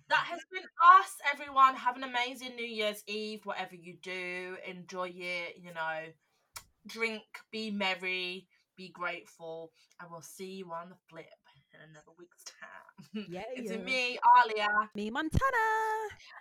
That 0.09 0.25
has 0.29 0.39
been 0.51 0.63
us, 0.99 1.15
everyone. 1.31 1.75
Have 1.75 1.97
an 1.97 2.03
amazing 2.03 2.55
New 2.55 2.65
Year's 2.65 3.03
Eve, 3.07 3.41
whatever 3.45 3.75
you 3.75 3.95
do. 4.01 4.57
Enjoy 4.67 5.11
it, 5.15 5.57
you 5.61 5.73
know. 5.73 5.99
Drink, 6.85 7.23
be 7.51 7.71
merry, 7.71 8.47
be 8.75 8.89
grateful, 8.89 9.71
and 9.99 10.09
we'll 10.11 10.21
see 10.21 10.51
you 10.51 10.71
on 10.71 10.89
the 10.89 10.95
flip 11.09 11.25
in 11.73 11.79
another 11.89 12.11
week's 12.17 12.43
time. 12.43 12.82
Yeah, 13.13 13.43
it's 13.55 13.71
yeah. 13.71 13.77
me, 13.77 14.19
Alia. 14.43 14.69
Me 14.95 15.09
Montana. 15.09 15.67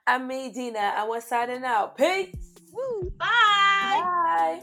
And 0.06 0.28
me, 0.28 0.50
Dina, 0.52 0.94
and 0.98 1.08
we're 1.08 1.20
signing 1.20 1.64
out. 1.64 1.96
Peace. 1.96 2.34
Woo. 2.72 3.12
Bye. 3.18 4.02
Bye. 4.02 4.62